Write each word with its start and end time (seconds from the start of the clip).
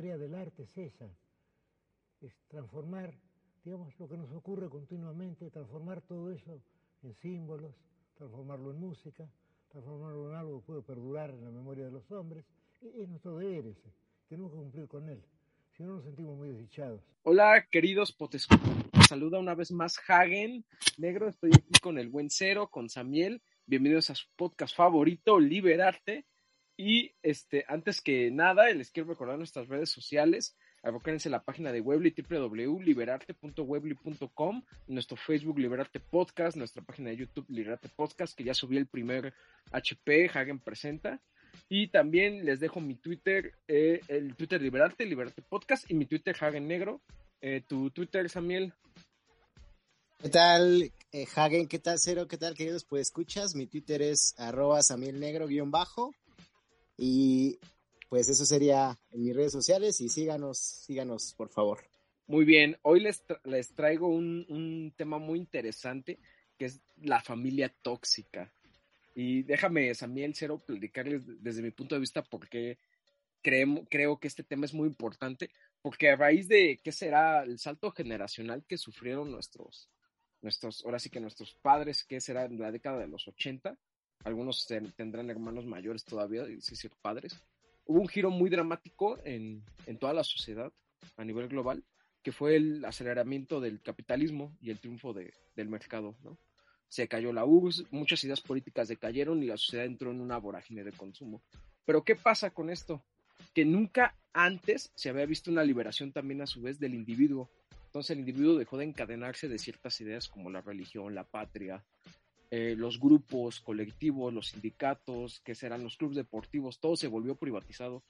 Tarea 0.00 0.16
del 0.16 0.34
arte 0.34 0.62
es 0.62 0.78
esa 0.78 1.10
es 2.22 2.34
transformar, 2.48 3.12
digamos, 3.62 3.92
lo 3.98 4.08
que 4.08 4.16
nos 4.16 4.32
ocurre 4.32 4.70
continuamente, 4.70 5.50
transformar 5.50 6.00
todo 6.00 6.32
eso 6.32 6.58
en 7.02 7.12
símbolos, 7.16 7.74
transformarlo 8.14 8.70
en 8.70 8.80
música, 8.80 9.28
transformarlo 9.68 10.30
en 10.30 10.36
algo 10.36 10.60
que 10.60 10.66
puede 10.68 10.80
perdurar 10.80 11.28
en 11.28 11.44
la 11.44 11.50
memoria 11.50 11.84
de 11.84 11.90
los 11.90 12.10
hombres. 12.12 12.46
Es 12.80 13.06
nuestro 13.10 13.36
deber 13.36 13.66
ese, 13.66 13.92
tenemos 14.26 14.52
que 14.52 14.56
cumplir 14.56 14.88
con 14.88 15.06
él, 15.06 15.22
si 15.76 15.82
no 15.82 15.96
nos 15.96 16.04
sentimos 16.04 16.34
muy 16.34 16.48
desdichados. 16.48 17.02
Hola, 17.22 17.66
queridos 17.70 18.10
potescos, 18.10 18.58
saluda 19.06 19.38
una 19.38 19.54
vez 19.54 19.70
más 19.70 20.00
Hagen 20.08 20.64
Negro, 20.96 21.28
estoy 21.28 21.50
aquí 21.54 21.78
con 21.82 21.98
el 21.98 22.08
buen 22.08 22.30
Cero, 22.30 22.70
con 22.70 22.88
Samiel, 22.88 23.42
bienvenidos 23.66 24.08
a 24.08 24.14
su 24.14 24.28
podcast 24.34 24.74
favorito, 24.74 25.38
Liberarte. 25.38 26.24
Y 26.82 27.12
este, 27.22 27.66
antes 27.68 28.00
que 28.00 28.30
nada, 28.30 28.72
les 28.72 28.90
quiero 28.90 29.10
recordar 29.10 29.36
nuestras 29.36 29.68
redes 29.68 29.90
sociales 29.90 30.56
abocárense 30.82 31.28
a 31.28 31.32
la 31.32 31.44
página 31.44 31.72
de 31.72 31.82
Webly, 31.82 32.14
www.liberarte.webly.com, 32.16 34.62
nuestro 34.86 35.18
Facebook 35.18 35.58
Liberarte 35.58 36.00
Podcast, 36.00 36.56
nuestra 36.56 36.82
página 36.82 37.10
de 37.10 37.18
YouTube 37.18 37.44
Liberarte 37.50 37.90
Podcast, 37.90 38.34
que 38.34 38.44
ya 38.44 38.54
subí 38.54 38.78
el 38.78 38.86
primer 38.86 39.34
HP, 39.72 40.30
Hagen 40.32 40.58
Presenta. 40.58 41.20
Y 41.68 41.88
también 41.88 42.46
les 42.46 42.60
dejo 42.60 42.80
mi 42.80 42.94
Twitter, 42.94 43.52
eh, 43.68 44.00
el 44.08 44.34
Twitter 44.34 44.62
Liberarte, 44.62 45.04
Liberarte 45.04 45.42
Podcast, 45.42 45.84
y 45.90 45.94
mi 45.94 46.06
Twitter 46.06 46.34
Hagen 46.40 46.66
Negro. 46.66 47.02
Eh, 47.42 47.62
tu 47.68 47.90
Twitter, 47.90 48.30
Samuel. 48.30 48.72
¿Qué 50.16 50.30
tal, 50.30 50.90
eh, 51.12 51.26
Hagen? 51.36 51.68
¿Qué 51.68 51.78
tal, 51.78 51.98
Cero? 51.98 52.26
¿Qué 52.26 52.38
tal, 52.38 52.54
queridos? 52.54 52.86
Pues 52.86 53.08
escuchas, 53.08 53.54
mi 53.54 53.66
Twitter 53.66 54.00
es 54.00 54.34
arroba 54.38 54.82
Samuel 54.82 55.20
Negro 55.20 55.46
guion 55.46 55.70
bajo. 55.70 56.14
Y 57.02 57.58
pues 58.10 58.28
eso 58.28 58.44
sería 58.44 58.94
en 59.10 59.22
mis 59.22 59.34
redes 59.34 59.52
sociales 59.52 60.02
y 60.02 60.10
síganos, 60.10 60.58
síganos, 60.58 61.32
por 61.34 61.48
favor. 61.48 61.82
Muy 62.26 62.44
bien, 62.44 62.76
hoy 62.82 63.00
les, 63.00 63.24
les 63.44 63.74
traigo 63.74 64.08
un, 64.08 64.92
tema 64.98 65.18
muy 65.18 65.38
interesante 65.38 66.18
que 66.58 66.66
es 66.66 66.82
la 67.00 67.22
familia 67.22 67.74
tóxica. 67.80 68.52
Y 69.14 69.44
déjame, 69.44 69.94
Samuel 69.94 70.34
Cero, 70.34 70.62
platicarles 70.64 71.22
desde 71.42 71.62
mi 71.62 71.70
punto 71.70 71.94
de 71.94 72.02
vista 72.02 72.22
por 72.22 72.46
qué 72.50 72.76
creo, 73.40 73.86
creo 73.88 74.20
que 74.20 74.28
este 74.28 74.44
tema 74.44 74.66
es 74.66 74.74
muy 74.74 74.86
importante, 74.86 75.48
porque 75.80 76.10
a 76.10 76.16
raíz 76.16 76.48
de 76.48 76.80
qué 76.84 76.92
será 76.92 77.44
el 77.44 77.58
salto 77.58 77.92
generacional 77.92 78.62
que 78.68 78.76
sufrieron 78.76 79.30
nuestros, 79.30 79.88
nuestros, 80.42 80.84
ahora 80.84 80.98
sí 80.98 81.08
que 81.08 81.18
nuestros 81.18 81.54
padres, 81.54 82.04
que 82.04 82.20
será 82.20 82.44
en 82.44 82.60
la 82.60 82.70
década 82.70 82.98
de 82.98 83.08
los 83.08 83.26
80, 83.26 83.78
algunos 84.24 84.66
tendrán 84.96 85.30
hermanos 85.30 85.66
mayores 85.66 86.04
todavía, 86.04 86.42
es 86.44 86.66
decir, 86.66 86.90
padres, 87.00 87.42
hubo 87.86 88.00
un 88.00 88.08
giro 88.08 88.30
muy 88.30 88.50
dramático 88.50 89.18
en, 89.24 89.64
toda 89.98 90.12
la 90.12 90.24
sociedad 90.24 90.72
a 91.16 91.24
nivel 91.24 91.48
global, 91.48 91.82
que 92.22 92.32
fue 92.32 92.56
el 92.56 92.84
aceleramiento 92.84 93.60
del 93.60 93.80
capitalismo 93.80 94.56
y 94.60 94.70
el 94.70 94.78
triunfo 94.78 95.14
del 95.14 95.68
mercado, 95.68 96.14
¿no? 96.22 96.36
Se 96.88 97.06
cayó 97.06 97.32
la 97.32 97.44
URSS, 97.44 97.84
muchas 97.92 98.22
ideas 98.24 98.40
políticas 98.40 98.88
decayeron 98.88 99.42
y 99.42 99.46
la 99.46 99.56
sociedad 99.56 99.86
entró 99.86 100.10
en 100.10 100.20
una 100.20 100.38
vorágine 100.38 100.82
de 100.82 100.90
consumo. 100.90 101.40
Pero 101.84 102.02
¿qué 102.02 102.16
pasa 102.16 102.50
con 102.50 102.68
esto? 102.68 103.02
Que 103.54 103.64
nunca 103.64 104.16
antes 104.32 104.90
se 104.96 105.08
había 105.08 105.24
visto 105.24 105.52
una 105.52 105.62
liberación 105.62 106.12
también 106.12 106.42
a 106.42 106.46
su 106.46 106.62
vez 106.62 106.80
del 106.80 106.94
individuo. 106.94 107.48
Entonces 107.86 108.10
el 108.10 108.20
individuo 108.20 108.56
dejó 108.56 108.76
de 108.76 108.86
encadenarse 108.86 109.48
de 109.48 109.58
ciertas 109.58 110.00
ideas 110.00 110.28
como 110.28 110.50
la 110.50 110.62
religión, 110.62 111.14
la 111.14 111.24
patria, 111.24 111.84
eh, 112.50 112.74
los 112.76 112.98
grupos 112.98 113.60
colectivos, 113.60 114.34
los 114.34 114.48
sindicatos, 114.48 115.40
que 115.40 115.54
serán 115.54 115.84
los 115.84 115.96
clubes 115.96 116.16
deportivos, 116.16 116.80
todo 116.80 116.96
se 116.96 117.06
volvió 117.06 117.36
privatizado. 117.36 118.02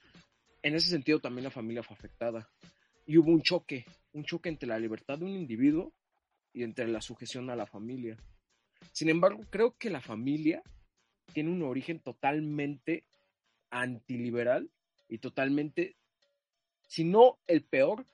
En 0.63 0.75
ese 0.75 0.89
sentido 0.89 1.19
también 1.19 1.43
la 1.43 1.51
familia 1.51 1.83
fue 1.83 1.95
afectada. 1.95 2.49
Y 3.05 3.17
hubo 3.17 3.31
un 3.31 3.41
choque, 3.41 3.85
un 4.13 4.23
choque 4.23 4.49
entre 4.49 4.67
la 4.67 4.79
libertad 4.79 5.19
de 5.19 5.25
un 5.25 5.31
individuo 5.31 5.93
y 6.53 6.63
entre 6.63 6.87
la 6.87 7.01
sujeción 7.01 7.49
a 7.49 7.55
la 7.55 7.67
familia. 7.67 8.17
Sin 8.91 9.09
embargo, 9.09 9.45
creo 9.49 9.77
que 9.77 9.89
la 9.89 10.01
familia 10.01 10.63
tiene 11.33 11.51
un 11.51 11.61
origen 11.61 11.99
totalmente 11.99 13.05
antiliberal 13.69 14.69
y 15.07 15.19
totalmente, 15.19 15.97
si 16.87 17.03
no 17.03 17.37
el 17.47 17.63
peor, 17.63 18.05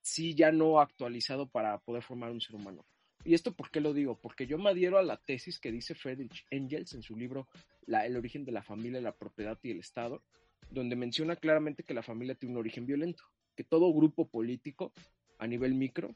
sí 0.00 0.34
ya 0.34 0.52
no 0.52 0.80
actualizado 0.80 1.46
para 1.48 1.78
poder 1.78 2.02
formar 2.02 2.30
un 2.30 2.40
ser 2.40 2.54
humano. 2.54 2.84
¿Y 3.24 3.34
esto 3.34 3.52
por 3.52 3.70
qué 3.70 3.80
lo 3.80 3.92
digo? 3.92 4.18
Porque 4.20 4.46
yo 4.46 4.58
me 4.58 4.70
adhiero 4.70 4.98
a 4.98 5.02
la 5.02 5.16
tesis 5.16 5.60
que 5.60 5.70
dice 5.70 5.94
Friedrich 5.94 6.44
Engels 6.50 6.94
en 6.94 7.02
su 7.02 7.16
libro 7.16 7.48
El 7.86 8.16
origen 8.16 8.44
de 8.44 8.52
la 8.52 8.62
familia, 8.62 9.00
la 9.00 9.14
propiedad 9.14 9.58
y 9.62 9.70
el 9.70 9.78
Estado, 9.78 10.22
donde 10.70 10.96
menciona 10.96 11.36
claramente 11.36 11.84
que 11.84 11.94
la 11.94 12.02
familia 12.02 12.34
tiene 12.34 12.54
un 12.54 12.58
origen 12.58 12.86
violento, 12.86 13.22
que 13.54 13.62
todo 13.62 13.92
grupo 13.92 14.26
político 14.28 14.92
a 15.38 15.46
nivel 15.46 15.74
micro 15.74 16.14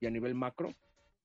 y 0.00 0.06
a 0.06 0.10
nivel 0.10 0.34
macro 0.34 0.74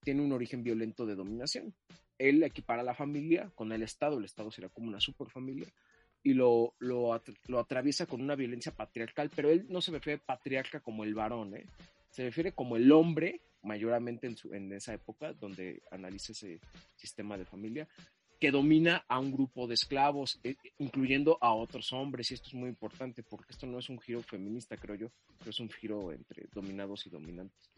tiene 0.02 0.22
un 0.22 0.32
origen 0.32 0.62
violento 0.62 1.04
de 1.04 1.14
dominación. 1.14 1.74
Él 2.18 2.42
equipara 2.42 2.80
a 2.80 2.84
la 2.84 2.94
familia 2.94 3.50
con 3.54 3.72
el 3.72 3.82
Estado, 3.82 4.18
el 4.18 4.24
Estado 4.24 4.50
será 4.50 4.68
como 4.70 4.88
una 4.88 5.00
superfamilia, 5.00 5.68
y 6.22 6.34
lo, 6.34 6.74
lo, 6.78 7.20
lo 7.46 7.58
atraviesa 7.58 8.06
con 8.06 8.20
una 8.20 8.36
violencia 8.36 8.72
patriarcal, 8.72 9.30
pero 9.34 9.50
él 9.50 9.66
no 9.68 9.80
se 9.80 9.90
refiere 9.90 10.18
patriarca 10.18 10.80
como 10.80 11.04
el 11.04 11.14
varón, 11.14 11.56
¿eh? 11.56 11.66
se 12.10 12.24
refiere 12.24 12.52
como 12.52 12.76
el 12.76 12.92
hombre 12.92 13.40
mayormente 13.62 14.26
en, 14.26 14.36
su, 14.36 14.52
en 14.54 14.72
esa 14.72 14.94
época 14.94 15.32
donde 15.32 15.82
analiza 15.90 16.32
ese 16.32 16.60
sistema 16.96 17.36
de 17.36 17.44
familia, 17.44 17.88
que 18.40 18.50
domina 18.50 19.04
a 19.06 19.18
un 19.18 19.32
grupo 19.32 19.66
de 19.66 19.74
esclavos, 19.74 20.40
eh, 20.42 20.56
incluyendo 20.78 21.36
a 21.42 21.52
otros 21.52 21.92
hombres, 21.92 22.30
y 22.30 22.34
esto 22.34 22.48
es 22.48 22.54
muy 22.54 22.70
importante 22.70 23.22
porque 23.22 23.52
esto 23.52 23.66
no 23.66 23.78
es 23.78 23.90
un 23.90 24.00
giro 24.00 24.22
feminista, 24.22 24.78
creo 24.78 24.96
yo, 24.96 25.12
pero 25.38 25.50
es 25.50 25.60
un 25.60 25.68
giro 25.68 26.10
entre 26.10 26.48
dominados 26.52 27.06
y 27.06 27.10
dominantes. 27.10 27.70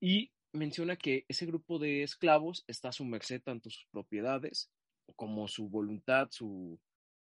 Y 0.00 0.32
menciona 0.52 0.96
que 0.96 1.24
ese 1.28 1.46
grupo 1.46 1.78
de 1.78 2.02
esclavos 2.02 2.64
está 2.66 2.88
a 2.88 2.92
su 2.92 3.04
merced 3.04 3.40
tanto 3.40 3.70
sus 3.70 3.86
propiedades 3.86 4.70
como 5.14 5.46
su 5.46 5.68
voluntad, 5.68 6.28
su, 6.30 6.78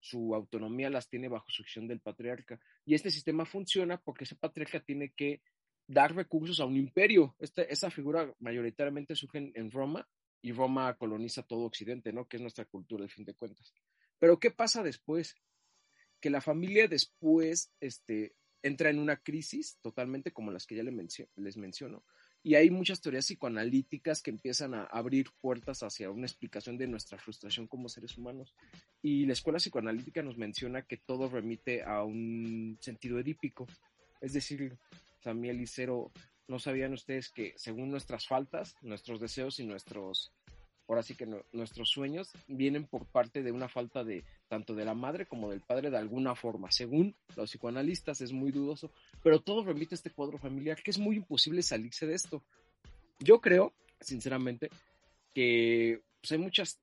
su 0.01 0.35
autonomía 0.35 0.91
las 0.91 1.09
tiene 1.09 1.29
bajo 1.29 1.49
sucesión 1.51 1.87
del 1.87 2.01
patriarca. 2.01 2.59
Y 2.85 2.95
este 2.95 3.11
sistema 3.11 3.45
funciona 3.45 4.01
porque 4.01 4.25
ese 4.25 4.35
patriarca 4.35 4.81
tiene 4.81 5.11
que 5.11 5.41
dar 5.91 6.15
recursos 6.15 6.61
a 6.61 6.65
un 6.65 6.77
imperio. 6.77 7.35
Este, 7.41 7.73
esa 7.73 7.91
figura 7.91 8.33
mayoritariamente 8.39 9.17
surge 9.17 9.53
en, 9.55 9.71
Roma 9.71 10.07
y 10.41 10.53
Roma 10.53 10.95
coloniza 10.95 11.43
todo 11.43 11.65
Occidente, 11.65 12.13
¿no? 12.13 12.29
Que 12.29 12.37
es 12.37 12.43
nuestra 12.43 12.65
cultura, 12.65 13.03
al 13.03 13.11
fin 13.11 13.25
de 13.25 13.35
cuentas. 13.35 13.75
Pero 14.19 14.39
¿qué 14.39 14.51
pasa 14.51 14.83
después? 14.83 15.37
Que 16.21 16.31
la 16.31 16.41
familia 16.41 16.87
después 16.87 17.73
este, 17.81 18.35
entra 18.63 18.91
en 18.91 19.01
una 19.01 19.17
crisis 19.17 19.79
totalmente 19.83 20.33
como 20.33 20.53
las 20.53 20.67
que 20.67 20.77
ya 20.77 20.85
les 20.85 21.57
menciono. 21.57 22.05
Y 22.43 22.55
hay 22.55 22.71
muchas 22.71 23.01
teorías 23.01 23.27
psicoanalíticas 23.27 24.23
que 24.23 24.31
empiezan 24.31 24.75
a 24.75 24.85
abrir 24.85 25.27
puertas 25.41 25.83
hacia 25.83 26.11
una 26.11 26.27
explicación 26.27 26.79
de 26.79 26.87
nuestra 26.87 27.19
frustración 27.19 27.67
como 27.67 27.89
seres 27.89 28.17
humanos. 28.17 28.55
Y 29.03 29.27
la 29.27 29.33
escuela 29.33 29.59
psicoanalítica 29.59 30.23
nos 30.23 30.39
menciona 30.39 30.83
que 30.83 30.97
todo 30.97 31.29
remite 31.29 31.83
a 31.83 32.05
un 32.05 32.79
sentido 32.81 33.19
edípico. 33.19 33.67
Es 34.21 34.33
decir, 34.33 34.79
Samuel 35.21 35.61
y 35.61 35.67
Cero, 35.67 36.11
¿no 36.49 36.59
sabían 36.59 36.93
ustedes 36.93 37.31
que 37.31 37.55
según 37.57 37.91
nuestras 37.91 38.27
faltas, 38.27 38.77
nuestros 38.83 39.21
deseos 39.21 39.61
y 39.61 39.65
nuestros, 39.65 40.33
ahora 40.89 41.03
sí 41.03 41.15
que 41.15 41.27
nuestros 41.53 41.91
sueños 41.91 42.31
vienen 42.49 42.87
por 42.87 43.07
parte 43.07 43.43
de 43.43 43.53
una 43.53 43.69
falta 43.69 44.03
de 44.03 44.25
tanto 44.49 44.75
de 44.75 44.85
la 44.85 44.95
madre 44.95 45.27
como 45.27 45.51
del 45.51 45.61
padre 45.61 45.91
de 45.91 45.99
alguna 45.99 46.35
forma? 46.35 46.71
Según 46.71 47.15
los 47.37 47.51
psicoanalistas 47.51 48.21
es 48.21 48.33
muy 48.33 48.51
dudoso, 48.51 48.91
pero 49.23 49.41
todo 49.41 49.65
remite 49.65 49.95
a 49.95 49.97
este 49.97 50.11
cuadro 50.11 50.39
familiar 50.39 50.83
que 50.83 50.91
es 50.91 50.99
muy 50.99 51.17
imposible 51.17 51.63
salirse 51.63 52.07
de 52.07 52.15
esto. 52.15 52.43
Yo 53.21 53.41
creo, 53.41 53.75
sinceramente, 54.01 54.71
que 55.35 56.03
pues, 56.21 56.33
hay 56.33 56.39
muchas 56.39 56.81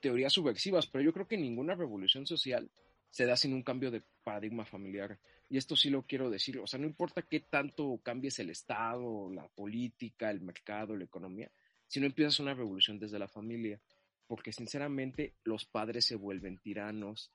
teorías 0.00 0.32
subversivas, 0.32 0.86
pero 0.86 1.04
yo 1.04 1.12
creo 1.12 1.28
que 1.28 1.36
ninguna 1.36 1.74
revolución 1.74 2.26
social 2.26 2.70
se 3.10 3.26
da 3.26 3.36
sin 3.36 3.52
un 3.52 3.62
cambio 3.62 3.90
de 3.90 4.02
paradigma 4.22 4.64
familiar 4.64 5.18
y 5.50 5.58
esto 5.58 5.74
sí 5.74 5.90
lo 5.90 6.06
quiero 6.06 6.30
decir, 6.30 6.58
o 6.60 6.66
sea, 6.68 6.78
no 6.78 6.86
importa 6.86 7.22
qué 7.22 7.40
tanto 7.40 8.00
cambies 8.04 8.38
el 8.38 8.50
Estado, 8.50 9.30
la 9.32 9.48
política, 9.48 10.30
el 10.30 10.40
mercado, 10.40 10.96
la 10.96 11.04
economía, 11.04 11.50
si 11.88 11.98
no 11.98 12.06
empiezas 12.06 12.38
una 12.38 12.54
revolución 12.54 13.00
desde 13.00 13.18
la 13.18 13.26
familia, 13.26 13.80
porque 14.28 14.52
sinceramente 14.52 15.34
los 15.42 15.64
padres 15.64 16.04
se 16.06 16.14
vuelven 16.14 16.58
tiranos, 16.58 17.32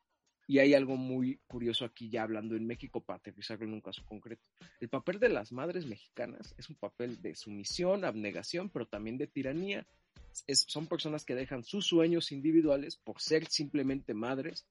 Y 0.47 0.59
hay 0.59 0.75
algo 0.75 0.95
muy 0.95 1.39
curioso 1.47 1.85
aquí 1.85 2.07
ya 2.07 2.21
hablando 2.21 2.55
en 2.55 2.67
México 2.67 3.01
para 3.03 3.17
aterrizarlo 3.17 3.65
en 3.65 3.73
un 3.73 3.81
caso 3.81 4.05
concreto. 4.05 4.47
El 4.79 4.89
papel 4.89 5.19
de 5.19 5.29
las 5.29 5.51
madres 5.51 5.87
mexicanas 5.87 6.53
es 6.57 6.69
un 6.69 6.75
papel 6.75 7.19
de 7.19 7.35
sumisión, 7.35 8.05
abnegación, 8.05 8.69
pero 8.69 8.85
también 8.87 9.17
de 9.17 9.25
tiranía. 9.25 9.87
son 10.31 10.87
personas 10.87 11.25
que 11.25 11.33
dejan 11.33 11.63
sus 11.63 11.87
sueños 11.87 12.31
individuales 12.31 12.95
por 12.95 13.19
ser 13.19 13.47
simplemente 13.47 14.13
madres 14.13 14.67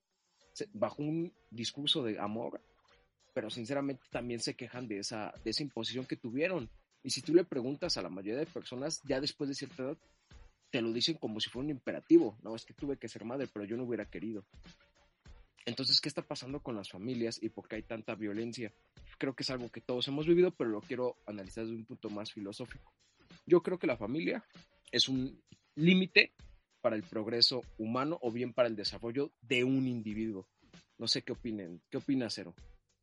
bajo 0.73 1.01
un 1.01 1.33
discurso 1.49 2.03
de 2.03 2.19
amor, 2.19 2.61
pero 3.33 3.49
sinceramente 3.49 4.03
también 4.11 4.39
se 4.39 4.55
quejan 4.55 4.87
de 4.87 4.99
esa, 4.99 5.33
de 5.43 5.51
esa 5.51 5.63
imposición 5.63 6.05
que 6.05 6.15
tuvieron. 6.15 6.69
Y 7.03 7.09
si 7.09 7.21
tú 7.21 7.33
le 7.33 7.43
preguntas 7.43 7.97
a 7.97 8.01
la 8.01 8.09
mayoría 8.09 8.39
de 8.39 8.45
personas, 8.45 9.01
ya 9.03 9.19
después 9.19 9.49
de 9.49 9.55
cierta 9.55 9.83
edad, 9.83 9.97
te 10.71 10.81
lo 10.81 10.91
dicen 10.91 11.15
como 11.15 11.39
si 11.39 11.49
fuera 11.49 11.65
un 11.65 11.71
imperativo. 11.71 12.37
No, 12.43 12.55
es 12.55 12.65
que 12.65 12.73
tuve 12.73 12.97
que 12.97 13.07
ser 13.07 13.25
madre, 13.25 13.47
pero 13.51 13.65
yo 13.65 13.77
no 13.77 13.83
hubiera 13.83 14.05
querido. 14.05 14.45
Entonces, 15.65 15.99
¿qué 15.99 16.09
está 16.09 16.21
pasando 16.21 16.59
con 16.59 16.75
las 16.75 16.89
familias 16.89 17.41
y 17.41 17.49
por 17.49 17.67
qué 17.67 17.77
hay 17.77 17.83
tanta 17.83 18.13
violencia? 18.15 18.71
Creo 19.17 19.33
que 19.33 19.43
es 19.43 19.49
algo 19.49 19.69
que 19.69 19.81
todos 19.81 20.07
hemos 20.07 20.27
vivido, 20.27 20.51
pero 20.51 20.69
lo 20.69 20.81
quiero 20.81 21.17
analizar 21.25 21.65
desde 21.65 21.77
un 21.77 21.85
punto 21.85 22.09
más 22.09 22.31
filosófico. 22.31 22.93
Yo 23.45 23.61
creo 23.63 23.79
que 23.79 23.87
la 23.87 23.97
familia 23.97 24.45
es 24.91 25.09
un 25.09 25.41
límite 25.75 26.33
para 26.85 26.97
el 26.97 27.01
progreso 27.01 27.63
humano 27.79 28.19
o 28.21 28.31
bien 28.31 28.53
para 28.53 28.67
el 28.67 28.75
desarrollo 28.75 29.31
de 29.41 29.63
un 29.63 29.87
individuo. 29.87 30.47
No 30.99 31.07
sé 31.07 31.23
qué 31.23 31.31
opinen. 31.31 31.81
¿Qué 31.89 31.97
opina 31.97 32.29
Cero? 32.29 32.53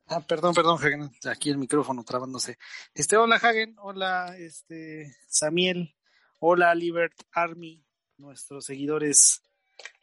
Ah, 0.06 0.20
perdón, 0.20 0.54
perdón, 0.54 0.78
Hagen. 0.78 1.10
Aquí 1.28 1.50
el 1.50 1.58
micrófono 1.58 2.04
trabándose. 2.04 2.58
Este, 2.94 3.16
hola, 3.16 3.40
Hagen. 3.42 3.74
Hola, 3.80 4.36
este, 4.38 5.16
Samiel. 5.26 5.96
Hola, 6.38 6.72
Libert 6.76 7.22
Army, 7.32 7.84
nuestros 8.18 8.66
seguidores 8.66 9.42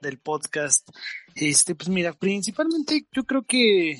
del 0.01 0.19
podcast. 0.19 0.85
Este, 1.33 1.73
pues 1.73 1.87
mira, 1.87 2.11
principalmente 2.11 3.07
yo 3.13 3.23
creo 3.23 3.43
que, 3.43 3.97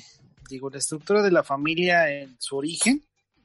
digo, 0.50 0.68
la 0.68 0.76
estructura 0.76 1.22
de 1.22 1.30
la 1.30 1.42
familia 1.42 2.10
en 2.10 2.36
su 2.38 2.54
origen 2.54 3.02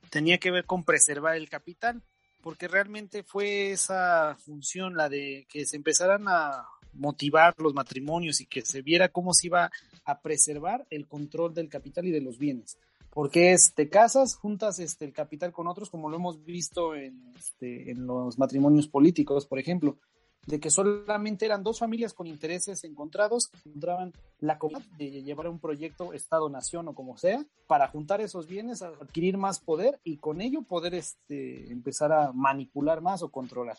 tenía 0.09 0.37
que 0.37 0.51
ver 0.51 0.65
con 0.65 0.83
preservar 0.83 1.37
el 1.37 1.47
capital, 1.47 2.03
porque 2.45 2.67
realmente 2.67 3.23
fue 3.23 3.71
esa 3.71 4.35
función 4.35 4.95
la 4.95 5.09
de 5.09 5.47
que 5.49 5.65
se 5.65 5.77
empezaran 5.77 6.27
a 6.27 6.67
motivar 6.93 7.55
los 7.57 7.73
matrimonios 7.73 8.39
y 8.39 8.45
que 8.45 8.61
se 8.61 8.83
viera 8.83 9.09
cómo 9.09 9.33
se 9.33 9.47
iba 9.47 9.71
a 10.05 10.21
preservar 10.21 10.85
el 10.91 11.07
control 11.07 11.55
del 11.55 11.69
capital 11.69 12.05
y 12.05 12.11
de 12.11 12.21
los 12.21 12.37
bienes. 12.37 12.77
Porque 13.09 13.53
es, 13.53 13.73
te 13.73 13.89
casas, 13.89 14.35
juntas 14.35 14.77
este, 14.77 15.05
el 15.05 15.11
capital 15.11 15.51
con 15.51 15.67
otros, 15.67 15.89
como 15.89 16.07
lo 16.07 16.17
hemos 16.17 16.45
visto 16.45 16.93
en, 16.93 17.19
este, 17.35 17.89
en 17.89 18.05
los 18.05 18.37
matrimonios 18.37 18.87
políticos, 18.87 19.47
por 19.47 19.57
ejemplo 19.57 19.97
de 20.45 20.59
que 20.59 20.69
solamente 20.69 21.45
eran 21.45 21.63
dos 21.63 21.79
familias 21.79 22.13
con 22.13 22.27
intereses 22.27 22.83
encontrados 22.83 23.47
que 23.47 23.69
encontraban 23.69 24.13
la 24.39 24.59
comunidad 24.59 24.85
de 24.97 25.23
llevar 25.23 25.47
un 25.47 25.59
proyecto 25.59 26.13
Estado-Nación 26.13 26.87
o 26.87 26.93
como 26.95 27.17
sea, 27.17 27.43
para 27.67 27.87
juntar 27.87 28.21
esos 28.21 28.47
bienes, 28.47 28.81
adquirir 28.81 29.37
más 29.37 29.59
poder 29.59 29.99
y 30.03 30.17
con 30.17 30.41
ello 30.41 30.61
poder 30.61 30.93
este, 30.93 31.71
empezar 31.71 32.11
a 32.11 32.31
manipular 32.31 33.01
más 33.01 33.23
o 33.23 33.29
controlar. 33.29 33.77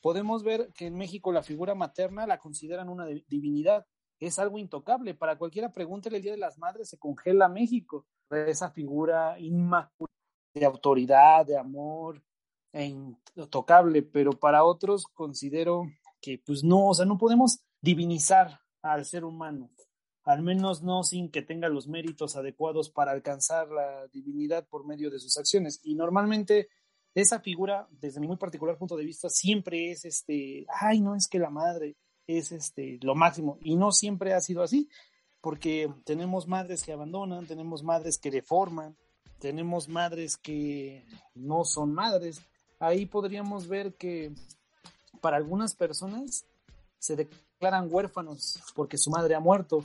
Podemos 0.00 0.42
ver 0.42 0.72
que 0.74 0.86
en 0.86 0.96
México 0.96 1.30
la 1.30 1.44
figura 1.44 1.76
materna 1.76 2.26
la 2.26 2.38
consideran 2.38 2.88
una 2.88 3.06
divinidad, 3.06 3.86
es 4.18 4.38
algo 4.38 4.58
intocable. 4.58 5.14
Para 5.14 5.36
cualquiera 5.36 5.72
pregúntele 5.72 6.16
el 6.16 6.22
Día 6.22 6.32
de 6.32 6.38
las 6.38 6.58
Madres, 6.58 6.88
se 6.88 6.98
congela 6.98 7.48
México. 7.48 8.06
Esa 8.30 8.70
figura 8.70 9.38
inmaculada 9.38 10.12
de 10.54 10.66
autoridad, 10.66 11.46
de 11.46 11.56
amor, 11.56 12.22
e 12.72 12.86
intocable, 12.86 14.02
pero 14.02 14.32
para 14.32 14.64
otros 14.64 15.06
considero 15.06 15.84
que 16.20 16.38
pues 16.44 16.64
no, 16.64 16.88
o 16.88 16.94
sea, 16.94 17.04
no 17.04 17.18
podemos 17.18 17.60
divinizar 17.80 18.60
al 18.80 19.04
ser 19.04 19.24
humano, 19.24 19.70
al 20.24 20.42
menos 20.42 20.82
no 20.82 21.02
sin 21.02 21.30
que 21.30 21.42
tenga 21.42 21.68
los 21.68 21.88
méritos 21.88 22.36
adecuados 22.36 22.90
para 22.90 23.12
alcanzar 23.12 23.68
la 23.68 24.06
divinidad 24.08 24.66
por 24.68 24.86
medio 24.86 25.10
de 25.10 25.18
sus 25.18 25.36
acciones. 25.36 25.80
Y 25.82 25.94
normalmente 25.94 26.68
esa 27.14 27.40
figura, 27.40 27.88
desde 27.90 28.20
mi 28.20 28.26
muy 28.26 28.36
particular 28.36 28.78
punto 28.78 28.96
de 28.96 29.04
vista, 29.04 29.28
siempre 29.28 29.90
es 29.90 30.04
este, 30.04 30.64
ay, 30.68 31.00
no 31.00 31.14
es 31.14 31.28
que 31.28 31.38
la 31.38 31.50
madre 31.50 31.96
es 32.26 32.52
este 32.52 32.98
lo 33.02 33.14
máximo 33.14 33.58
y 33.62 33.76
no 33.76 33.92
siempre 33.92 34.32
ha 34.32 34.40
sido 34.40 34.62
así, 34.62 34.88
porque 35.40 35.92
tenemos 36.04 36.46
madres 36.46 36.84
que 36.84 36.92
abandonan, 36.92 37.46
tenemos 37.46 37.82
madres 37.82 38.16
que 38.16 38.30
deforman, 38.30 38.96
tenemos 39.40 39.88
madres 39.88 40.36
que 40.36 41.04
no 41.34 41.64
son 41.64 41.92
madres, 41.92 42.40
ahí 42.82 43.06
podríamos 43.06 43.68
ver 43.68 43.94
que 43.94 44.32
para 45.20 45.36
algunas 45.36 45.74
personas 45.74 46.44
se 46.98 47.14
declaran 47.14 47.88
huérfanos 47.88 48.60
porque 48.74 48.98
su 48.98 49.10
madre 49.10 49.36
ha 49.36 49.40
muerto, 49.40 49.84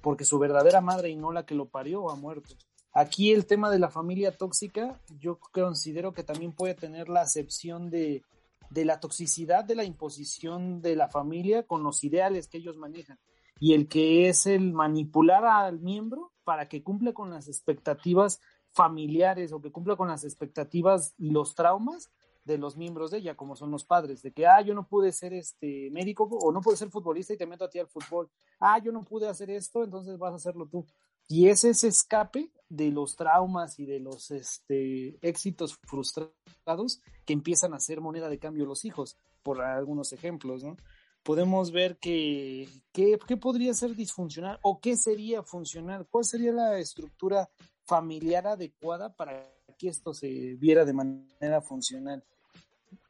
porque 0.00 0.24
su 0.24 0.38
verdadera 0.38 0.80
madre 0.80 1.10
y 1.10 1.16
no 1.16 1.32
la 1.32 1.44
que 1.44 1.56
lo 1.56 1.66
parió 1.66 2.10
ha 2.10 2.14
muerto. 2.14 2.54
Aquí 2.92 3.32
el 3.32 3.44
tema 3.44 3.70
de 3.70 3.80
la 3.80 3.90
familia 3.90 4.36
tóxica, 4.36 5.00
yo 5.18 5.38
considero 5.52 6.12
que 6.12 6.22
también 6.22 6.52
puede 6.52 6.74
tener 6.74 7.08
la 7.08 7.22
acepción 7.22 7.90
de, 7.90 8.22
de 8.70 8.84
la 8.84 9.00
toxicidad 9.00 9.64
de 9.64 9.74
la 9.74 9.84
imposición 9.84 10.80
de 10.80 10.94
la 10.94 11.08
familia 11.08 11.64
con 11.64 11.82
los 11.82 12.04
ideales 12.04 12.46
que 12.46 12.58
ellos 12.58 12.76
manejan 12.76 13.18
y 13.58 13.74
el 13.74 13.88
que 13.88 14.28
es 14.28 14.46
el 14.46 14.72
manipular 14.72 15.44
al 15.44 15.80
miembro 15.80 16.32
para 16.44 16.68
que 16.68 16.84
cumpla 16.84 17.12
con 17.12 17.30
las 17.30 17.48
expectativas 17.48 18.40
familiares 18.70 19.52
o 19.52 19.60
que 19.60 19.72
cumpla 19.72 19.96
con 19.96 20.06
las 20.06 20.22
expectativas 20.22 21.14
y 21.18 21.30
los 21.30 21.56
traumas 21.56 22.10
de 22.48 22.58
los 22.58 22.76
miembros 22.76 23.10
de 23.10 23.18
ella, 23.18 23.36
como 23.36 23.54
son 23.54 23.70
los 23.70 23.84
padres, 23.84 24.22
de 24.22 24.32
que, 24.32 24.46
ah, 24.46 24.60
yo 24.62 24.74
no 24.74 24.88
pude 24.88 25.12
ser 25.12 25.34
este 25.34 25.90
médico 25.90 26.24
o 26.24 26.50
no 26.50 26.62
pude 26.62 26.76
ser 26.76 26.88
futbolista 26.90 27.34
y 27.34 27.36
te 27.36 27.46
meto 27.46 27.64
a 27.64 27.70
ti 27.70 27.78
al 27.78 27.88
fútbol. 27.88 28.30
Ah, 28.58 28.78
yo 28.82 28.90
no 28.90 29.04
pude 29.04 29.28
hacer 29.28 29.50
esto, 29.50 29.84
entonces 29.84 30.18
vas 30.18 30.32
a 30.32 30.36
hacerlo 30.36 30.66
tú. 30.66 30.86
Y 31.28 31.48
es 31.48 31.62
ese 31.64 31.88
escape 31.88 32.50
de 32.70 32.90
los 32.90 33.16
traumas 33.16 33.78
y 33.78 33.84
de 33.84 34.00
los 34.00 34.30
este, 34.30 35.18
éxitos 35.20 35.76
frustrados 35.76 37.02
que 37.26 37.34
empiezan 37.34 37.74
a 37.74 37.80
ser 37.80 38.00
moneda 38.00 38.30
de 38.30 38.38
cambio 38.38 38.64
los 38.64 38.86
hijos, 38.86 39.18
por 39.42 39.60
algunos 39.60 40.12
ejemplos, 40.14 40.64
¿no? 40.64 40.76
Podemos 41.22 41.70
ver 41.70 41.98
que, 41.98 42.66
¿qué 42.92 43.18
podría 43.36 43.74
ser 43.74 43.94
disfuncional 43.94 44.58
o 44.62 44.80
qué 44.80 44.96
sería 44.96 45.42
funcional, 45.42 46.06
cuál 46.08 46.24
sería 46.24 46.52
la 46.52 46.78
estructura 46.78 47.50
familiar 47.84 48.46
adecuada 48.46 49.12
para 49.14 49.50
que 49.78 49.88
esto 49.88 50.12
se 50.12 50.54
viera 50.54 50.84
de 50.84 50.92
manera 50.92 51.60
funcional. 51.62 52.24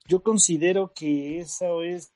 Yo 0.08 0.22
considero 0.22 0.94
que 0.94 1.38
eso 1.38 1.82
es 1.82 2.14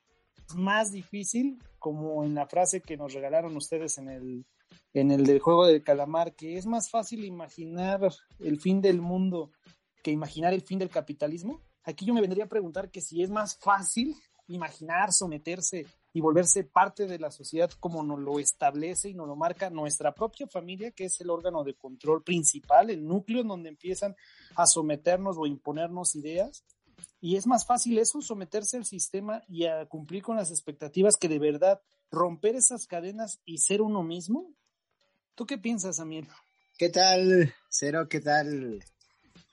más 0.55 0.93
difícil, 0.93 1.59
como 1.79 2.25
en 2.25 2.35
la 2.35 2.47
frase 2.47 2.81
que 2.81 2.97
nos 2.97 3.13
regalaron 3.13 3.55
ustedes 3.55 3.99
en 3.99 4.09
el, 4.09 4.47
en 4.95 5.11
el 5.11 5.27
del 5.27 5.41
juego 5.41 5.67
del 5.67 5.85
calamar, 5.85 6.35
que 6.35 6.57
es 6.57 6.65
más 6.65 6.89
fácil 6.89 7.23
imaginar 7.23 8.01
el 8.39 8.59
fin 8.59 8.81
del 8.81 9.03
mundo 9.03 9.53
que 10.03 10.11
imaginar 10.11 10.55
el 10.55 10.63
fin 10.63 10.79
del 10.79 10.89
capitalismo. 10.89 11.61
Aquí 11.85 12.07
yo 12.07 12.15
me 12.15 12.23
vendría 12.23 12.45
a 12.45 12.49
preguntar 12.49 12.91
que 12.91 13.03
si 13.03 13.23
es 13.23 13.29
más 13.29 13.59
fácil 13.59 14.17
imaginar, 14.49 15.13
someterse 15.13 15.87
y 16.15 16.21
volverse 16.21 16.65
parte 16.65 17.07
de 17.07 17.19
la 17.19 17.31
sociedad 17.31 17.71
como 17.79 18.03
nos 18.03 18.19
lo 18.21 18.39
establece 18.39 19.11
y 19.11 19.15
nos 19.15 19.29
lo 19.29 19.37
marca 19.37 19.71
nuestra 19.71 20.15
propia 20.15 20.47
familia, 20.47 20.93
que 20.93 21.05
es 21.05 21.21
el 21.21 21.31
órgano 21.31 21.63
de 21.63 21.75
control 21.75 22.23
principal, 22.23 22.91
el 22.91 23.07
núcleo 23.07 23.43
en 23.43 23.49
donde 23.49 23.69
empiezan 23.69 24.17
a 24.57 24.67
someternos 24.67 25.37
o 25.39 25.47
imponernos 25.47 26.17
ideas, 26.17 26.65
y 27.21 27.37
es 27.37 27.47
más 27.47 27.67
fácil 27.67 27.99
eso, 27.99 28.21
someterse 28.21 28.77
al 28.77 28.85
sistema 28.85 29.43
y 29.49 29.67
a 29.67 29.87
cumplir 29.87 30.23
con 30.23 30.37
las 30.37 30.51
expectativas 30.51 31.17
que 31.17 31.29
de 31.29 31.39
verdad 31.39 31.81
romper 32.11 32.57
esas 32.57 32.87
cadenas 32.87 33.41
y 33.45 33.59
ser 33.59 33.83
uno 33.83 34.03
mismo. 34.03 34.53
¿Tú 35.35 35.47
qué 35.47 35.59
piensas, 35.59 36.01
Amiel? 36.01 36.29
¿Qué 36.77 36.89
tal, 36.89 37.53
Cero? 37.69 38.09
¿Qué 38.09 38.21
tal? 38.21 38.83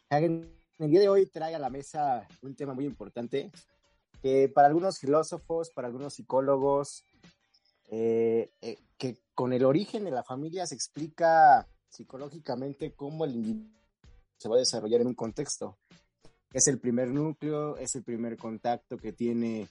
El 0.09 0.51
día 0.77 0.99
de 0.99 1.09
hoy 1.09 1.25
trae 1.27 1.55
a 1.55 1.59
la 1.59 1.69
mesa 1.69 2.27
un 2.41 2.55
tema 2.55 2.73
muy 2.73 2.85
importante 2.85 3.51
que 4.21 4.49
para 4.49 4.67
algunos 4.67 4.99
filósofos, 4.99 5.69
para 5.69 5.87
algunos 5.87 6.15
psicólogos, 6.15 7.05
eh, 7.91 8.51
eh, 8.61 8.77
que 8.97 9.17
con 9.33 9.53
el 9.53 9.65
origen 9.65 10.03
de 10.03 10.11
la 10.11 10.23
familia 10.23 10.67
se 10.67 10.75
explica 10.75 11.67
psicológicamente 11.87 12.93
cómo 12.93 13.25
el 13.25 13.35
individuo 13.35 13.79
se 14.37 14.49
va 14.49 14.55
a 14.55 14.59
desarrollar 14.59 15.01
en 15.01 15.07
un 15.07 15.15
contexto 15.15 15.77
es 16.53 16.67
el 16.67 16.79
primer 16.79 17.09
núcleo, 17.09 17.77
es 17.77 17.95
el 17.95 18.03
primer 18.03 18.37
contacto 18.37 18.97
que 18.97 19.13
tiene 19.13 19.67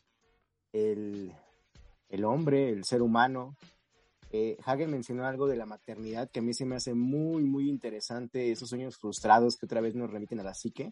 el, 0.73 1.35
hombre, 2.25 2.71
el 2.71 2.85
ser 2.85 3.03
humano. 3.03 3.57
Eh, 4.31 4.57
Hagen 4.65 4.91
mencionó 4.91 5.27
algo 5.27 5.47
de 5.47 5.57
la 5.57 5.67
maternidad 5.67 6.31
que 6.31 6.41
a 6.41 6.43
mí 6.43 6.55
se 6.55 6.67
me 6.67 6.77
hace 6.77 6.95
muy, 6.95 7.45
muy 7.45 7.69
interesante, 7.69 8.51
esos 8.53 8.69
sueños 8.69 8.97
frustrados 8.97 9.57
que 9.57 9.67
otra 9.67 9.81
vez 9.81 9.95
nos 9.95 10.11
remiten 10.11 10.41
a 10.41 10.45
la 10.45 10.55
psique. 10.55 10.91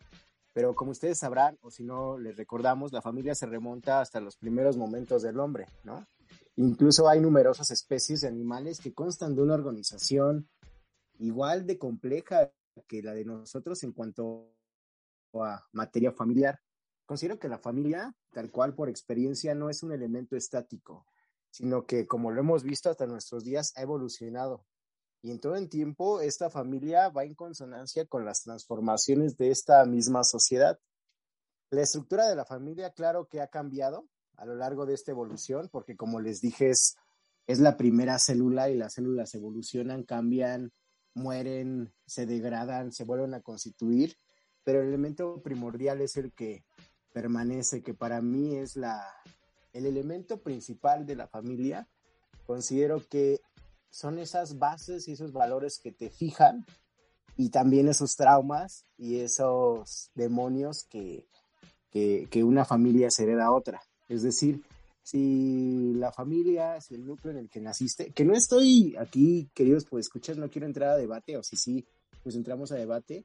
Pero 0.53 0.75
como 0.75 0.93
ustedes 0.93 1.19
sabrán, 1.19 1.59
o 1.61 1.71
si 1.71 1.85
no 1.85 2.19
les 2.19 2.37
recordamos, 2.37 2.91
la 2.91 3.03
familia 3.03 3.35
se 3.35 3.45
remonta 3.45 4.01
hasta 4.01 4.21
los 4.21 4.37
primeros 4.37 4.79
momentos 4.79 5.23
del 5.23 5.39
hombre, 5.39 5.67
¿no? 5.85 6.07
Incluso 6.57 7.09
hay 7.11 7.21
numerosas 7.21 7.71
especies 7.71 8.23
de 8.23 8.29
animales 8.29 8.81
que 8.81 8.95
constan 8.95 9.37
de 9.37 9.43
una 9.43 9.55
organización 9.55 10.49
igual 11.19 11.67
de 11.67 11.77
compleja 11.77 12.51
que 12.89 13.03
la 13.03 13.13
de 13.13 13.27
nosotros 13.27 13.83
en 13.83 13.93
cuanto 13.93 14.56
a 15.35 15.67
materia 15.73 16.13
familiar. 16.13 16.61
Considero 17.05 17.39
que 17.39 17.49
la 17.49 17.59
familia, 17.59 18.15
tal 18.33 18.51
cual 18.51 18.75
por 18.75 18.89
experiencia, 18.89 19.55
no 19.55 19.71
es 19.71 19.83
un 19.83 19.93
elemento 19.93 20.37
estático, 20.37 21.07
sino 21.51 21.87
que, 21.87 22.07
como 22.07 22.31
lo 22.31 22.41
hemos 22.41 22.63
visto 22.63 22.91
hasta 22.91 23.07
nuestros 23.07 23.45
días, 23.45 23.73
ha 23.77 23.83
evolucionado. 23.83 24.67
y 25.23 25.31
en 25.31 25.41
todo 25.41 25.57
el 25.57 25.69
tiempo 25.69 26.21
esta 26.21 26.51
familia 26.51 27.09
va 27.09 27.25
en 27.25 27.35
consonancia 27.35 28.07
con 28.07 28.25
las 28.25 28.43
transformaciones 28.43 29.37
de 29.37 29.51
esta 29.51 29.85
misma 29.85 30.23
sociedad. 30.23 30.79
La 31.71 31.83
estructura 31.83 32.29
de 32.29 32.37
la 32.37 32.45
familia, 32.45 32.93
claro 32.93 33.27
que 33.27 33.41
ha 33.41 33.49
cambiado 33.49 34.09
a 34.37 34.45
lo 34.45 34.55
largo 34.55 34.87
de 34.87 34.95
esta 34.95 35.11
evolución, 35.11 35.69
porque 35.73 35.97
como 35.97 36.21
les 36.21 36.41
dije, 36.41 36.71
es, 36.71 36.97
es 37.47 37.59
la 37.59 37.77
primera 37.77 38.19
célula 38.19 38.69
y 38.71 38.77
las 38.77 38.95
células 38.95 39.35
evolucionan, 39.35 40.05
cambian, 40.05 40.73
mueren, 41.15 41.93
se 42.07 42.27
degradan, 42.27 42.93
se 42.93 43.05
vuelven 43.05 43.35
a 43.35 43.41
constituir, 43.41 44.17
pero 44.67 44.83
el 44.83 44.89
elemento 44.89 45.41
primordial 45.45 46.01
es 46.01 46.17
el 46.17 46.33
que 46.33 46.65
permanece, 47.13 47.85
que 47.85 47.95
para 47.95 48.21
mí 48.21 48.57
es 48.57 48.75
la, 48.75 49.01
el 49.73 49.87
elemento 49.87 50.43
principal 50.43 51.07
de 51.07 51.15
la 51.15 51.29
familia. 51.29 51.89
Considero 52.49 53.01
que 53.09 53.41
son 53.91 54.19
esas 54.19 54.59
bases 54.59 55.07
y 55.07 55.13
esos 55.13 55.33
valores 55.33 55.79
que 55.79 55.93
te 55.93 56.11
fijan 56.11 56.67
y 57.37 57.51
también 57.51 57.87
esos 57.87 58.17
traumas 58.17 58.85
y 58.99 59.21
esos 59.21 60.11
demonios 60.17 60.83
que, 60.83 61.29
que, 61.93 62.43
una 62.43 62.65
familia 62.65 63.09
se 63.13 63.23
hereda 63.23 63.47
a 63.47 63.53
otra. 63.53 63.81
Es 64.09 64.25
decir, 64.25 64.65
si 65.01 65.95
la 65.95 66.11
familia, 66.11 66.81
si 66.81 66.97
el 66.97 67.07
núcleo 67.07 67.31
en 67.31 67.39
el 67.39 67.49
que 67.49 67.61
naciste, 67.61 68.11
que 68.11 68.25
no 68.25 68.35
estoy 68.35 68.97
aquí, 68.99 69.49
queridos, 69.55 69.85
pues 69.85 70.07
escuchar, 70.07 70.39
no 70.39 70.51
quiero 70.51 70.67
entrar 70.67 70.91
a 70.91 70.97
debate, 70.97 71.37
o 71.37 71.45
si 71.45 71.55
sí, 71.57 71.87
pues 72.25 72.35
entramos 72.35 72.73
a 72.73 72.75
debate. 72.75 73.25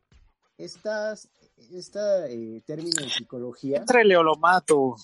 Estas, 0.61 1.27
este 1.71 1.99
eh, 2.29 2.61
término 2.63 3.01
en 3.01 3.09
psicología. 3.09 3.79
Entrale 3.79 4.15
o 4.15 4.21
lo 4.21 4.35
mato. 4.35 4.95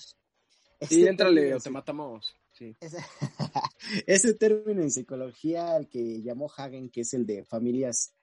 Este 0.78 0.94
sí, 0.94 1.06
entrale 1.06 1.52
o 1.52 1.58
te 1.58 1.70
matamos. 1.70 2.32
Sí. 2.52 2.76
Ese, 4.06 4.34
término 4.34 4.82
en 4.82 4.92
psicología 4.92 5.74
al 5.74 5.88
que 5.88 6.22
llamó 6.22 6.48
Hagen, 6.56 6.90
que 6.90 7.00
es 7.00 7.12
el 7.12 7.26
de 7.26 7.44
familias, 7.44 8.14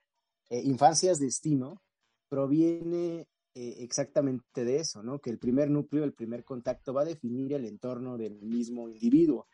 eh, 0.50 0.62
infancias 0.64 1.20
destino, 1.20 1.82
proviene 2.30 3.28
eh, 3.54 3.76
exactamente 3.80 4.64
de 4.64 4.78
eso, 4.78 5.04
¿no? 5.04 5.20
Que 5.20 5.30
el 5.30 5.38
primer 5.38 5.70
núcleo, 5.70 6.06
el 6.06 6.14
primer 6.14 6.46
contacto 6.46 6.94
va 6.94 7.02
a 7.02 7.06
definir 7.06 7.52
el 7.52 7.66
entorno 7.66 8.18
del 8.18 8.42
mismo 8.42 8.88
individuo. 8.88 9.48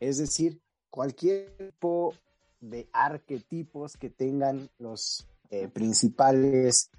Es 0.00 0.18
decir, 0.18 0.60
cualquier 0.90 1.56
tipo 1.56 2.14
de 2.60 2.88
arquetipos 2.92 3.96
que 3.96 4.10
tengan 4.10 4.68
los 4.78 5.28
eh, 5.50 5.68
principales 5.68 6.90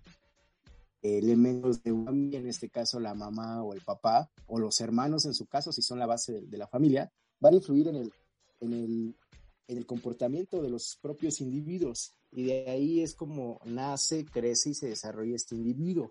elementos 1.03 1.83
de 1.83 1.91
familia, 1.91 2.39
en 2.39 2.48
este 2.48 2.69
caso 2.69 3.00
la 3.00 3.13
mamá 3.13 3.62
o 3.62 3.74
el 3.74 3.81
papá, 3.81 4.29
o 4.48 4.57
los 4.57 4.79
hermanos 4.79 5.25
en 5.25 5.33
su 5.33 5.45
caso, 5.45 5.72
si 5.72 5.81
son 5.81 6.00
la 6.00 6.05
base 6.05 6.41
de, 6.41 6.57
la 6.57 6.67
familia, 6.67 7.12
van 7.39 7.53
a 7.53 7.57
influir 7.57 7.89
en 7.89 7.98
el, 7.98 8.13
en, 8.62 8.74
el, 8.74 9.15
en 9.67 9.77
el 9.77 9.86
comportamiento 9.86 10.62
de 10.62 10.69
los 10.69 10.98
propios 11.01 11.41
individuos. 11.41 12.13
Y 12.31 12.45
de 12.45 12.69
ahí 12.69 13.01
es 13.01 13.13
como 13.15 13.60
nace, 13.65 14.25
crece 14.25 14.72
y 14.72 14.74
se 14.74 14.88
desarrolla 14.88 15.36
este 15.36 15.55
individuo, 15.55 16.10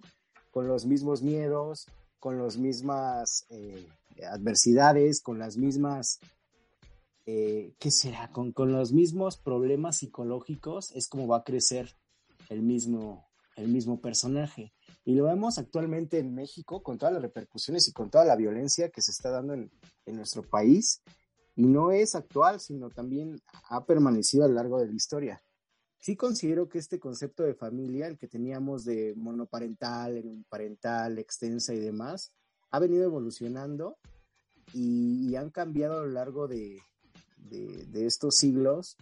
con 0.50 0.68
los 0.68 0.84
mismos 0.84 1.22
miedos, 1.22 1.86
con 2.20 2.38
las 2.38 2.58
mismas 2.58 3.46
eh, 3.48 3.88
adversidades, 4.30 5.20
con 5.22 5.38
las 5.38 5.56
mismas, 5.56 6.20
eh, 7.26 7.72
¿qué 7.78 7.90
será? 7.90 8.30
Con, 8.30 8.52
con 8.52 8.72
los 8.72 8.92
mismos 8.92 9.38
problemas 9.38 9.96
psicológicos, 9.96 10.92
es 10.92 11.08
como 11.08 11.26
va 11.26 11.38
a 11.38 11.44
crecer 11.44 11.96
el 12.50 12.62
mismo, 12.62 13.26
el 13.56 13.68
mismo 13.68 14.00
personaje. 14.00 14.72
Y 15.04 15.14
lo 15.14 15.24
vemos 15.24 15.58
actualmente 15.58 16.18
en 16.18 16.34
México 16.34 16.82
con 16.82 16.98
todas 16.98 17.12
las 17.12 17.22
repercusiones 17.22 17.88
y 17.88 17.92
con 17.92 18.10
toda 18.10 18.24
la 18.24 18.36
violencia 18.36 18.90
que 18.90 19.02
se 19.02 19.10
está 19.10 19.30
dando 19.30 19.54
en, 19.54 19.70
nuestro 20.06 20.42
país. 20.42 21.02
Y 21.56 21.66
no 21.66 21.90
es 21.90 22.14
actual, 22.14 22.60
sino 22.60 22.88
también 22.88 23.40
ha 23.68 23.84
permanecido 23.84 24.44
a 24.44 24.48
lo 24.48 24.54
largo 24.54 24.78
de 24.78 24.86
la 24.86 24.94
historia. 24.94 25.42
Sí 25.98 26.16
considero 26.16 26.68
que 26.68 26.78
este 26.78 26.98
concepto 26.98 27.42
de 27.42 27.54
familia, 27.54 28.06
el 28.06 28.18
que 28.18 28.28
teníamos 28.28 28.84
de 28.84 29.14
monoparental, 29.16 30.22
parental, 30.48 31.18
extensa 31.18 31.74
y 31.74 31.78
demás, 31.78 32.32
ha 32.70 32.78
venido 32.78 33.04
evolucionando 33.04 33.98
y, 34.72 35.34
han 35.36 35.50
cambiado 35.50 36.00
a 36.00 36.06
lo 36.06 36.10
largo 36.10 36.48
de, 36.48 36.78
de 37.36 38.06
estos 38.06 38.36
siglos 38.36 38.96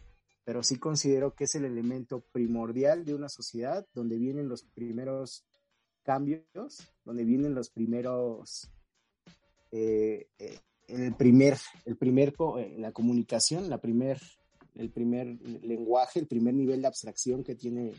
pero 0.44 0.64
sí 0.64 0.80
considero 0.80 1.34
que 1.34 1.44
es 1.44 1.54
el 1.54 1.64
elemento 1.64 2.24
primordial 2.32 3.04
de 3.04 3.14
una 3.14 3.28
sociedad 3.28 3.86
donde 3.94 4.18
vienen 4.18 4.48
los 4.48 4.64
primeros 4.64 5.44
cambios, 6.10 6.92
donde 7.04 7.24
vienen 7.24 7.54
los 7.54 7.70
primeros, 7.70 8.68
eh, 9.70 10.26
eh, 10.40 10.58
el 10.88 11.14
primer, 11.14 11.56
el 11.84 11.96
primer, 11.96 12.34
eh, 12.58 12.74
la 12.78 12.90
comunicación, 12.90 13.70
la 13.70 13.78
primer, 13.78 14.20
el 14.74 14.90
primer 14.90 15.40
lenguaje, 15.62 16.18
el 16.18 16.26
primer 16.26 16.54
nivel 16.54 16.80
de 16.82 16.88
abstracción 16.88 17.44
que 17.44 17.54
tiene 17.54 17.94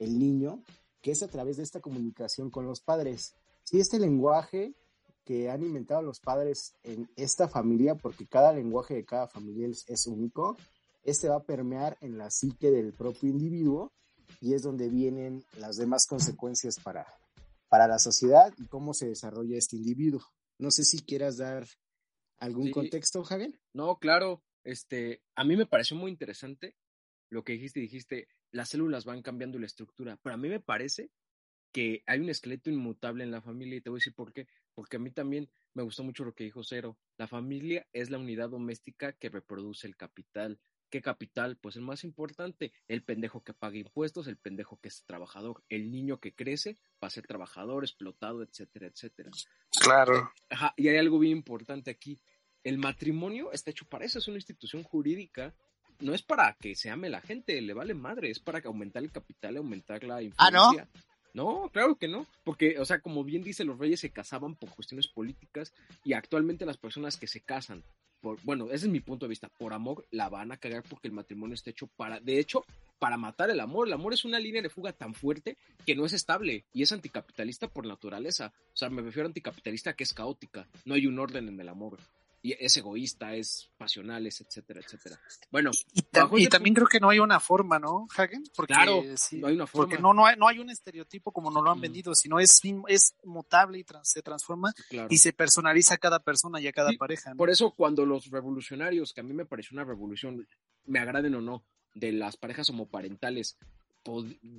el 0.00 0.18
niño, 0.18 0.64
que 1.00 1.12
es 1.12 1.22
a 1.22 1.28
través 1.28 1.56
de 1.56 1.62
esta 1.62 1.78
comunicación 1.78 2.50
con 2.50 2.66
los 2.66 2.80
padres. 2.80 3.36
Si 3.62 3.78
este 3.78 4.00
lenguaje 4.00 4.74
que 5.24 5.48
han 5.48 5.62
inventado 5.62 6.02
los 6.02 6.18
padres 6.18 6.74
en 6.82 7.08
esta 7.14 7.46
familia, 7.46 7.94
porque 7.94 8.26
cada 8.26 8.52
lenguaje 8.52 8.94
de 8.94 9.04
cada 9.04 9.28
familia 9.28 9.68
es 9.68 10.06
único, 10.08 10.56
este 11.04 11.28
va 11.28 11.36
a 11.36 11.44
permear 11.44 11.96
en 12.00 12.18
la 12.18 12.28
psique 12.28 12.72
del 12.72 12.92
propio 12.92 13.30
individuo 13.30 13.92
y 14.40 14.54
es 14.54 14.62
donde 14.62 14.88
vienen 14.88 15.44
las 15.58 15.76
demás 15.76 16.06
consecuencias 16.08 16.80
para, 16.82 17.06
para 17.72 17.88
la 17.88 17.98
sociedad 17.98 18.52
y 18.58 18.66
cómo 18.66 18.92
se 18.92 19.08
desarrolla 19.08 19.56
este 19.56 19.76
individuo. 19.76 20.20
No 20.58 20.70
sé 20.70 20.84
si 20.84 21.02
quieras 21.06 21.38
dar 21.38 21.66
algún 22.36 22.70
contexto, 22.70 23.22
Hagen. 23.22 23.58
No, 23.72 23.96
claro. 23.96 24.44
Este, 24.62 25.22
a 25.34 25.42
mí 25.42 25.56
me 25.56 25.64
pareció 25.64 25.96
muy 25.96 26.10
interesante 26.10 26.76
lo 27.30 27.44
que 27.44 27.54
dijiste, 27.54 27.80
dijiste, 27.80 28.28
las 28.50 28.68
células 28.68 29.06
van 29.06 29.22
cambiando 29.22 29.58
la 29.58 29.64
estructura, 29.64 30.18
pero 30.22 30.34
a 30.34 30.36
mí 30.36 30.50
me 30.50 30.60
parece 30.60 31.12
que 31.72 32.02
hay 32.04 32.20
un 32.20 32.28
esqueleto 32.28 32.68
inmutable 32.68 33.24
en 33.24 33.30
la 33.30 33.40
familia 33.40 33.78
y 33.78 33.80
te 33.80 33.88
voy 33.88 33.96
a 33.96 34.00
decir 34.00 34.14
por 34.14 34.34
qué, 34.34 34.48
porque 34.74 34.98
a 34.98 35.00
mí 35.00 35.10
también 35.10 35.50
me 35.72 35.82
gustó 35.82 36.04
mucho 36.04 36.26
lo 36.26 36.34
que 36.34 36.44
dijo 36.44 36.62
Cero, 36.62 36.98
la 37.16 37.26
familia 37.26 37.88
es 37.94 38.10
la 38.10 38.18
unidad 38.18 38.50
doméstica 38.50 39.14
que 39.14 39.30
reproduce 39.30 39.86
el 39.86 39.96
capital, 39.96 40.60
¿Qué 40.92 41.00
capital? 41.00 41.56
Pues 41.56 41.76
el 41.76 41.82
más 41.82 42.04
importante, 42.04 42.70
el 42.86 43.02
pendejo 43.02 43.42
que 43.42 43.54
paga 43.54 43.78
impuestos, 43.78 44.26
el 44.26 44.36
pendejo 44.36 44.78
que 44.78 44.88
es 44.88 45.04
trabajador, 45.06 45.64
el 45.70 45.90
niño 45.90 46.20
que 46.20 46.34
crece 46.34 46.76
va 47.02 47.08
a 47.08 47.10
ser 47.10 47.26
trabajador, 47.26 47.82
explotado, 47.82 48.42
etcétera, 48.42 48.88
etcétera. 48.88 49.30
Claro. 49.80 50.30
Ajá, 50.50 50.74
y 50.76 50.88
hay 50.88 50.98
algo 50.98 51.18
bien 51.18 51.38
importante 51.38 51.90
aquí. 51.90 52.20
El 52.62 52.76
matrimonio 52.76 53.52
está 53.52 53.70
hecho 53.70 53.86
para 53.86 54.04
eso, 54.04 54.18
es 54.18 54.28
una 54.28 54.36
institución 54.36 54.82
jurídica. 54.82 55.54
No 56.00 56.12
es 56.12 56.20
para 56.20 56.52
que 56.60 56.74
se 56.74 56.90
ame 56.90 57.08
la 57.08 57.22
gente, 57.22 57.58
le 57.62 57.72
vale 57.72 57.94
madre, 57.94 58.28
es 58.28 58.38
para 58.38 58.60
aumentar 58.60 59.02
el 59.02 59.12
capital, 59.12 59.56
aumentar 59.56 60.04
la 60.04 60.22
influencia. 60.22 60.88
Ah, 60.92 61.00
¿no? 61.32 61.62
No, 61.62 61.70
claro 61.70 61.96
que 61.96 62.08
no, 62.08 62.26
porque, 62.44 62.78
o 62.78 62.84
sea, 62.84 63.00
como 63.00 63.24
bien 63.24 63.42
dice, 63.42 63.64
los 63.64 63.78
reyes 63.78 64.00
se 64.00 64.10
casaban 64.10 64.56
por 64.56 64.68
cuestiones 64.74 65.08
políticas 65.08 65.72
y 66.04 66.12
actualmente 66.12 66.66
las 66.66 66.76
personas 66.76 67.16
que 67.16 67.26
se 67.26 67.40
casan 67.40 67.82
bueno, 68.44 68.66
ese 68.66 68.86
es 68.86 68.88
mi 68.88 69.00
punto 69.00 69.26
de 69.26 69.30
vista, 69.30 69.48
por 69.48 69.72
amor 69.72 70.04
la 70.10 70.28
van 70.28 70.52
a 70.52 70.56
cagar 70.56 70.82
porque 70.88 71.08
el 71.08 71.14
matrimonio 71.14 71.54
está 71.54 71.70
hecho 71.70 71.86
para, 71.86 72.20
de 72.20 72.38
hecho, 72.38 72.64
para 72.98 73.16
matar 73.16 73.50
el 73.50 73.60
amor. 73.60 73.88
El 73.88 73.94
amor 73.94 74.14
es 74.14 74.24
una 74.24 74.38
línea 74.38 74.62
de 74.62 74.70
fuga 74.70 74.92
tan 74.92 75.12
fuerte 75.12 75.56
que 75.84 75.96
no 75.96 76.06
es 76.06 76.12
estable 76.12 76.64
y 76.72 76.82
es 76.82 76.92
anticapitalista 76.92 77.68
por 77.68 77.86
naturaleza. 77.86 78.52
O 78.72 78.76
sea, 78.76 78.90
me 78.90 79.02
refiero 79.02 79.26
a 79.26 79.30
anticapitalista 79.30 79.94
que 79.94 80.04
es 80.04 80.12
caótica. 80.12 80.68
No 80.84 80.94
hay 80.94 81.06
un 81.06 81.18
orden 81.18 81.48
en 81.48 81.60
el 81.60 81.68
amor 81.68 81.98
y 82.42 82.52
es 82.58 82.76
egoísta, 82.76 83.34
es 83.34 83.70
pasional, 83.76 84.26
es 84.26 84.40
etcétera, 84.40 84.80
etcétera. 84.80 85.20
Bueno, 85.50 85.70
y, 85.94 86.02
también 86.48 86.74
creo 86.74 86.88
que 86.88 86.98
no 86.98 87.10
hay 87.10 87.20
una 87.20 87.38
forma, 87.38 87.78
¿no, 87.78 88.06
Hagen? 88.16 88.42
Porque, 88.56 88.74
claro, 88.74 89.02
no 89.32 89.46
hay 89.46 89.54
una 89.54 89.66
forma. 89.68 89.86
Porque 89.86 90.02
no, 90.02 90.12
no, 90.12 90.26
hay, 90.26 90.36
no 90.36 90.48
hay 90.48 90.58
un 90.58 90.68
estereotipo 90.68 91.30
como 91.30 91.52
nos 91.52 91.62
lo 91.62 91.70
han 91.70 91.78
mm. 91.78 91.82
vendido, 91.82 92.14
sino 92.16 92.40
es, 92.40 92.60
es 92.88 93.14
mutable 93.22 93.78
y 93.78 93.84
se 94.02 94.22
transforma 94.22 94.72
y 95.08 95.18
se 95.18 95.32
personaliza 95.32 95.94
a 95.94 95.98
cada 95.98 96.18
persona 96.18 96.60
y 96.60 96.66
a 96.66 96.72
cada 96.72 96.90
pareja. 96.98 97.32
Por 97.36 97.48
eso 97.48 97.72
cuando 97.76 98.04
los 98.04 98.28
revolucionarios, 98.30 99.12
que 99.12 99.20
a 99.20 99.24
mí 99.24 99.32
me 99.32 99.46
pareció 99.46 99.76
una 99.76 99.84
revolución, 99.84 100.46
me 100.84 100.98
agraden 100.98 101.36
o 101.36 101.40
no, 101.40 101.64
de 101.94 102.10
las 102.10 102.36
parejas 102.36 102.68
homoparentales, 102.70 103.56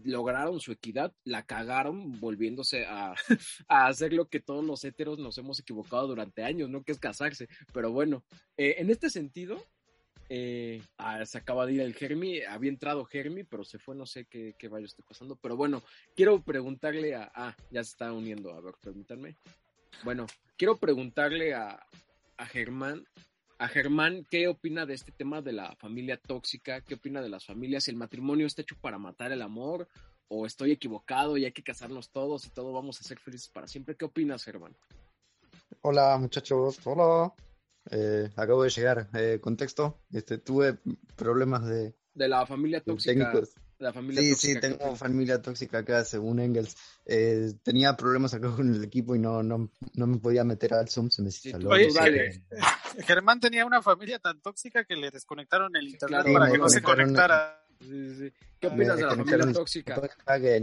lograron 0.03 0.59
su 0.59 0.71
equidad, 0.71 1.13
la 1.23 1.43
cagaron 1.45 2.19
volviéndose 2.19 2.85
a, 2.87 3.15
hacer 3.67 4.13
lo 4.13 4.29
que 4.29 4.39
todos 4.39 4.63
los 4.63 4.83
héteros 4.83 5.19
nos 5.19 5.37
hemos 5.37 5.59
equivocado 5.59 6.07
durante 6.07 6.43
años, 6.43 6.69
¿no? 6.69 6.83
Que 6.83 6.91
es 6.91 6.99
casarse. 6.99 7.47
Pero 7.73 7.91
bueno, 7.91 8.23
eh, 8.57 8.75
en 8.77 8.89
este 8.89 9.09
sentido, 9.09 9.63
eh, 10.29 10.81
ah, 10.97 11.25
se 11.25 11.37
acaba 11.37 11.65
de 11.65 11.73
ir 11.73 11.81
el 11.81 11.93
Germi, 11.93 12.41
había 12.41 12.69
entrado 12.69 13.05
Germi, 13.05 13.43
pero 13.43 13.63
se 13.63 13.79
fue, 13.79 13.95
no 13.95 14.05
sé 14.05 14.25
qué, 14.25 14.55
qué 14.57 14.67
vaya 14.67 14.85
esté 14.85 15.03
pasando. 15.03 15.35
Pero 15.35 15.55
bueno, 15.55 15.83
quiero 16.15 16.41
preguntarle 16.41 17.15
a... 17.15 17.31
Ah, 17.35 17.55
ya 17.71 17.83
se 17.83 17.91
está 17.91 18.11
uniendo, 18.13 18.53
a 18.53 18.61
ver, 18.61 18.75
permítanme. 18.81 19.35
Bueno, 20.03 20.25
quiero 20.57 20.77
preguntarle 20.77 21.53
a, 21.53 21.85
a 22.37 22.45
Germán 22.45 23.05
a 23.63 23.69
Germán, 23.69 24.27
¿qué 24.29 24.49
opina 24.49 24.85
de 24.85 24.93
este 24.93 25.13
tema 25.13 25.41
de 25.41 25.53
la 25.53 25.73
familia 25.77 26.17
tóxica? 26.17 26.81
¿Qué 26.81 26.95
opina 26.95 27.21
de 27.21 27.29
las 27.29 27.45
familias? 27.45 27.87
¿El 27.87 27.95
matrimonio 27.95 28.45
está 28.45 28.61
hecho 28.61 28.75
para 28.81 28.97
matar 28.97 29.31
el 29.31 29.41
amor? 29.41 29.87
¿O 30.27 30.45
estoy 30.45 30.71
equivocado 30.71 31.37
y 31.37 31.45
hay 31.45 31.53
que 31.53 31.63
casarnos 31.63 32.09
todos 32.09 32.45
y 32.45 32.49
todos 32.49 32.73
vamos 32.73 32.99
a 32.99 33.03
ser 33.03 33.19
felices 33.19 33.47
para 33.47 33.67
siempre? 33.67 33.95
¿Qué 33.95 34.03
opinas, 34.03 34.43
Germán? 34.43 34.75
Hola, 35.79 36.17
muchachos. 36.17 36.77
Hola. 36.83 37.33
Eh, 37.89 38.29
acabo 38.35 38.63
de 38.63 38.69
llegar. 38.69 39.07
Eh, 39.13 39.39
contexto. 39.41 40.01
Este, 40.11 40.39
tuve 40.39 40.79
problemas 41.15 41.65
de, 41.65 41.95
De 42.15 42.27
la 42.27 42.45
familia 42.45 42.81
tóxica. 42.81 43.13
técnicos. 43.13 43.55
De 43.79 43.85
la 43.85 43.93
familia 43.93 44.21
Sí, 44.21 44.31
tóxica 44.31 44.53
sí, 44.53 44.59
tengo 44.77 44.95
familia 44.95 45.41
tóxica 45.41 45.77
acá, 45.79 46.05
según 46.05 46.39
Engels. 46.39 46.75
Eh, 47.05 47.53
tenía 47.63 47.95
problemas 47.95 48.33
acá 48.33 48.51
con 48.55 48.73
el 48.73 48.83
equipo 48.83 49.15
y 49.15 49.19
no, 49.19 49.43
no, 49.43 49.69
no 49.93 50.07
me 50.07 50.17
podía 50.17 50.43
meter 50.43 50.73
al 50.73 50.89
Zoom, 50.89 51.09
se 51.09 51.21
me 51.21 51.31
Sí, 51.31 51.49
instaló. 51.49 51.69
Oye, 51.71 51.89
dale. 51.93 52.43
Germán 53.05 53.39
tenía 53.39 53.65
una 53.65 53.81
familia 53.81 54.19
tan 54.19 54.41
tóxica 54.41 54.85
que 54.85 54.95
le 54.95 55.11
desconectaron 55.11 55.75
el 55.75 55.87
internet 55.87 56.23
claro, 56.23 56.33
para 56.33 56.51
que 56.51 56.57
no 56.57 56.69
se 56.69 56.81
conectara. 56.81 57.59
Sí, 57.79 57.87
sí, 57.87 58.15
sí. 58.15 58.33
¿Qué 58.59 58.69
Me 58.69 58.75
opinas 58.75 58.97
de 58.97 59.03
la 59.03 59.15
familia 59.15 59.51
tóxica? 59.51 60.01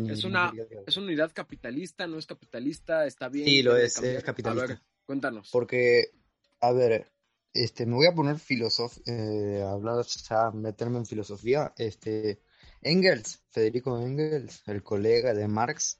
Es 0.08 0.24
una, 0.24 0.52
es 0.86 0.96
una 0.96 1.06
unidad 1.06 1.32
capitalista, 1.34 2.06
no 2.06 2.18
es 2.18 2.26
capitalista, 2.26 3.04
está 3.04 3.28
bien. 3.28 3.46
Sí, 3.46 3.62
lo 3.62 3.76
es, 3.76 3.94
cambiar? 3.94 4.16
es 4.16 4.24
capitalista. 4.24 4.64
A 4.64 4.68
ver, 4.68 4.80
cuéntanos. 5.04 5.50
Porque, 5.52 6.12
a 6.60 6.72
ver, 6.72 7.12
este, 7.52 7.84
me 7.84 7.94
voy 7.96 8.06
a 8.06 8.14
poner 8.14 8.38
filosof, 8.38 8.96
eh, 9.06 9.62
hablar 9.66 10.04
ya, 10.06 10.50
meterme 10.52 10.98
en 10.98 11.06
filosofía. 11.06 11.74
Este, 11.76 12.40
Engels, 12.82 13.40
Federico 13.50 14.00
Engels, 14.00 14.62
el 14.66 14.82
colega 14.82 15.34
de 15.34 15.48
Marx, 15.48 15.98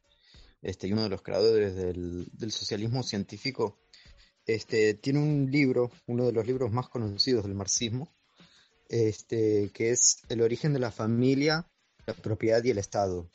este, 0.63 0.89
y 0.89 0.93
uno 0.93 1.05
de 1.05 1.09
los 1.09 1.23
creadores 1.23 1.75
del, 1.75 2.27
del 2.33 2.53
socialismo 2.53 3.03
científico, 3.03 3.79
este, 4.47 4.95
tiene 4.95 5.19
un 5.21 5.51
libro, 5.51 5.91
uno 6.07 6.27
de 6.27 6.33
los 6.33 6.47
libros 6.47 6.73
más 6.73 6.89
conocidos 6.89 7.45
del 7.45 7.55
marxismo, 7.55 8.13
este, 8.89 9.71
que 9.73 9.91
es 9.91 10.23
El 10.29 10.43
origen 10.43 10.73
de 10.73 10.81
la 10.81 10.91
familia, 10.91 11.71
la 12.07 12.15
propiedad 12.15 12.63
y 12.65 12.71
el 12.71 12.79
Estado. 12.79 13.31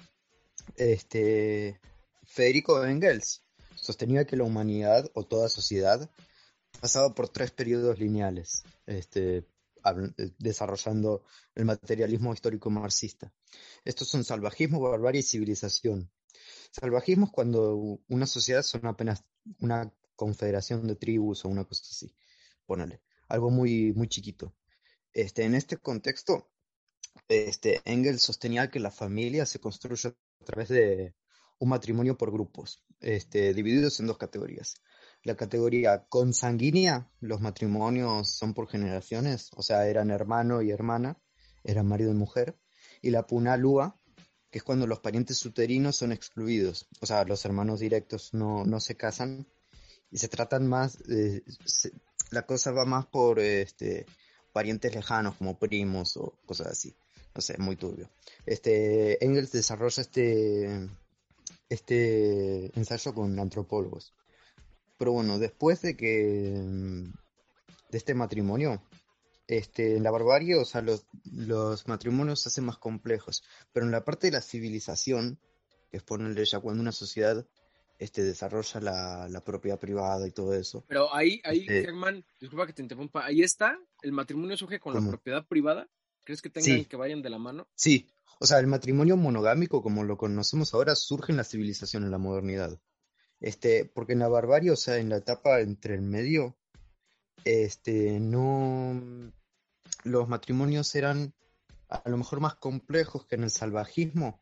Este, 0.75 1.79
Federico 2.23 2.83
Engels 2.85 3.41
sostenía 3.75 4.25
que 4.25 4.35
la 4.35 4.43
humanidad 4.43 5.09
o 5.13 5.23
toda 5.23 5.47
sociedad 5.47 6.09
pasaba 6.81 7.13
por 7.13 7.29
tres 7.29 7.51
periodos 7.51 7.99
lineales, 7.99 8.63
este, 8.85 9.45
desarrollando 10.39 11.23
el 11.53 11.65
materialismo 11.65 12.33
histórico 12.33 12.69
marxista. 12.69 13.33
Estos 13.83 14.07
son 14.07 14.23
salvajismo, 14.23 14.79
barbarie 14.79 15.19
y 15.19 15.23
civilización. 15.23 16.11
Salvajismo 16.71 17.31
cuando 17.31 17.99
una 18.07 18.25
sociedad 18.25 18.63
son 18.63 18.85
apenas 18.85 19.23
una 19.59 19.93
confederación 20.15 20.87
de 20.87 20.95
tribus 20.95 21.45
o 21.45 21.49
una 21.49 21.65
cosa 21.65 21.83
así, 21.89 22.13
ponele, 22.65 23.01
algo 23.27 23.49
muy, 23.49 23.93
muy 23.93 24.07
chiquito. 24.07 24.53
Este, 25.13 25.43
en 25.43 25.55
este 25.55 25.77
contexto, 25.77 26.49
este, 27.27 27.81
Engels 27.85 28.21
sostenía 28.21 28.69
que 28.69 28.79
la 28.79 28.91
familia 28.91 29.45
se 29.45 29.59
construye 29.59 30.09
a 30.09 30.45
través 30.45 30.69
de 30.69 31.15
un 31.59 31.69
matrimonio 31.69 32.17
por 32.17 32.31
grupos, 32.31 32.83
este, 32.99 33.53
divididos 33.53 33.99
en 33.99 34.07
dos 34.07 34.17
categorías. 34.17 34.75
La 35.25 35.35
categoría 35.35 36.05
consanguínea, 36.07 37.09
los 37.19 37.41
matrimonios 37.41 38.29
son 38.29 38.53
por 38.53 38.67
generaciones, 38.67 39.49
o 39.55 39.63
sea, 39.63 39.87
eran 39.87 40.11
hermano 40.11 40.61
y 40.61 40.69
hermana, 40.69 41.17
eran 41.63 41.87
marido 41.87 42.11
y 42.11 42.13
mujer. 42.13 42.55
Y 43.01 43.09
la 43.09 43.25
punalúa, 43.25 43.99
que 44.51 44.59
es 44.59 44.63
cuando 44.63 44.85
los 44.85 44.99
parientes 44.99 45.43
uterinos 45.43 45.95
son 45.95 46.11
excluidos, 46.11 46.87
o 47.01 47.07
sea, 47.07 47.23
los 47.25 47.43
hermanos 47.43 47.79
directos 47.79 48.35
no, 48.35 48.65
no 48.65 48.79
se 48.79 48.97
casan 48.97 49.47
y 50.11 50.19
se 50.19 50.27
tratan 50.27 50.67
más, 50.67 50.99
eh, 51.09 51.41
la 52.29 52.45
cosa 52.45 52.71
va 52.71 52.85
más 52.85 53.07
por 53.07 53.39
este, 53.39 54.05
parientes 54.53 54.93
lejanos 54.93 55.37
como 55.37 55.57
primos 55.57 56.17
o 56.17 56.37
cosas 56.45 56.67
así. 56.67 56.95
No 57.33 57.41
sé, 57.41 57.57
muy 57.57 57.77
turbio. 57.77 58.11
Este, 58.45 59.25
Engels 59.25 59.51
desarrolla 59.51 60.01
este, 60.01 60.87
este 61.67 62.77
ensayo 62.79 63.15
con 63.15 63.39
antropólogos. 63.39 64.13
Pero 64.97 65.11
bueno, 65.11 65.39
después 65.39 65.81
de 65.81 65.95
que 65.97 66.53
mm, 66.55 67.03
de 67.91 67.97
este 67.97 68.13
matrimonio, 68.13 68.81
este, 69.47 69.97
en 69.97 70.03
la 70.03 70.11
barbarie, 70.11 70.55
o 70.55 70.65
sea, 70.65 70.81
los, 70.81 71.05
los 71.31 71.87
matrimonios 71.87 72.41
se 72.41 72.49
hacen 72.49 72.65
más 72.65 72.77
complejos. 72.77 73.43
Pero 73.73 73.85
en 73.85 73.91
la 73.91 74.03
parte 74.03 74.27
de 74.27 74.31
la 74.31 74.41
civilización, 74.41 75.37
que 75.91 75.97
es 75.97 76.03
ponerle 76.03 76.45
ya 76.45 76.59
cuando 76.59 76.81
una 76.81 76.91
sociedad 76.91 77.45
este, 77.99 78.23
desarrolla 78.23 78.79
la, 78.81 79.29
la 79.29 79.41
propiedad 79.43 79.79
privada 79.79 80.27
y 80.27 80.31
todo 80.31 80.53
eso. 80.53 80.83
Pero 80.87 81.13
ahí, 81.13 81.41
ahí, 81.43 81.59
Este- 81.61 81.83
Germán, 81.83 82.25
disculpa 82.39 82.67
que 82.67 82.73
te 82.73 82.81
interrumpa, 82.81 83.25
ahí 83.25 83.41
está, 83.41 83.77
el 84.01 84.11
matrimonio 84.11 84.57
surge 84.57 84.79
con 84.79 84.93
la 84.93 85.07
propiedad 85.07 85.45
privada. 85.45 85.87
¿Crees 86.25 86.41
que 86.41 86.49
tengan 86.49 86.79
Sí. 86.79 86.85
que 86.85 86.97
vayan 86.97 87.21
de 87.21 87.29
la 87.29 87.37
mano? 87.37 87.67
Sí, 87.75 88.09
o 88.39 88.47
sea, 88.47 88.57
el 88.59 88.65
matrimonio 88.67 89.15
monogámico, 89.15 89.83
como 89.83 90.03
lo 90.03 90.17
conocemos 90.17 90.73
ahora, 90.73 90.95
surge 90.95 91.31
en 91.31 91.37
la 91.37 91.43
civilización, 91.43 92.03
en 92.03 92.09
la 92.11 92.17
modernidad. 92.17 92.79
Este, 93.39 93.85
porque 93.85 94.13
en 94.13 94.19
la 94.19 94.27
barbarie, 94.27 94.71
o 94.71 94.75
sea, 94.75 94.97
en 94.97 95.09
la 95.09 95.17
etapa 95.17 95.59
entre 95.59 95.95
el 95.95 96.01
medio, 96.01 96.57
este, 97.43 98.19
no, 98.19 99.31
los 100.03 100.27
matrimonios 100.27 100.93
eran 100.95 101.33
a 101.89 102.09
lo 102.09 102.17
mejor 102.17 102.39
más 102.39 102.55
complejos 102.55 103.25
que 103.25 103.35
en 103.35 103.43
el 103.43 103.51
salvajismo, 103.51 104.41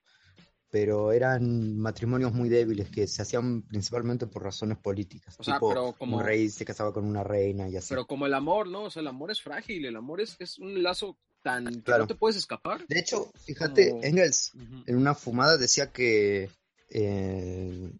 pero 0.69 1.11
eran 1.11 1.77
matrimonios 1.77 2.33
muy 2.33 2.49
débiles 2.49 2.89
que 2.89 3.05
se 3.07 3.21
hacían 3.21 3.63
principalmente 3.63 4.25
por 4.27 4.43
razones 4.43 4.77
políticas. 4.77 5.35
O 5.39 5.43
sea, 5.43 5.55
tipo, 5.55 5.69
pero 5.69 5.93
como- 5.93 6.17
un 6.17 6.23
rey 6.23 6.49
se 6.49 6.65
casaba 6.65 6.93
con 6.93 7.05
una 7.05 7.23
reina 7.23 7.67
y 7.69 7.75
así. 7.77 7.89
Pero 7.89 8.07
como 8.07 8.25
el 8.25 8.33
amor, 8.33 8.67
¿no? 8.67 8.83
O 8.85 8.89
sea, 8.89 9.01
el 9.01 9.07
amor 9.07 9.31
es 9.31 9.41
frágil, 9.41 9.85
el 9.85 9.95
amor 9.95 10.21
es, 10.21 10.35
es 10.39 10.57
un 10.57 10.81
lazo 10.81 11.17
tan 11.43 11.65
que 11.65 11.81
Claro. 11.83 12.03
no 12.03 12.07
te 12.07 12.15
puedes 12.15 12.37
escapar. 12.37 12.87
De 12.87 12.99
hecho, 12.99 13.29
fíjate, 13.45 13.89
Como- 13.89 14.03
Engels 14.03 14.51
en 14.87 14.95
una 14.95 15.13
fumada 15.13 15.57
decía 15.57 15.91
que 15.91 16.49
eh, 16.89 17.91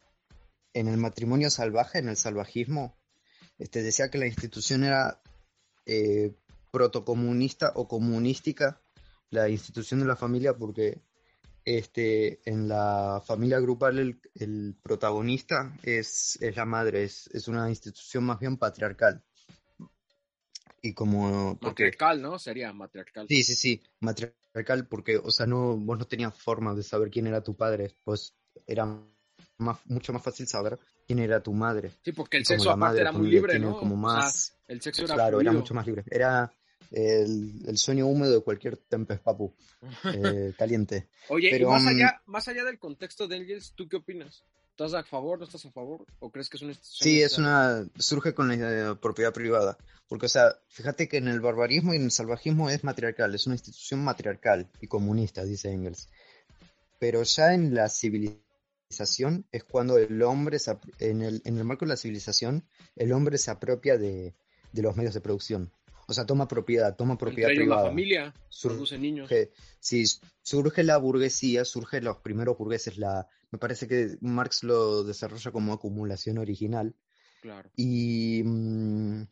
en 0.74 0.88
el 0.88 0.98
matrimonio 0.98 1.50
salvaje, 1.50 2.00
en 2.00 2.10
el 2.10 2.18
salvajismo, 2.18 2.98
este, 3.60 3.84
decía 3.84 4.10
que 4.10 4.18
la 4.18 4.28
institución 4.28 4.84
era 4.84 5.22
eh, 5.86 6.34
protocomunista 6.72 7.72
o 7.76 7.88
comunística, 7.88 8.82
la 9.30 9.50
institución 9.50 10.00
de 10.00 10.06
la 10.08 10.16
familia, 10.16 10.56
porque 10.56 11.02
este, 11.66 12.40
en 12.50 12.68
la 12.68 13.22
familia 13.26 13.60
grupal 13.60 14.00
el, 14.00 14.20
el 14.36 14.76
protagonista 14.82 15.78
es, 15.84 16.38
es 16.42 16.56
la 16.56 16.66
madre, 16.66 17.04
es, 17.04 17.28
es 17.34 17.48
una 17.48 17.70
institución 17.70 18.24
más 18.24 18.40
bien 18.40 18.58
patriarcal. 18.58 19.24
Y 20.82 20.94
como... 20.94 21.58
porque- 21.60 21.86
Matriarcal, 21.86 22.22
¿no? 22.22 22.38
Sería 22.38 22.74
matriarcal. 22.74 23.28
Sí, 23.30 23.44
sí, 23.44 23.56
sí, 23.56 23.82
matriarcal, 24.02 24.88
porque, 24.88 25.18
o 25.18 25.32
sea, 25.32 25.46
no, 25.46 25.78
vos 25.78 25.98
no 25.98 26.06
tenías 26.06 26.38
forma 26.38 26.76
de 26.76 26.84
saber 26.84 27.10
quién 27.10 27.28
era 27.28 27.42
tu 27.42 27.56
padre, 27.56 27.96
pues 28.04 28.34
era 28.68 28.86
más, 29.64 29.80
mucho 29.86 30.14
más 30.14 30.22
fácil 30.22 30.48
saber 30.48 30.78
quién 31.08 31.20
era 31.20 31.42
tu 31.42 31.54
madre. 31.54 31.92
Sí, 32.04 32.12
porque 32.12 32.38
el 32.38 32.46
sexo 32.46 32.70
aparte 32.70 32.80
madre, 32.80 33.02
era 33.02 33.12
muy 33.12 33.28
libre, 33.28 33.60
como 33.62 33.96
más, 33.96 34.54
el 34.68 34.82
sexo 34.82 35.06
era 35.06 35.16
claro, 35.16 35.42
era 35.42 35.52
mucho 35.52 35.74
más 35.74 35.88
libre. 35.88 36.04
Era 36.12 36.54
el, 36.94 37.64
el 37.68 37.78
sueño 37.78 38.08
húmedo 38.08 38.36
de 38.36 38.42
cualquier 38.42 38.78
tempes 38.78 39.20
papu, 39.20 39.54
eh, 40.14 40.54
caliente. 40.58 41.10
Oye, 41.30 41.50
Pero, 41.52 41.68
y 41.68 41.72
más 41.72 41.84
mm, 41.84 41.88
allá, 41.88 42.22
más 42.26 42.48
allá 42.48 42.64
del 42.64 42.80
contexto 42.80 43.28
de 43.28 43.38
Engels, 43.38 43.74
¿tú 43.76 43.88
qué 43.88 43.98
opinas? 43.98 44.44
¿Estás 44.72 44.94
a 44.94 45.04
favor, 45.04 45.38
no 45.38 45.46
estás 45.46 45.66
a 45.66 45.72
favor? 45.72 46.06
¿O 46.20 46.32
crees 46.32 46.50
que 46.50 46.58
es 46.58 46.64
una 46.64 46.72
institución 46.72 47.04
Sí, 47.04 47.22
es 47.22 47.38
una, 47.38 47.88
surge 47.98 48.34
con 48.34 48.50
la 48.50 48.96
propiedad 48.96 49.34
privada, 49.34 49.78
porque, 50.08 50.26
o 50.26 50.30
sea, 50.30 50.56
fíjate 50.68 51.08
que 51.08 51.18
en 51.18 51.28
el 51.28 51.42
barbarismo 51.42 51.94
y 51.94 51.98
en 51.98 52.06
el 52.06 52.12
salvajismo 52.12 52.70
es 52.70 52.84
matriarcal, 52.84 53.34
es 53.36 53.46
una 53.46 53.56
institución 53.56 54.04
matriarcal 54.04 54.70
y 54.82 54.88
comunista, 54.88 55.44
dice 55.44 55.72
Engels. 55.72 56.10
Pero 57.00 57.24
ya 57.24 57.54
en 57.54 57.76
la 57.76 57.90
civilización 57.90 58.43
es 59.00 59.64
cuando 59.64 59.98
el 59.98 60.22
hombre, 60.24 60.60
se 60.60 60.78
en 61.00 61.22
el, 61.22 61.42
en 61.46 61.58
el 61.58 61.64
marco 61.64 61.86
de 61.86 61.90
la 61.90 61.98
civilización, 61.98 62.66
el 62.96 63.12
hombre 63.12 63.38
se 63.38 63.52
apropia 63.52 63.98
de, 63.98 64.36
de 64.72 64.82
los 64.82 64.96
medios 64.96 65.14
de 65.14 65.22
producción. 65.22 65.72
O 66.08 66.14
sea, 66.14 66.26
toma 66.26 66.48
propiedad, 66.48 66.96
toma 66.96 67.18
propiedad 67.18 67.50
Entre 67.52 67.64
ellos 67.64 67.70
la 67.70 67.76
privada. 67.76 67.90
familia, 67.90 68.34
Surge- 68.50 69.00
niños. 69.00 69.30
surge, 69.30 69.52
sí, 69.80 70.04
surge 70.42 70.84
la 70.84 70.98
burguesía, 70.98 71.64
surge 71.64 72.02
los 72.02 72.18
primeros 72.18 72.58
burgueses, 72.58 72.98
la, 72.98 73.28
me 73.52 73.58
parece 73.60 73.88
que 73.88 74.18
Marx 74.20 74.64
lo 74.64 75.04
desarrolla 75.04 75.52
como 75.52 75.74
acumulación 75.74 76.38
original, 76.40 76.94
Claro. 77.42 77.70
y 77.76 78.42
mm, 78.44 79.24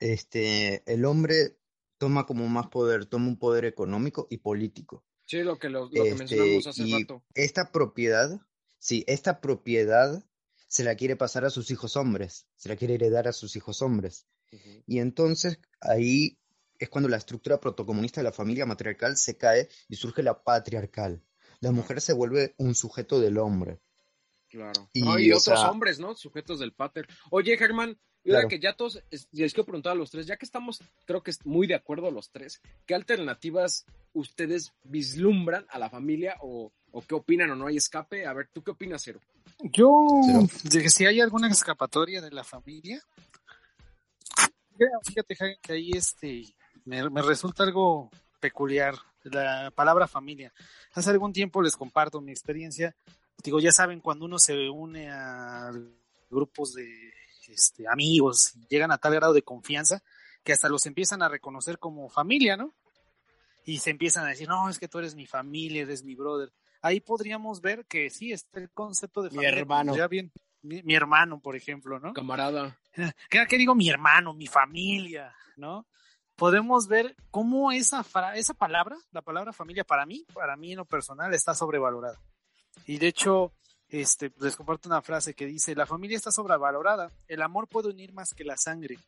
este, 0.00 0.82
el 0.92 1.04
hombre 1.04 1.56
toma 1.98 2.26
como 2.26 2.46
más 2.48 2.68
poder, 2.68 3.06
toma 3.06 3.28
un 3.28 3.38
poder 3.38 3.64
económico 3.64 4.26
y 4.30 4.38
político. 4.38 5.04
Sí, 5.26 5.42
lo 5.42 5.58
que, 5.58 5.68
lo, 5.68 5.84
lo 5.84 5.90
que 5.90 5.98
Este, 6.02 6.16
mencionamos 6.18 6.66
hace 6.66 6.82
y 6.84 6.92
rato. 6.92 7.22
esta 7.34 7.72
propiedad, 7.72 8.40
sí, 8.84 9.02
esta 9.06 9.40
propiedad 9.40 10.22
se 10.68 10.84
la 10.84 10.94
quiere 10.94 11.16
pasar 11.16 11.46
a 11.46 11.50
sus 11.50 11.70
hijos 11.70 11.96
hombres, 11.96 12.46
se 12.56 12.68
la 12.68 12.76
quiere 12.76 12.94
heredar 12.94 13.26
a 13.28 13.32
sus 13.32 13.56
hijos 13.56 13.80
hombres. 13.80 14.26
Y 14.86 14.98
entonces 14.98 15.58
ahí 15.80 16.38
es 16.78 16.88
cuando 16.90 17.08
la 17.08 17.16
estructura 17.16 17.58
protocomunista 17.60 18.20
de 18.20 18.24
la 18.24 18.32
familia 18.32 18.66
matriarcal 18.66 19.16
se 19.16 19.36
cae 19.38 19.68
y 19.88 19.96
surge 19.96 20.22
la 20.22 20.42
patriarcal. 20.42 21.22
La 21.60 21.72
mujer 21.72 22.00
se 22.02 22.12
vuelve 22.12 22.54
un 22.58 22.74
sujeto 22.74 23.18
del 23.20 23.38
hombre. 23.38 23.80
Claro. 24.50 24.90
Y, 24.92 25.00
No, 25.02 25.18
y 25.18 25.32
o 25.32 25.38
otros 25.38 25.58
sea- 25.60 25.70
hombres, 25.70 25.98
¿no? 25.98 26.14
Sujetos 26.14 26.58
del 26.60 26.72
pater. 26.74 27.08
Oye, 27.30 27.56
Germán, 27.56 27.98
Claro. 28.22 28.48
que 28.48 28.60
ya 28.60 28.74
todos, 28.76 29.02
es- 29.10 29.28
les 29.32 29.52
quiero 29.54 29.66
preguntar 29.66 29.92
a 29.92 29.96
los 29.96 30.10
tres, 30.10 30.26
ya 30.26 30.36
que 30.36 30.44
estamos, 30.46 30.80
creo 31.06 31.22
que 31.22 31.30
es 31.30 31.44
muy 31.46 31.66
de 31.66 31.74
acuerdo 31.74 32.10
los 32.10 32.30
tres, 32.30 32.60
¿qué 32.86 32.94
alternativas 32.94 33.86
ustedes 34.12 34.72
vislumbran 34.84 35.66
a 35.70 35.78
la 35.78 35.90
familia 35.90 36.36
o, 36.40 36.72
o 36.94 37.02
qué 37.02 37.14
opinan 37.14 37.50
o 37.50 37.56
no 37.56 37.66
hay 37.66 37.76
escape? 37.76 38.26
A 38.26 38.32
ver, 38.32 38.48
¿tú 38.52 38.62
qué 38.62 38.70
opinas, 38.70 39.02
Cero? 39.04 39.20
Yo, 39.60 40.08
de 40.64 40.88
si 40.88 41.06
hay 41.06 41.20
alguna 41.20 41.48
escapatoria 41.48 42.20
de 42.20 42.30
la 42.30 42.44
familia, 42.44 43.02
fíjate, 45.02 45.36
Jaime, 45.36 45.58
que 45.62 45.72
ahí 45.72 45.90
este, 45.92 46.44
me, 46.84 47.08
me 47.10 47.22
resulta 47.22 47.64
algo 47.64 48.10
peculiar. 48.40 48.94
la 49.24 49.70
palabra 49.74 50.06
familia. 50.06 50.52
Hace 50.92 51.10
algún 51.10 51.32
tiempo 51.32 51.62
les 51.62 51.76
comparto 51.76 52.20
mi 52.20 52.30
experiencia. 52.30 52.94
Digo, 53.42 53.58
ya 53.58 53.72
saben, 53.72 54.00
cuando 54.00 54.26
uno 54.26 54.38
se 54.38 54.68
une 54.68 55.10
a 55.10 55.72
grupos 56.30 56.74
de 56.74 57.12
este, 57.48 57.86
amigos, 57.88 58.52
llegan 58.68 58.92
a 58.92 58.98
tal 58.98 59.14
grado 59.14 59.32
de 59.32 59.42
confianza 59.42 60.02
que 60.42 60.52
hasta 60.52 60.68
los 60.68 60.86
empiezan 60.86 61.22
a 61.22 61.28
reconocer 61.28 61.78
como 61.78 62.08
familia, 62.08 62.56
¿no? 62.56 62.74
Y 63.64 63.78
se 63.78 63.90
empiezan 63.90 64.26
a 64.26 64.28
decir, 64.28 64.46
no, 64.46 64.68
es 64.68 64.78
que 64.78 64.88
tú 64.88 64.98
eres 64.98 65.14
mi 65.14 65.26
familia, 65.26 65.82
eres 65.82 66.04
mi 66.04 66.14
brother. 66.14 66.52
Ahí 66.84 67.00
podríamos 67.00 67.62
ver 67.62 67.86
que 67.86 68.10
sí, 68.10 68.30
está 68.30 68.60
el 68.60 68.68
concepto 68.68 69.22
de 69.22 69.30
familia. 69.30 69.52
Mi 69.52 69.58
hermano. 69.58 69.96
Ya 69.96 70.06
bien, 70.06 70.30
mi, 70.60 70.82
mi 70.82 70.94
hermano, 70.94 71.40
por 71.40 71.56
ejemplo, 71.56 71.98
¿no? 71.98 72.12
Camarada. 72.12 72.78
¿Qué, 73.30 73.42
qué 73.48 73.56
digo 73.56 73.74
mi 73.74 73.88
hermano, 73.88 74.34
mi 74.34 74.46
familia, 74.46 75.34
¿no? 75.56 75.86
Podemos 76.36 76.86
ver 76.86 77.16
cómo 77.30 77.72
esa, 77.72 78.04
esa 78.34 78.52
palabra, 78.52 78.98
la 79.12 79.22
palabra 79.22 79.54
familia, 79.54 79.82
para 79.82 80.04
mí, 80.04 80.26
para 80.34 80.58
mí 80.58 80.72
en 80.72 80.76
lo 80.76 80.84
personal, 80.84 81.32
está 81.32 81.54
sobrevalorada. 81.54 82.20
Y 82.84 82.98
de 82.98 83.06
hecho, 83.06 83.54
este, 83.88 84.30
les 84.38 84.54
comparto 84.54 84.86
una 84.86 85.00
frase 85.00 85.32
que 85.32 85.46
dice, 85.46 85.74
la 85.74 85.86
familia 85.86 86.18
está 86.18 86.32
sobrevalorada, 86.32 87.10
el 87.28 87.40
amor 87.40 87.66
puede 87.66 87.88
unir 87.88 88.12
más 88.12 88.34
que 88.34 88.44
la 88.44 88.58
sangre. 88.58 88.98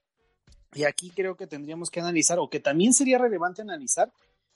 Y 0.73 0.85
aquí 0.85 1.11
creo 1.11 1.37
que 1.37 1.47
tendríamos 1.47 1.91
que 1.91 2.01
analizar, 2.01 2.39
o 2.39 2.49
que 2.49 2.59
también 2.59 2.95
sería 2.95 3.19
relevante 3.19 3.61
analizar, 3.61 4.11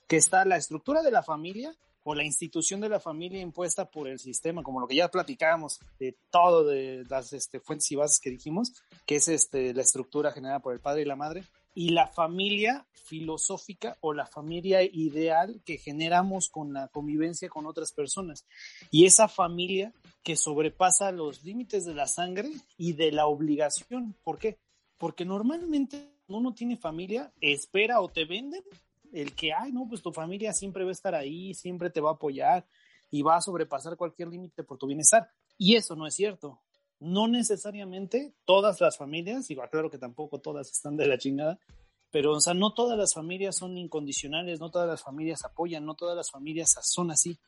que 0.09 0.16
está 0.16 0.46
la 0.46 0.56
estructura 0.56 1.02
de 1.02 1.11
la 1.11 1.22
familia 1.22 1.76
o 2.03 2.15
la 2.15 2.25
institución 2.25 2.81
de 2.81 2.89
la 2.89 3.01
familia 3.01 3.41
impuesta 3.41 3.91
por 3.91 4.09
el 4.09 4.19
sistema, 4.19 4.63
como 4.63 4.81
lo 4.81 4.87
que 4.87 4.97
ya 4.97 5.09
platicábamos 5.09 5.79
de 5.99 6.17
todo 6.31 6.65
de 6.65 7.05
las 7.09 7.33
este, 7.33 7.61
fuentes 7.61 7.91
y 7.93 7.97
bases 7.97 8.21
que 8.21 8.31
dijimos, 8.31 8.73
que 9.07 9.17
es 9.17 9.29
este, 9.29 9.75
la 9.75 9.83
estructura 9.83 10.33
generada 10.33 10.61
por 10.61 10.73
el 10.73 10.81
padre 10.81 11.03
y 11.03 11.07
la 11.07 11.17
madre, 11.17 11.45
y 11.75 11.91
la 11.91 12.09
familia 12.09 12.87
filosófica 12.93 13.97
o 14.01 14.13
la 14.13 14.27
familia 14.27 14.83
ideal 14.83 15.61
que 15.65 15.79
generamos 15.79 16.49
con 16.49 16.73
la 16.73 16.89
convivencia 16.89 17.49
con 17.49 17.67
otras 17.67 17.93
personas. 17.93 18.47
Y 18.91 19.07
esa 19.07 19.29
familia 19.29 19.93
que 20.23 20.37
sobrepasa 20.37 21.13
los 21.13 21.43
límites 21.45 21.85
de 21.85 21.95
la 21.95 22.07
sangre 22.07 22.51
y 22.77 22.93
de 22.95 23.13
la 23.13 23.27
obligación. 23.27 24.17
¿Por 24.23 24.39
qué? 24.39 24.59
Porque 24.99 25.25
normalmente 25.25 26.13
uno 26.29 26.55
tiene 26.55 26.77
familia, 26.77 27.33
espera 27.41 28.01
o 28.01 28.09
te 28.09 28.25
venden 28.25 28.63
el 29.12 29.35
que, 29.35 29.53
ay, 29.53 29.73
no, 29.73 29.87
pues 29.88 30.03
tu 30.03 30.12
familia 30.12 30.53
siempre 30.53 30.85
va 30.85 30.90
a 30.90 30.92
estar 30.92 31.14
ahí, 31.14 31.55
siempre 31.55 31.90
te 31.90 32.01
va 32.01 32.11
a 32.11 32.14
apoyar 32.14 32.66
y 33.11 33.23
va 33.23 33.37
a 33.37 33.40
sobrepasar 33.40 33.96
cualquier 33.96 34.29
límite 34.29 34.62
por 34.62 34.79
tu 34.79 34.87
bienestar. 34.87 35.31
Y 35.59 35.77
eso 35.77 35.96
no 35.96 36.07
es 36.07 36.14
cierto. 36.14 36.61
No 37.01 37.29
necesariamente 37.29 38.35
todas 38.44 38.81
las 38.81 38.96
familias, 38.96 39.51
igual 39.51 39.70
claro 39.70 39.90
que 39.90 39.99
tampoco 39.99 40.38
todas 40.38 40.70
están 40.70 40.96
de 40.96 41.07
la 41.07 41.18
chingada, 41.18 41.59
pero 42.11 42.33
o 42.33 42.40
sea, 42.40 42.55
no 42.55 42.75
todas 42.75 42.99
las 42.99 43.14
familias 43.14 43.57
son 43.57 43.79
incondicionales, 43.79 44.61
no 44.61 44.70
todas 44.70 44.88
las 44.88 45.03
familias 45.03 45.44
apoyan, 45.44 45.87
no 45.87 45.94
todas 45.94 46.16
las 46.16 46.31
familias 46.31 46.75
son 46.83 47.11
así. 47.11 47.38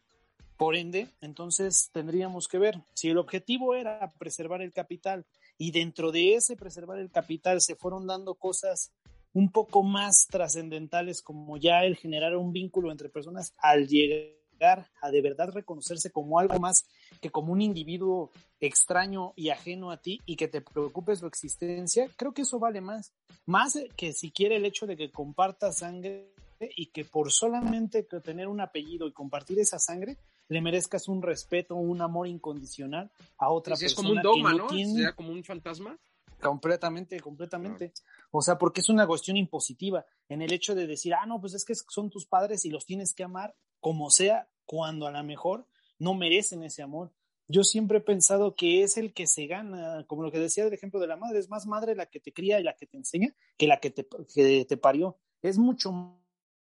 Por 0.57 0.77
ende, 0.77 1.09
entonces 1.21 1.91
tendríamos 1.93 2.47
que 2.47 2.59
ver 2.59 2.83
si 2.95 3.09
el 3.09 3.19
objetivo 3.19 3.75
era 3.75 4.13
preservar 4.19 4.63
el 4.63 4.73
capital 4.73 5.27
y 5.59 5.73
dentro 5.73 6.13
de 6.13 6.35
ese 6.35 6.57
preservar 6.57 6.99
el 6.99 7.11
capital 7.11 7.61
se 7.61 7.75
fueron 7.75 8.07
dando 8.07 8.35
cosas 8.35 8.93
un 9.35 9.51
poco 9.51 9.83
más 9.83 10.27
trascendentales 10.31 11.23
como 11.23 11.57
ya 11.57 11.85
el 11.85 11.97
generar 11.97 12.37
un 12.37 12.53
vínculo 12.53 12.91
entre 12.91 13.09
personas 13.09 13.55
al 13.59 13.89
llegar 13.89 14.89
a 15.01 15.11
de 15.11 15.21
verdad 15.23 15.51
reconocerse 15.51 16.11
como 16.11 16.39
algo 16.39 16.59
más 16.61 16.85
que 17.21 17.31
como 17.31 17.53
un 17.53 17.61
individuo 17.61 18.31
extraño 18.61 19.33
y 19.35 19.49
ajeno 19.49 19.91
a 19.91 19.97
ti 19.97 20.21
y 20.25 20.37
que 20.37 20.49
te 20.49 20.61
preocupe 20.61 21.17
su 21.17 21.27
existencia, 21.27 22.09
creo 22.17 22.33
que 22.33 22.43
eso 22.43 22.59
vale 22.61 22.81
más. 22.81 23.13
Más 23.45 23.77
que 23.97 24.13
siquiera 24.13 24.55
el 24.55 24.65
hecho 24.65 24.87
de 24.87 24.97
que 24.97 25.11
compartas 25.11 25.79
sangre 25.79 26.33
y 26.77 26.87
que 26.87 27.05
por 27.05 27.33
solamente 27.33 28.05
tener 28.05 28.47
un 28.47 28.61
apellido 28.61 29.09
y 29.09 29.13
compartir 29.13 29.59
esa 29.59 29.81
sangre 29.81 30.17
le 30.49 30.61
merezcas 30.61 31.09
un 31.09 31.23
respeto, 31.23 31.75
un 31.75 32.01
amor 32.01 32.29
incondicional 32.29 33.11
a 33.39 33.51
otra 33.51 33.75
Sí, 33.75 33.87
es 33.87 33.95
persona 33.95 34.23
como 34.23 34.33
un 34.35 34.43
dogma, 34.43 34.53
que 34.53 34.59
¿no? 34.59 34.67
tiene 34.69 34.93
Sería 34.93 35.13
como 35.13 35.33
un 35.33 35.43
fantasma. 35.43 35.99
Completamente, 36.43 37.19
completamente. 37.21 37.93
O 38.31 38.43
sea, 38.43 38.59
porque 38.59 38.81
es 38.81 38.89
una 38.89 39.07
cuestión 39.07 39.37
impositiva 39.37 40.05
en 40.29 40.43
el 40.43 40.53
hecho 40.53 40.75
de 40.75 40.87
decir, 40.87 41.15
ah, 41.15 41.25
no, 41.27 41.41
pues 41.41 41.55
es 41.55 41.65
que 41.65 41.75
son 41.75 42.11
tus 42.11 42.27
padres 42.27 42.65
y 42.65 42.71
los 42.71 42.85
tienes 42.85 43.15
que 43.15 43.25
amar 43.25 43.55
como 43.81 44.11
sea, 44.11 44.49
cuando 44.65 45.07
a 45.07 45.11
lo 45.11 45.25
mejor 45.25 45.67
no 45.99 46.15
merecen 46.15 46.63
ese 46.63 46.83
amor. 46.83 47.13
Yo 47.49 47.65
siempre 47.65 47.99
he 47.99 48.01
pensado 48.01 48.55
que 48.55 48.83
es 48.83 48.97
el 48.97 49.13
que 49.13 49.27
se 49.27 49.47
gana, 49.47 50.05
como 50.07 50.23
lo 50.23 50.31
que 50.31 50.39
decía 50.39 50.65
del 50.65 50.73
ejemplo 50.73 51.01
de 51.01 51.09
la 51.09 51.17
madre, 51.17 51.39
es 51.39 51.49
más 51.49 51.67
madre 51.67 51.95
la 51.95 52.07
que 52.07 52.21
te 52.21 52.33
cría 52.33 52.61
y 52.61 52.63
la 52.63 52.75
que 52.77 52.87
te 52.87 52.97
enseña 52.97 53.35
que 53.57 53.67
la 53.67 53.81
que 53.81 53.91
te, 53.91 54.07
que 54.33 54.65
te 54.65 54.77
parió. 54.77 55.19
Es 55.43 55.59
mucho 55.59 55.93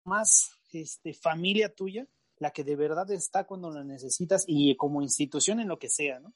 más 0.04 0.52
este, 0.72 1.14
familia 1.14 1.74
tuya 1.74 2.08
la 2.38 2.52
que 2.52 2.64
de 2.64 2.76
verdad 2.76 3.10
está 3.12 3.46
cuando 3.46 3.70
la 3.70 3.84
necesitas 3.84 4.46
y 4.48 4.76
como 4.76 5.04
institución 5.04 5.60
en 5.60 5.68
lo 5.68 5.78
que 5.78 5.90
sea, 5.90 6.20
¿no? 6.20 6.34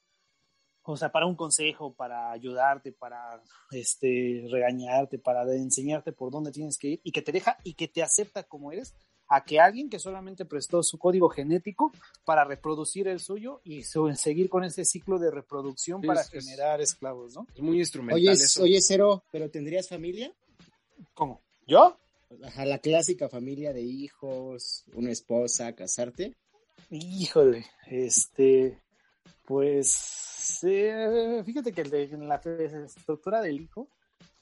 O 0.87 0.95
sea, 0.97 1.11
para 1.11 1.25
un 1.25 1.35
consejo, 1.35 1.93
para 1.93 2.31
ayudarte, 2.31 2.91
para 2.91 3.41
este, 3.71 4.45
regañarte, 4.51 5.17
para 5.19 5.43
enseñarte 5.55 6.11
por 6.11 6.31
dónde 6.31 6.51
tienes 6.51 6.77
que 6.77 6.87
ir 6.89 7.01
y 7.03 7.11
que 7.11 7.21
te 7.21 7.31
deja 7.31 7.57
y 7.63 7.73
que 7.73 7.87
te 7.87 8.03
acepta 8.03 8.43
como 8.43 8.71
eres, 8.71 8.93
a 9.27 9.43
que 9.43 9.59
alguien 9.59 9.89
que 9.89 9.97
solamente 9.97 10.45
prestó 10.45 10.83
su 10.83 10.99
código 10.99 11.27
genético 11.29 11.91
para 12.23 12.43
reproducir 12.45 13.07
el 13.07 13.19
suyo 13.19 13.59
y 13.63 13.81
su- 13.81 14.13
seguir 14.13 14.49
con 14.49 14.63
ese 14.63 14.85
ciclo 14.85 15.17
de 15.17 15.31
reproducción 15.31 16.01
Sí, 16.01 16.07
para 16.07 16.21
es- 16.21 16.29
generar 16.29 16.79
esclavos, 16.79 17.33
¿no? 17.33 17.47
Es 17.55 17.61
muy 17.61 17.79
instrumental 17.79 18.19
Oye, 18.21 18.31
eso. 18.33 18.61
oye, 18.61 18.79
Cero, 18.81 19.23
¿pero 19.31 19.49
tendrías 19.49 19.89
familia? 19.89 20.31
¿Cómo? 21.15 21.41
¿Yo? 21.65 21.97
Ajá, 22.43 22.65
la 22.65 22.77
clásica 22.77 23.27
familia 23.27 23.73
de 23.73 23.81
hijos, 23.81 24.83
una 24.93 25.09
esposa, 25.11 25.73
casarte. 25.73 26.35
Híjole, 26.91 27.65
este, 27.87 28.79
pues, 29.45 30.59
eh, 30.63 31.41
fíjate 31.45 31.71
que 31.71 31.83
de- 31.83 32.03
en 32.03 32.27
la 32.27 32.35
estructura 32.35 33.41
del 33.41 33.61
hijo, 33.61 33.89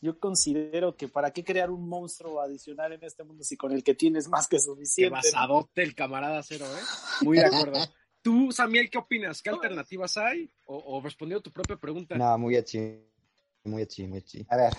yo 0.02 0.20
considero 0.20 0.96
que 0.96 1.08
para 1.08 1.32
qué 1.32 1.44
crear 1.44 1.70
un 1.72 1.88
monstruo 1.88 2.42
adicional 2.42 2.92
en 2.94 3.04
este 3.04 3.24
mundo 3.24 3.44
si 3.44 3.56
con 3.56 3.72
el 3.72 3.84
que 3.84 3.96
tienes 3.96 4.28
más 4.28 4.48
que 4.48 4.58
Qué 4.58 4.62
suficiente. 4.64 5.10
¿no? 5.10 5.16
basadote 5.16 5.82
el 5.84 5.96
camarada 5.96 6.42
cero, 6.44 6.66
¿eh? 6.66 6.82
Muy 7.24 7.38
de 7.38 7.46
acuerdo. 7.46 7.74
Tú, 8.22 8.52
Samuel, 8.52 8.90
¿qué 8.90 8.98
opinas? 8.98 9.42
¿Qué 9.42 9.50
alternativas 9.50 10.16
hay? 10.18 10.50
O, 10.66 10.78
o 10.98 11.02
respondiendo 11.02 11.40
a 11.40 11.44
tu 11.44 11.52
propia 11.52 11.76
pregunta. 11.78 12.18
Nada, 12.18 12.38
muy 12.38 12.56
achi, 12.56 13.00
muy 13.66 13.82
achi, 13.82 14.08
muy 14.08 14.20
achi. 14.20 14.46
A 14.50 14.56
ver, 14.58 14.74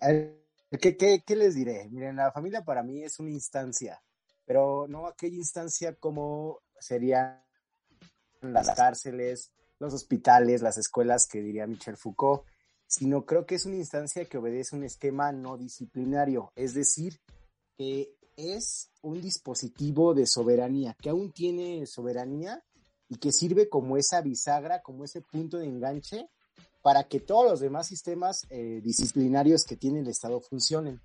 a 0.00 0.06
ver, 0.08 0.42
¿qué, 0.80 0.96
qué, 0.96 1.22
qué 1.26 1.36
les 1.36 1.54
diré? 1.54 1.88
Miren, 1.90 2.16
la 2.16 2.32
familia 2.32 2.64
para 2.64 2.82
mí 2.82 3.02
es 3.02 3.18
una 3.18 3.30
instancia, 3.30 4.02
pero 4.46 4.86
no 4.88 5.06
aquella 5.06 5.36
instancia 5.36 5.94
como 5.94 6.60
serían 6.80 7.42
las 8.40 8.70
cárceles, 8.74 9.52
los 9.78 9.92
hospitales, 9.94 10.62
las 10.62 10.78
escuelas 10.78 11.26
que 11.26 11.40
diría 11.40 11.66
Michel 11.66 11.96
Foucault, 11.96 12.42
sino 12.86 13.24
creo 13.26 13.46
que 13.46 13.56
es 13.56 13.66
una 13.66 13.76
instancia 13.76 14.24
que 14.26 14.38
obedece 14.38 14.76
un 14.76 14.84
esquema 14.84 15.32
no 15.32 15.56
disciplinario, 15.56 16.52
es 16.54 16.74
decir, 16.74 17.20
que 17.76 18.14
es 18.36 18.90
un 19.02 19.20
dispositivo 19.20 20.14
de 20.14 20.26
soberanía, 20.26 20.96
que 21.00 21.10
aún 21.10 21.32
tiene 21.32 21.86
soberanía 21.86 22.62
y 23.08 23.16
que 23.16 23.32
sirve 23.32 23.68
como 23.68 23.96
esa 23.96 24.20
bisagra, 24.20 24.82
como 24.82 25.04
ese 25.04 25.20
punto 25.20 25.58
de 25.58 25.66
enganche 25.66 26.28
para 26.82 27.08
que 27.08 27.18
todos 27.20 27.50
los 27.50 27.60
demás 27.60 27.88
sistemas 27.88 28.46
eh, 28.50 28.80
disciplinarios 28.82 29.64
que 29.64 29.76
tiene 29.76 30.00
el 30.00 30.08
Estado 30.08 30.40
funcionen. 30.40 31.00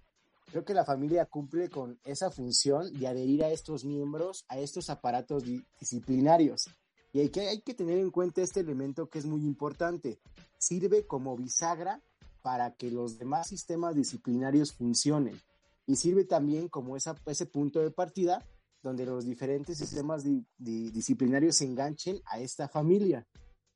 Creo 0.51 0.63
que 0.65 0.73
la 0.73 0.85
familia 0.85 1.25
cumple 1.25 1.69
con 1.69 1.99
esa 2.03 2.29
función 2.29 2.91
de 2.99 3.07
adherir 3.07 3.43
a 3.43 3.49
estos 3.49 3.85
miembros, 3.85 4.43
a 4.49 4.59
estos 4.59 4.89
aparatos 4.89 5.43
di- 5.43 5.65
disciplinarios. 5.79 6.65
Y 7.13 7.19
hay 7.19 7.29
que, 7.29 7.41
hay 7.47 7.61
que 7.61 7.73
tener 7.73 7.97
en 7.97 8.09
cuenta 8.11 8.41
este 8.41 8.59
elemento 8.61 9.09
que 9.09 9.19
es 9.19 9.25
muy 9.25 9.41
importante. 9.41 10.19
Sirve 10.57 11.05
como 11.05 11.35
bisagra 11.35 12.01
para 12.41 12.73
que 12.75 12.89
los 12.89 13.17
demás 13.17 13.47
sistemas 13.47 13.95
disciplinarios 13.95 14.71
funcionen. 14.73 15.39
Y 15.85 15.95
sirve 15.97 16.23
también 16.25 16.69
como 16.69 16.95
esa, 16.95 17.15
ese 17.25 17.45
punto 17.45 17.79
de 17.81 17.91
partida 17.91 18.45
donde 18.81 19.05
los 19.05 19.25
diferentes 19.25 19.77
sistemas 19.77 20.23
di- 20.23 20.45
di- 20.57 20.89
disciplinarios 20.89 21.57
se 21.57 21.65
enganchen 21.65 22.19
a 22.25 22.39
esta 22.39 22.67
familia. 22.67 23.27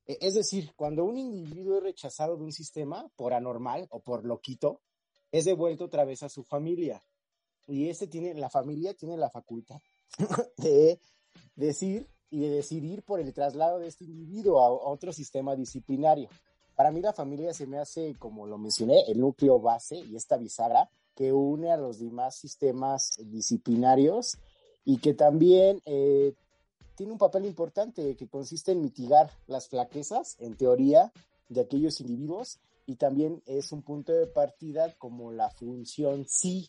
E- 0.08 0.18
Es 0.22 0.34
decir, 0.34 0.72
cuando 0.76 1.04
un 1.04 1.18
individuo 1.18 1.78
es 1.78 1.84
rechazado 1.84 2.38
de 2.38 2.44
un 2.44 2.52
sistema 2.52 3.08
por 3.16 3.34
anormal 3.34 3.86
o 3.92 4.00
por 4.00 4.26
loquito, 4.26 4.82
es 5.32 5.46
devuelto 5.46 5.86
otra 5.86 6.06
vez 6.06 6.24
a 6.24 6.30
su 6.30 6.44
familia. 6.44 7.04
Y 7.68 7.90
este 7.90 8.08
tiene, 8.08 8.34
la 8.36 8.50
familia 8.50 8.94
tiene 8.94 9.18
la 9.18 9.30
facultad 9.30 9.82
de 10.58 11.00
decir 11.56 12.08
y 12.36 12.40
de 12.40 12.50
decidir 12.50 13.02
por 13.02 13.22
el 13.22 13.34
traslado 13.34 13.80
de 13.80 13.88
este 13.88 14.04
individuo 14.04 14.60
a, 14.60 14.70
otro 14.70 15.14
sistema 15.14 15.56
disciplinario. 15.56 16.28
Para 16.76 16.92
mí 16.92 17.00
la 17.00 17.14
familia 17.14 17.54
se 17.54 17.66
me 17.66 17.78
hace, 17.78 18.14
como 18.20 18.46
lo 18.46 18.58
mencioné, 18.58 19.04
el 19.08 19.22
núcleo 19.22 19.58
base 19.62 19.96
y 19.96 20.18
esta 20.18 20.36
bisagra 20.36 20.90
que 21.16 21.32
une 21.32 21.72
a 21.72 21.78
los 21.78 22.00
demás 22.00 22.36
sistemas 22.36 23.12
disciplinarios 23.24 24.38
y 24.84 24.98
que 24.98 25.14
también 25.14 25.82
eh, 25.86 26.34
tiene 26.96 27.14
un 27.14 27.18
papel 27.18 27.46
importante 27.46 28.18
que 28.18 28.28
consiste 28.28 28.74
en 28.74 28.82
mitigar 28.82 29.32
las 29.48 29.70
flaquezas, 29.70 30.36
en 30.40 30.58
teoría, 30.58 31.14
de 31.48 31.62
aquellos 31.62 32.02
individuos 32.02 32.60
y 32.86 32.98
también 32.98 33.42
es 33.46 33.72
un 33.72 33.82
punto 33.82 34.12
de 34.12 34.28
partida 34.28 34.94
como 34.98 35.32
la 35.32 35.50
función 35.52 36.26
sí 36.28 36.68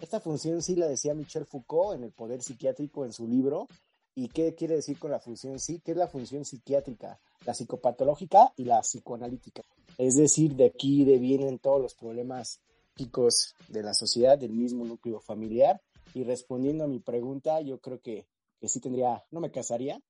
esta 0.00 0.18
función 0.18 0.62
sí 0.62 0.76
la 0.76 0.88
decía 0.88 1.14
Michel 1.14 1.44
Foucault 1.44 1.94
en 1.94 2.04
El 2.04 2.12
Poder 2.12 2.42
Psiquiátrico 2.42 3.04
en 3.04 3.12
su 3.12 3.28
libro. 3.28 3.68
¿Y 4.14 4.28
qué 4.28 4.54
quiere 4.54 4.76
decir 4.76 4.98
con 4.98 5.10
la 5.10 5.20
función 5.20 5.58
sí? 5.58 5.80
¿Qué 5.84 5.92
es 5.92 5.96
la 5.96 6.08
función 6.08 6.44
psiquiátrica? 6.44 7.20
La 7.46 7.54
psicopatológica 7.54 8.52
y 8.56 8.64
la 8.64 8.80
psicoanalítica. 8.80 9.62
Es 9.98 10.16
decir, 10.16 10.56
de 10.56 10.66
aquí 10.66 11.04
de 11.04 11.18
vienen 11.18 11.58
todos 11.58 11.80
los 11.80 11.94
problemas 11.94 12.60
psíquicos 12.96 13.54
de 13.68 13.82
la 13.82 13.94
sociedad, 13.94 14.38
del 14.38 14.52
mismo 14.52 14.84
núcleo 14.84 15.20
familiar. 15.20 15.80
Y 16.12 16.24
respondiendo 16.24 16.84
a 16.84 16.88
mi 16.88 16.98
pregunta, 16.98 17.60
yo 17.60 17.80
creo 17.80 18.00
que, 18.00 18.26
que 18.60 18.68
sí 18.68 18.80
tendría, 18.80 19.24
no 19.30 19.40
me 19.40 19.50
casaría, 19.50 20.00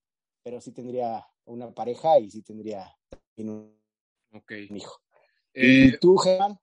pero 0.43 0.61
sí 0.61 0.73
tendría 0.73 1.27
una 1.45 1.71
pareja 1.73 2.19
y 2.19 2.31
sí 2.31 2.43
tendría 2.43 2.97
un, 3.37 3.75
hijo. 4.75 5.01
Eh, 5.55 5.91
¿Y 5.93 5.99
tú, 5.99 6.17
Germán? 6.17 6.59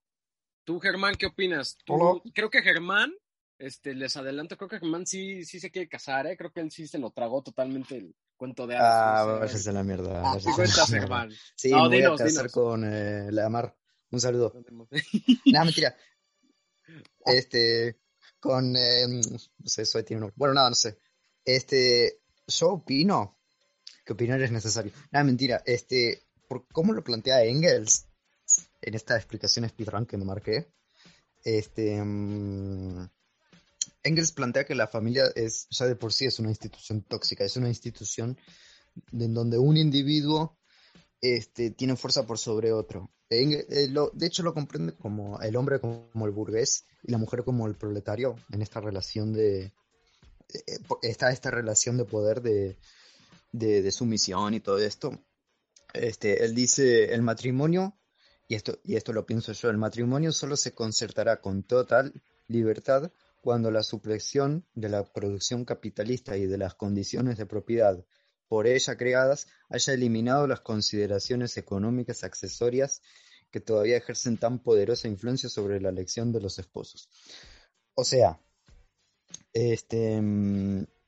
Tú, 0.63 0.79
Germán, 0.79 1.15
¿qué 1.15 1.27
opinas? 1.27 1.77
Tú-. 1.85 2.21
Creo 2.33 2.49
que 2.49 2.61
Germán, 2.61 3.13
este, 3.59 3.93
les 3.95 4.15
adelanto, 4.17 4.57
creo 4.57 4.69
que 4.69 4.79
Germán 4.79 5.05
sí, 5.05 5.43
sí 5.45 5.59
se 5.59 5.71
quiere 5.71 5.87
casar, 5.89 6.27
¿eh? 6.27 6.37
Creo 6.37 6.51
que 6.51 6.59
él 6.61 6.71
sí 6.71 6.87
se 6.87 6.97
lo 6.99 7.11
tragó 7.11 7.41
totalmente 7.43 7.97
el 7.97 8.15
cuento 8.35 8.67
de 8.67 8.75
Ah, 8.77 9.21
hadas. 9.21 9.27
no 9.27 9.33
sé. 9.33 9.39
váyase 9.53 9.69
a 9.69 9.73
la 9.73 9.83
mierda. 9.83 10.19
Ah, 10.19 10.23
váyase 10.35 10.45
¿Qué 10.45 10.49
a 10.49 10.51
la 10.51 10.55
cuentas. 10.55 10.89
Germán? 10.89 11.31
Sí, 11.55 11.71
No, 11.71 11.83
me 11.83 11.87
voy 11.89 11.97
dinos, 11.97 12.21
a 12.21 12.23
casar 12.25 12.41
dinos. 12.43 12.51
con 12.53 12.83
eh, 12.85 13.31
la 13.31 13.49
Mar. 13.49 13.75
Un 14.11 14.19
saludo. 14.21 14.53
Nada, 15.45 15.65
mentira. 15.65 15.95
Este, 17.25 17.99
con, 18.39 18.75
eh, 18.75 19.07
no 19.07 19.67
sé, 19.67 19.85
soy 19.85 20.03
tiene 20.03 20.25
un- 20.25 20.33
Bueno, 20.35 20.53
nada, 20.53 20.69
no 20.69 20.75
sé. 20.75 20.97
Este, 21.43 22.21
yo 22.47 22.69
opino 22.73 23.39
que 24.05 24.13
opinar 24.13 24.41
es 24.41 24.51
necesario. 24.51 24.91
Nada, 25.11 25.25
mentira. 25.25 25.61
Este, 25.65 26.21
por 26.47 26.65
cómo 26.69 26.93
lo 26.93 27.03
plantea 27.03 27.43
Engels 27.43 28.07
en 28.81 28.93
esta 28.93 29.17
explicación 29.17 29.67
speedrun 29.67 30.05
que 30.05 30.17
me 30.17 30.23
marqué, 30.25 30.71
este, 31.43 32.01
mm, 32.01 33.09
Engels 34.07 34.31
plantea 34.31 34.65
que 34.65 34.75
la 34.75 34.87
familia 34.87 35.25
es, 35.35 35.67
ya 35.69 35.85
de 35.85 35.95
por 35.95 36.13
sí 36.13 36.25
es 36.25 36.39
una 36.39 36.49
institución 36.49 37.01
tóxica, 37.03 37.43
es 37.43 37.57
una 37.57 37.67
institución 37.67 38.37
en 39.11 39.33
donde 39.33 39.57
un 39.57 39.77
individuo 39.77 40.57
este, 41.21 41.71
tiene 41.71 41.95
fuerza 41.95 42.25
por 42.25 42.37
sobre 42.39 42.71
otro. 42.71 43.11
Eng- 43.29 43.65
eh, 43.69 43.87
lo- 43.89 44.09
de 44.13 44.27
hecho, 44.27 44.43
lo 44.43 44.53
comprende 44.53 44.93
como 44.95 45.39
el 45.41 45.55
hombre 45.55 45.79
como 45.79 46.25
el 46.25 46.31
burgués 46.31 46.85
y 47.03 47.11
la 47.11 47.17
mujer 47.17 47.43
como 47.43 47.67
el 47.67 47.75
proletario 47.75 48.35
en 48.51 48.61
esta 48.61 48.79
relación 48.79 49.33
de. 49.33 49.73
eh, 50.53 50.79
po- 50.87 50.99
está 51.01 51.31
esta 51.31 51.51
relación 51.51 51.97
de 51.97 52.05
poder 52.05 52.41
de, 52.41 52.77
de, 53.51 53.81
de 53.81 53.91
sumisión 53.91 54.53
y 54.53 54.59
todo 54.61 54.79
esto. 54.79 55.11
Este, 55.93 56.45
él 56.45 56.55
dice: 56.55 57.13
el 57.13 57.21
matrimonio, 57.21 57.97
y 58.47 58.55
esto, 58.55 58.79
y 58.83 58.95
esto 58.95 59.11
lo 59.11 59.25
pienso 59.25 59.51
yo, 59.51 59.69
el 59.69 59.77
matrimonio 59.77 60.31
solo 60.31 60.55
se 60.55 60.71
concertará 60.73 61.41
con 61.41 61.63
total 61.63 62.13
libertad 62.47 63.11
cuando 63.47 63.71
la 63.71 63.81
supresión 63.81 64.65
de 64.75 64.89
la 64.89 65.05
producción 65.05 65.63
capitalista 65.63 66.35
y 66.35 66.47
de 66.47 66.57
las 66.57 66.75
condiciones 66.75 67.37
de 67.37 67.45
propiedad 67.45 68.03
por 68.49 68.67
ella 68.67 68.97
creadas 68.97 69.47
haya 69.69 69.93
eliminado 69.93 70.47
las 70.47 70.59
consideraciones 70.59 71.55
económicas 71.55 72.25
accesorias 72.25 73.01
que 73.49 73.61
todavía 73.61 73.95
ejercen 73.95 74.37
tan 74.37 74.59
poderosa 74.59 75.07
influencia 75.07 75.47
sobre 75.47 75.79
la 75.79 75.87
elección 75.87 76.33
de 76.33 76.41
los 76.41 76.59
esposos. 76.59 77.07
O 77.93 78.03
sea, 78.03 78.37
este, 79.53 80.21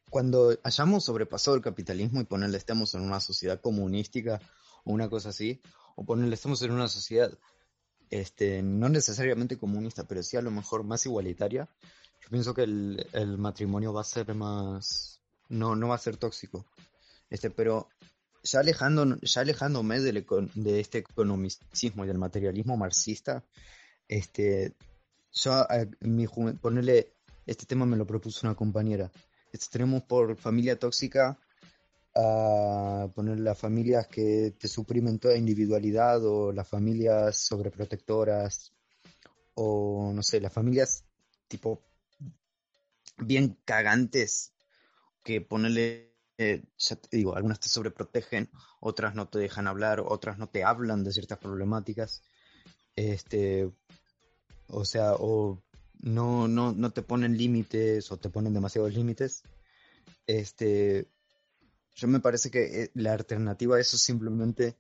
cuando 0.10 0.58
hayamos 0.64 1.04
sobrepasado 1.04 1.58
el 1.58 1.62
capitalismo 1.62 2.22
y 2.22 2.24
ponerle 2.24 2.58
estemos 2.58 2.94
en 2.94 3.02
una 3.02 3.20
sociedad 3.20 3.60
comunística 3.60 4.40
o 4.86 4.94
una 4.94 5.10
cosa 5.10 5.28
así, 5.28 5.62
o 5.98 6.06
ponerle 6.06 6.36
estamos 6.36 6.62
en 6.62 6.72
una 6.72 6.88
sociedad 6.88 7.38
este, 8.10 8.64
no 8.64 8.88
necesariamente 8.88 9.58
comunista, 9.58 10.08
pero 10.08 10.24
sí 10.24 10.38
a 10.38 10.42
lo 10.42 10.52
mejor 10.52 10.86
más 10.86 11.06
igualitaria, 11.06 11.68
yo 12.22 12.30
pienso 12.30 12.54
que 12.54 12.64
el, 12.64 13.08
el 13.14 13.38
matrimonio 13.38 13.94
va 13.94 14.02
a 14.02 14.06
ser 14.06 14.34
más, 14.36 15.22
no, 15.50 15.76
no 15.76 15.88
va 15.88 15.96
a 15.96 16.00
ser 16.00 16.18
tóxico. 16.18 16.66
Este, 17.30 17.50
pero 17.50 17.88
ya 18.44 18.60
alejando, 18.60 19.18
ya 19.22 19.42
alejándome 19.42 20.00
del 20.00 20.26
de 20.56 20.80
este 20.80 21.00
economicismo 21.00 22.04
y 22.04 22.08
del 22.08 22.18
materialismo 22.18 22.78
marxista, 22.78 23.44
este, 24.08 24.74
yo 25.32 25.66
mi 26.02 26.28
ponerle 26.28 27.14
este 27.46 27.66
tema 27.66 27.86
me 27.86 27.98
lo 27.98 28.06
propuso 28.06 28.48
una 28.48 28.56
compañera. 28.56 29.12
Tenemos 29.72 30.04
por 30.04 30.36
familia 30.36 30.78
tóxica 30.78 31.40
a 32.16 33.08
poner 33.16 33.40
las 33.40 33.58
familias 33.58 34.08
que 34.08 34.56
te 34.58 34.68
suprimen 34.68 35.20
toda 35.20 35.38
individualidad 35.38 36.24
o 36.26 36.52
las 36.52 36.68
familias 36.68 37.38
sobreprotectoras 37.38 38.74
o 39.56 40.12
no 40.14 40.24
sé, 40.24 40.40
las 40.40 40.54
familias 40.54 41.04
tipo 41.48 41.82
bien 43.26 43.58
cagantes 43.66 44.54
que 45.24 45.42
ponerle, 45.42 46.16
eh, 46.38 46.64
ya 46.78 46.96
te 46.96 47.18
digo, 47.18 47.36
algunas 47.36 47.60
te 47.60 47.70
sobreprotegen, 47.70 48.50
otras 48.80 49.16
no 49.16 49.28
te 49.28 49.40
dejan 49.40 49.68
hablar, 49.68 50.02
otras 50.06 50.38
no 50.38 50.48
te 50.48 50.64
hablan 50.64 51.04
de 51.04 51.12
ciertas 51.12 51.38
problemáticas, 51.38 52.24
este, 52.96 53.72
o 54.68 54.86
sea, 54.86 55.14
o 55.14 55.62
no, 56.02 56.48
no, 56.48 56.72
no 56.72 56.92
te 56.92 57.02
ponen 57.02 57.38
límites 57.38 58.12
o 58.12 58.18
te 58.18 58.30
ponen 58.30 58.54
demasiados 58.54 58.94
límites, 58.94 59.44
este, 60.28 61.08
yo 61.96 62.08
me 62.08 62.20
parece 62.20 62.50
que 62.50 62.84
eh, 62.84 62.92
la 62.94 63.14
alternativa 63.14 63.76
a 63.76 63.80
eso 63.80 63.98
es 63.98 64.04
simplemente 64.04 64.78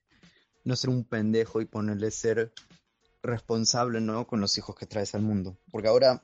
no 0.64 0.76
ser 0.76 0.90
un 0.90 1.04
pendejo 1.04 1.62
y 1.62 1.66
ponerle 1.66 2.12
ser 2.12 2.54
responsable, 3.22 4.00
¿no? 4.02 4.28
Con 4.28 4.40
los 4.40 4.58
hijos 4.58 4.76
que 4.76 4.86
traes 4.86 5.16
al 5.16 5.22
mundo, 5.22 5.58
porque 5.72 5.90
ahora, 5.90 6.24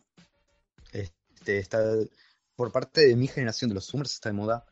este, 0.93 1.24
está 1.47 1.83
por 2.55 2.71
parte 2.71 3.07
de 3.07 3.15
mi 3.15 3.27
generación, 3.27 3.69
de 3.69 3.75
los 3.75 3.87
Zoomers, 3.87 4.13
está 4.13 4.29
de 4.29 4.33
moda 4.33 4.65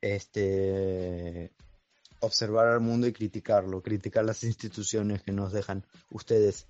este, 0.00 1.52
observar 2.20 2.66
al 2.68 2.80
mundo 2.80 3.06
y 3.06 3.12
criticarlo, 3.12 3.82
criticar 3.82 4.24
las 4.24 4.42
instituciones 4.44 5.22
que 5.22 5.32
nos 5.32 5.52
dejan 5.52 5.86
ustedes, 6.10 6.66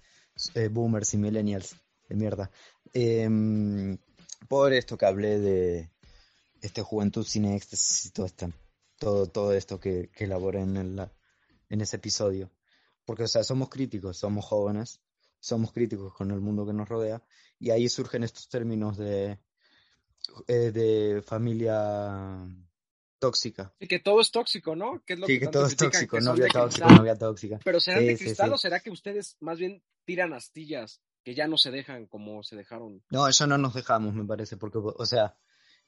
eh, 0.55 0.68
boomers 0.68 1.14
y 1.14 1.18
millennials 1.18 1.77
de 2.09 2.14
mierda. 2.16 2.51
Em, 2.92 3.98
por 4.48 4.72
esto 4.72 4.96
que 4.96 5.07
hablé 5.07 5.38
de 5.38 5.90
este 6.61 6.83
juventud 6.83 7.24
sin 7.24 7.44
éxtasis 7.46 8.07
y 8.07 8.11
todo, 8.11 8.27
esta- 8.27 8.51
todo, 8.98 9.27
todo 9.27 9.53
esto 9.53 9.79
que, 9.79 10.11
que 10.14 10.24
elaboré 10.24 10.61
en, 10.61 10.77
el- 10.77 11.11
en 11.68 11.81
ese 11.81 11.96
episodio. 11.96 12.51
Porque, 13.05 13.24
o 13.24 13.29
sea, 13.29 13.44
somos 13.44 13.68
críticos, 13.68 14.18
somos 14.18 14.44
jóvenes, 14.44 15.01
somos 15.40 15.72
críticos 15.72 16.14
con 16.14 16.31
el 16.31 16.40
mundo 16.40 16.66
que 16.66 16.72
nos 16.72 16.88
rodea, 16.88 17.22
y 17.59 17.70
ahí 17.70 17.88
surgen 17.88 18.24
estos 18.24 18.48
términos 18.48 18.96
de, 18.96 19.38
eh, 20.46 20.70
de 20.72 21.22
familia 21.22 22.46
tóxica. 23.18 23.74
Y 23.81 23.87
que 23.88 23.98
todo 23.98 24.20
es 24.20 24.31
tóxico, 24.31 24.77
¿no? 24.77 25.03
Que 25.05 25.14
es 25.14 25.18
lo 25.18 25.27
Sí, 25.27 25.35
que 25.35 25.46
que 25.46 25.48
todo 25.48 25.66
es 25.66 25.77
tóxico, 25.77 26.20
novia 26.20 26.48
tóxica, 26.48 26.88
novia 26.96 27.16
tóxica. 27.16 27.59
Pero 27.64 27.81
¿serán 27.81 28.01
Sí, 28.01 28.07
de 28.07 28.16
cristal 28.18 28.48
sí. 28.51 28.55
o 28.55 28.59
será 28.59 28.81
que 28.81 28.90
ustedes 28.90 29.37
más 29.40 29.59
bien 29.59 29.83
tiran 30.05 30.33
astillas 30.33 31.01
que 31.24 31.35
ya 31.35 31.46
no 31.46 31.59
se 31.59 31.70
dejan 31.70 32.07
como 32.07 32.42
se 32.42 32.57
dejaron? 32.57 33.03
No, 33.11 33.29
ya 33.29 33.46
no 33.46 33.59
nos 33.59 33.74
dejamos, 33.74 34.14
me 34.14 34.24
parece, 34.24 34.57
porque, 34.57 34.79
o 34.81 35.07
sea, 35.07 35.37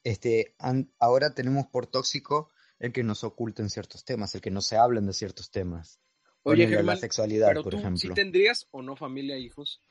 este, 0.03 0.55
an- 0.59 0.91
ahora 0.99 1.33
tenemos 1.33 1.67
por 1.67 1.87
tóxico 1.87 2.49
el 2.79 2.91
que 2.91 3.03
nos 3.03 3.23
oculten 3.23 3.69
ciertos 3.69 4.03
temas, 4.03 4.33
el 4.35 4.41
que 4.41 4.51
no 4.51 4.61
se 4.61 4.75
hablen 4.77 5.05
de 5.07 5.13
ciertos 5.13 5.51
temas. 5.51 5.99
Oye, 6.43 6.67
Germán, 6.67 6.95
la 6.95 6.97
sexualidad, 6.97 7.49
pero 7.49 7.63
por 7.63 7.73
tú 7.73 7.79
ejemplo. 7.79 7.99
sí 7.99 8.09
tendrías 8.09 8.67
o 8.71 8.81
no 8.81 8.95
familia 8.95 9.35
e 9.35 9.39
hijos. 9.39 9.81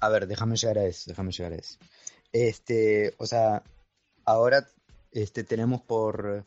A 0.00 0.08
ver, 0.08 0.26
déjame 0.26 0.56
llegar 0.56 0.78
a 0.78 0.84
eso, 0.84 1.04
déjame 1.06 1.32
llegar 1.32 1.52
a 1.52 1.56
eso. 1.56 1.78
Este, 2.32 3.14
o 3.18 3.26
sea, 3.26 3.62
ahora 4.24 4.68
este, 5.10 5.44
tenemos 5.44 5.82
por 5.82 6.44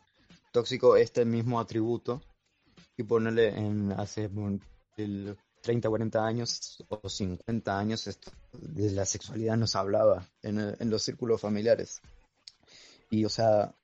tóxico 0.52 0.96
este 0.96 1.24
mismo 1.24 1.60
atributo 1.60 2.22
y 2.96 3.02
ponerle 3.02 3.48
en 3.48 3.92
hace 3.92 4.30
el 4.96 5.36
30, 5.62 5.88
40 5.88 6.24
años 6.24 6.84
o 6.88 7.08
50 7.08 7.78
años 7.78 8.06
esto, 8.06 8.30
de 8.52 8.90
la 8.92 9.04
sexualidad 9.04 9.56
no 9.56 9.66
se 9.66 9.78
hablaba 9.78 10.26
en, 10.42 10.58
en 10.58 10.90
los 10.90 11.02
círculos 11.02 11.40
familiares. 11.40 12.00
Y 13.10 13.24
o 13.24 13.28
sea, 13.28 13.74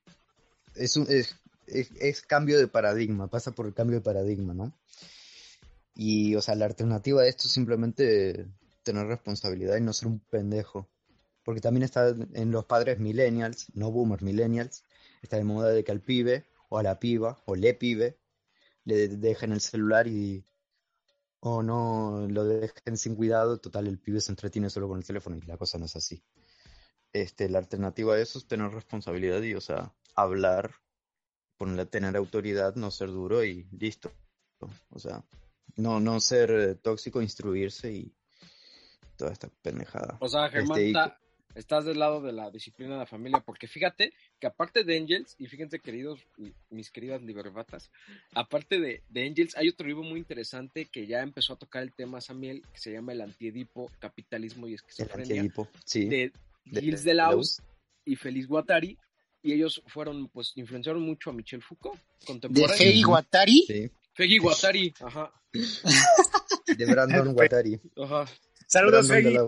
es, 0.75 0.97
un, 0.97 1.07
es, 1.09 1.37
es, 1.67 1.91
es 2.01 2.23
cambio 2.23 2.59
de 2.59 2.69
paradigma, 2.69 3.29
pasa 3.29 3.53
por 3.53 3.67
el 3.67 3.75
cambio 3.75 3.99
de 3.99 4.05
paradigma, 4.05 4.55
¿no? 4.55 4.73
Y, 5.95 6.35
o 6.37 6.43
sea, 6.43 6.55
la 6.55 6.67
alternativa 6.67 7.23
a 7.23 7.27
esto 7.27 7.47
es 7.47 7.53
simplemente 7.53 8.49
tener 8.83 9.07
responsabilidad 9.07 9.77
y 9.77 9.81
no 9.81 9.93
ser 9.93 10.09
un 10.09 10.21
pendejo. 10.21 10.89
Porque 11.45 11.61
también 11.61 11.83
está 11.83 12.09
en 12.09 12.51
los 12.51 12.65
padres 12.67 12.99
millennials, 12.99 13.67
no 13.75 13.91
boomers, 13.91 14.23
millennials, 14.23 14.85
está 15.23 15.37
de 15.37 15.45
moda 15.45 15.71
de 15.71 15.85
que 15.85 15.93
al 15.93 16.01
pibe 16.01 16.47
o 16.69 16.79
a 16.79 16.83
la 16.83 16.99
piba 16.99 17.43
o 17.47 17.57
le 17.57 17.75
pibe 17.75 18.19
le 18.85 19.09
dejen 19.09 19.53
el 19.53 19.61
celular 19.61 20.07
y 20.09 20.45
o 21.41 21.63
no 21.63 22.27
lo 22.29 22.45
dejen 22.45 22.97
sin 22.97 23.17
cuidado, 23.17 23.59
total 23.59 23.89
el 23.89 23.99
pibe 23.99 24.21
se 24.21 24.31
entretiene 24.31 24.71
solo 24.71 24.89
con 24.89 24.99
el 24.99 25.05
teléfono 25.05 25.37
y 25.37 25.41
la 25.43 25.57
cosa 25.57 25.79
no 25.79 25.87
es 25.87 25.97
así. 25.97 26.23
Este, 27.13 27.49
la 27.49 27.59
alternativa 27.59 28.15
a 28.15 28.21
eso 28.21 28.39
es 28.39 28.47
tener 28.47 28.71
responsabilidad 28.71 29.43
y, 29.43 29.55
o 29.55 29.61
sea, 29.61 29.93
hablar, 30.15 30.77
ponerle 31.57 31.87
tener 31.87 32.17
autoridad, 32.17 32.77
no 32.77 32.91
ser 32.91 33.09
duro 33.09 33.45
y 33.45 33.67
listo. 33.73 34.13
O 34.91 35.01
sea, 35.01 35.25
no, 35.77 36.01
no 36.01 36.21
ser 36.21 36.51
eh, 36.51 36.75
tóxico, 36.75 37.23
instruirse 37.23 37.93
y 37.93 38.13
toda 39.17 39.33
esta 39.33 39.49
pendejada. 39.63 40.17
O 40.21 40.29
sea, 40.29 40.49
Germán, 40.49 40.79
Este, 40.81 40.93
ta- 40.93 41.19
estás 41.55 41.85
del 41.85 41.99
lado 41.99 42.21
de 42.21 42.33
la 42.33 42.51
disciplina 42.51 42.95
de 42.95 43.01
la 43.01 43.07
familia, 43.07 43.41
porque 43.41 43.67
fíjate 43.67 44.13
que 44.41 44.47
aparte 44.47 44.85
de 44.85 44.97
Angels, 44.97 45.37
y 45.39 45.47
fíjense 45.47 45.81
queridos, 45.81 46.21
mis 46.71 46.91
queridas 46.91 47.23
liberbatas, 47.23 47.91
aparte 48.35 48.81
de, 48.81 49.03
de, 49.09 49.27
Angels, 49.27 49.57
hay 49.57 49.69
otro 49.69 49.87
libro 49.87 50.03
muy 50.03 50.19
interesante 50.19 50.87
que 50.87 51.07
ya 51.07 51.21
empezó 51.21 51.55
a 51.55 51.59
tocar 51.59 51.83
el 51.83 51.93
tema 51.93 52.21
Samuel, 52.21 52.63
que 52.73 52.81
se 52.81 52.93
llama 52.93 53.13
El 53.13 53.21
Antiedipo, 53.21 53.91
Capitalismo 53.99 54.67
y 54.67 54.75
Esquizofrenia, 54.75 55.53
sí. 55.85 56.07
de, 56.09 56.33
Gilles 56.65 57.05
Deleuze 57.05 57.63
y 58.05 58.17
Félix 58.17 58.47
Guattari, 58.47 58.99
y 59.43 59.53
ellos 59.53 59.83
fueron, 59.89 60.29
pues, 60.29 60.53
influenciaron 60.57 61.03
mucho 61.03 61.31
a 61.31 61.33
Michel 61.33 61.63
Foucault, 61.63 62.01
contemporáneo. 62.25 62.69
¿De 62.73 62.77
Félix 62.77 63.07
Guattari? 63.07 63.65
Sí. 63.67 63.91
Fegui 64.15 64.39
Guattari, 64.39 64.95
ajá. 65.01 65.33
De 65.53 66.87
Brandon. 66.87 67.37
Ajá. 68.03 68.27
Saludos, 68.67 69.09
Fegui. 69.09 69.39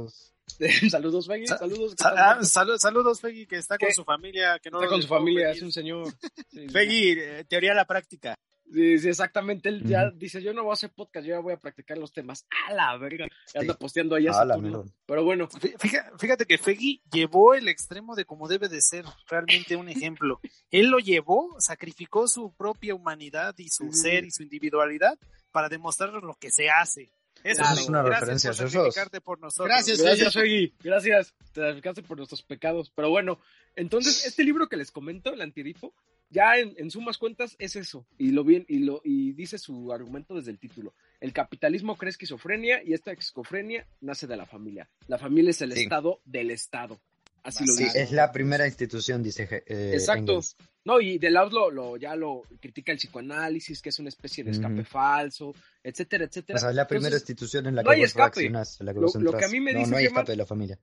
saludos, 0.90 1.26
Fegui. 1.26 1.46
Saludos. 1.46 1.94
Ah, 2.04 2.38
saludos, 2.42 3.20
Fegui, 3.20 3.46
que 3.46 3.56
está 3.56 3.78
con 3.78 3.90
su 3.92 4.04
familia. 4.04 4.58
Que 4.58 4.70
no 4.70 4.78
está 4.78 4.90
con 4.90 5.02
su 5.02 5.08
familia, 5.08 5.50
es 5.50 5.62
un 5.62 5.72
señor. 5.72 6.12
Sí, 6.50 6.68
Fegui, 6.68 7.16
eh, 7.18 7.44
teoría 7.48 7.70
de 7.70 7.76
la 7.76 7.84
práctica. 7.84 8.36
Sí, 8.74 8.98
sí, 8.98 9.08
exactamente. 9.08 9.68
Él 9.68 9.84
ya 9.84 10.10
dice, 10.10 10.42
yo 10.42 10.52
no 10.52 10.64
voy 10.64 10.70
a 10.70 10.74
hacer 10.74 10.90
podcast, 10.90 11.24
yo 11.24 11.34
ya 11.34 11.40
voy 11.40 11.52
a 11.52 11.58
practicar 11.58 11.96
los 11.96 12.12
temas. 12.12 12.44
A 12.68 12.74
la 12.74 12.96
verga. 12.96 13.28
Anda 13.54 13.74
posteando 13.74 14.16
ahí 14.16 14.26
a 14.26 14.32
Pero 15.06 15.24
bueno. 15.24 15.48
Fíjate, 16.18 16.44
que 16.44 16.58
Fegui 16.58 17.00
llevó 17.12 17.54
el 17.54 17.68
extremo 17.68 18.16
de 18.16 18.24
cómo 18.24 18.48
debe 18.48 18.68
de 18.68 18.80
ser 18.80 19.04
realmente 19.28 19.76
un 19.76 19.88
ejemplo. 19.88 20.40
Él 20.72 20.88
lo 20.88 20.98
llevó, 20.98 21.54
sacrificó 21.60 22.26
su 22.26 22.52
propia 22.52 22.96
humanidad 22.96 23.54
y 23.58 23.68
su 23.68 23.92
ser 23.92 24.24
y 24.24 24.32
su 24.32 24.42
individualidad 24.42 25.16
para 25.52 25.68
demostrar 25.68 26.10
lo 26.12 26.34
que 26.34 26.50
se 26.50 26.68
hace. 26.68 27.12
Eso 27.44 27.62
es 27.62 27.88
una 27.88 28.02
referencia 28.02 28.50
por 28.50 28.68
sacrificarte 28.68 29.20
por 29.20 29.38
nosotros. 29.38 29.68
Gracias, 29.68 30.00
gracias, 30.00 30.32
Fegui. 30.32 30.74
Gracias. 30.82 31.32
Te 31.52 31.60
sacrificaste 31.60 32.02
por 32.02 32.16
nuestros 32.16 32.42
pecados. 32.42 32.90
Pero 32.90 33.10
bueno, 33.10 33.38
entonces, 33.76 34.26
este 34.26 34.42
libro 34.42 34.68
que 34.68 34.76
les 34.76 34.90
comento, 34.90 35.32
el 35.32 35.42
antidipo, 35.42 35.94
ya 36.34 36.58
en, 36.58 36.90
sumas 36.90 37.16
cuentas 37.16 37.54
es 37.60 37.76
eso, 37.76 38.06
y 38.18 38.32
lo 38.32 38.42
bien, 38.42 38.66
y 38.68 38.80
lo, 38.80 39.00
y 39.04 39.32
dice 39.32 39.56
su 39.56 39.92
argumento 39.92 40.34
desde 40.34 40.50
el 40.50 40.58
título. 40.58 40.92
El 41.20 41.32
capitalismo 41.32 41.96
crea 41.96 42.10
esquizofrenia 42.10 42.82
y 42.82 42.92
esta 42.92 43.12
esquizofrenia 43.12 43.86
nace 44.00 44.26
de 44.26 44.36
la 44.36 44.44
familia. 44.44 44.90
La 45.06 45.16
familia 45.16 45.50
es 45.50 45.62
el 45.62 45.72
estado 45.72 46.20
del 46.24 46.50
estado. 46.50 47.00
Así 47.44 47.64
lo 47.64 47.76
dice. 47.76 48.02
Es 48.02 48.10
la 48.10 48.32
primera 48.32 48.66
institución, 48.66 49.22
dice. 49.22 49.64
Eh, 49.66 49.92
Exacto. 49.94 50.40
No, 50.84 51.00
y 51.00 51.18
de 51.18 51.30
lo, 51.30 51.70
lo, 51.70 51.96
ya 51.96 52.16
lo 52.16 52.42
critica 52.60 52.90
el 52.90 52.98
psicoanálisis, 52.98 53.80
que 53.80 53.90
es 53.90 53.98
una 54.00 54.08
especie 54.08 54.42
de 54.42 54.50
escape 54.50 54.84
falso, 54.84 55.54
etcétera, 55.82 56.24
etcétera. 56.24 56.56
O 56.56 56.60
sea, 56.60 56.70
es 56.70 56.76
la 56.76 56.86
primera 56.86 57.14
institución 57.14 57.66
en 57.66 57.76
la 57.76 57.82
que 57.82 57.86
no 57.86 57.92
hay 57.92 58.02
escape. 58.02 58.50
La 58.50 58.92
que 58.92 59.00
lo, 59.00 59.32
que 59.32 59.44
a 59.44 59.48
mí 59.48 59.60
me 59.60 59.72
dice 59.72 59.90
no 59.90 59.96
hay 59.98 60.06
escape 60.06 60.32
de 60.32 60.36
la 60.36 60.46
familia. 60.46 60.78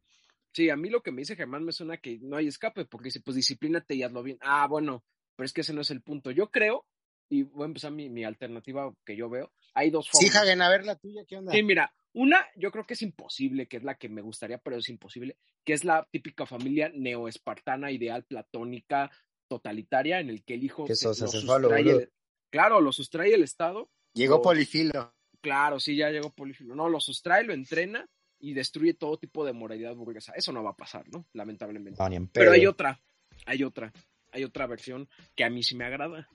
Sí, 0.53 0.69
a 0.69 0.75
mí 0.75 0.89
lo 0.89 1.01
que 1.01 1.11
me 1.11 1.21
dice 1.21 1.35
Germán 1.35 1.63
me 1.63 1.71
suena 1.71 1.97
que 1.97 2.19
no 2.21 2.37
hay 2.37 2.47
escape, 2.47 2.85
porque 2.85 3.05
dice, 3.05 3.21
pues 3.21 3.35
disciplínate 3.35 3.95
y 3.95 4.03
hazlo 4.03 4.23
bien. 4.23 4.37
Ah, 4.41 4.67
bueno, 4.67 5.03
pero 5.41 5.47
es 5.47 5.53
que 5.53 5.61
ese 5.61 5.73
no 5.73 5.81
es 5.81 5.89
el 5.89 6.03
punto. 6.03 6.29
Yo 6.29 6.51
creo, 6.51 6.85
y 7.27 7.41
voy 7.41 7.63
a 7.63 7.65
empezar 7.65 7.91
mi, 7.91 8.23
alternativa 8.23 8.93
que 9.03 9.15
yo 9.15 9.27
veo, 9.27 9.51
hay 9.73 9.89
dos 9.89 10.07
formas. 10.07 10.31
Sí, 10.31 10.37
Hagen, 10.37 10.61
a 10.61 10.69
ver 10.69 10.85
la 10.85 10.97
tuya, 10.97 11.25
¿qué 11.27 11.37
onda? 11.37 11.51
Sí, 11.51 11.63
mira, 11.63 11.95
una 12.13 12.45
yo 12.55 12.69
creo 12.69 12.85
que 12.85 12.93
es 12.93 13.01
imposible, 13.01 13.67
que 13.67 13.77
es 13.77 13.83
la 13.83 13.95
que 13.95 14.07
me 14.07 14.21
gustaría, 14.21 14.59
pero 14.59 14.77
es 14.77 14.87
imposible, 14.89 15.39
que 15.65 15.73
es 15.73 15.83
la 15.83 16.07
típica 16.11 16.45
familia 16.45 16.91
neoespartana, 16.93 17.89
ideal, 17.89 18.23
platónica, 18.23 19.09
totalitaria, 19.47 20.19
en 20.19 20.29
el 20.29 20.43
que 20.43 20.53
el 20.53 20.63
hijo 20.63 20.85
se, 20.85 21.07
lo 21.07 21.13
sustrae 21.15 22.11
claro, 22.51 22.79
lo 22.79 22.91
sustrae 22.91 23.33
el 23.33 23.41
Estado. 23.41 23.89
Llegó 24.13 24.43
Polifilo. 24.43 25.15
Claro, 25.41 25.79
sí, 25.79 25.95
ya 25.95 26.11
llegó 26.11 26.31
Polifilo. 26.35 26.75
No, 26.75 26.87
lo 26.87 26.99
sustrae, 26.99 27.43
lo 27.45 27.53
entrena 27.53 28.07
y 28.39 28.53
destruye 28.53 28.93
todo 28.93 29.17
tipo 29.17 29.43
de 29.43 29.53
moralidad 29.53 29.95
burguesa. 29.95 30.33
Eso 30.35 30.51
no 30.51 30.63
va 30.63 30.69
a 30.69 30.77
pasar, 30.77 31.09
¿no? 31.09 31.25
Lamentablemente. 31.33 31.99
pero 32.31 32.51
hay 32.51 32.67
otra, 32.67 33.01
hay 33.47 33.63
otra 33.63 33.91
hay 34.31 34.43
otra 34.43 34.67
versión 34.67 35.07
que 35.35 35.43
a 35.43 35.49
mí 35.49 35.63
sí 35.63 35.75
me 35.75 35.85
agrada. 35.85 36.27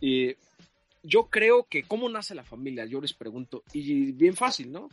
y 0.00 0.36
yo 1.02 1.26
creo 1.26 1.66
que 1.68 1.82
cómo 1.82 2.08
nace 2.08 2.34
la 2.34 2.44
familia, 2.44 2.86
yo 2.86 3.00
les 3.00 3.12
pregunto, 3.12 3.62
y 3.72 4.12
bien 4.12 4.34
fácil, 4.34 4.72
¿no? 4.72 4.88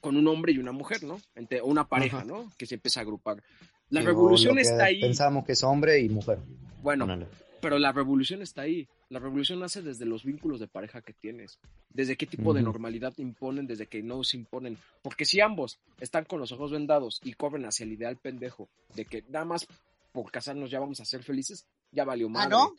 Con 0.00 0.16
un 0.16 0.28
hombre 0.28 0.52
y 0.52 0.58
una 0.58 0.72
mujer, 0.72 1.02
¿no? 1.02 1.20
Entre 1.34 1.62
una 1.62 1.88
pareja, 1.88 2.24
¿no? 2.24 2.50
Que 2.58 2.66
se 2.66 2.74
empieza 2.74 3.00
a 3.00 3.02
agrupar. 3.02 3.42
La 3.88 4.02
revolución 4.02 4.58
está 4.58 4.84
ahí. 4.84 5.00
Pensamos 5.00 5.44
que 5.44 5.52
es 5.52 5.64
hombre 5.64 5.98
y 6.00 6.08
mujer. 6.08 6.38
Bueno, 6.82 7.06
pero 7.60 7.78
la 7.78 7.92
revolución 7.92 8.42
está 8.42 8.62
ahí. 8.62 8.88
La 9.08 9.18
revolución 9.18 9.60
nace 9.60 9.82
desde 9.82 10.06
los 10.06 10.24
vínculos 10.24 10.60
de 10.60 10.68
pareja 10.68 11.02
que 11.02 11.12
tienes, 11.12 11.58
desde 11.88 12.16
qué 12.16 12.26
tipo 12.26 12.54
de 12.54 12.62
normalidad 12.62 13.12
imponen, 13.18 13.66
desde 13.66 13.86
que 13.86 14.02
no 14.02 14.22
se 14.24 14.36
imponen. 14.36 14.78
Porque 15.02 15.24
si 15.24 15.40
ambos 15.40 15.78
están 16.00 16.24
con 16.24 16.38
los 16.38 16.52
ojos 16.52 16.70
vendados 16.70 17.20
y 17.24 17.32
corren 17.32 17.64
hacia 17.64 17.84
el 17.84 17.92
ideal 17.92 18.16
pendejo 18.16 18.68
de 18.94 19.04
que 19.04 19.24
nada 19.28 19.44
más 19.44 19.66
por 20.12 20.30
casarnos 20.30 20.70
ya 20.70 20.80
vamos 20.80 21.00
a 21.00 21.04
ser 21.04 21.22
felices, 21.22 21.66
ya 21.90 22.04
valió 22.04 22.26
¿Ah, 22.28 22.30
madre. 22.30 22.50
no? 22.50 22.74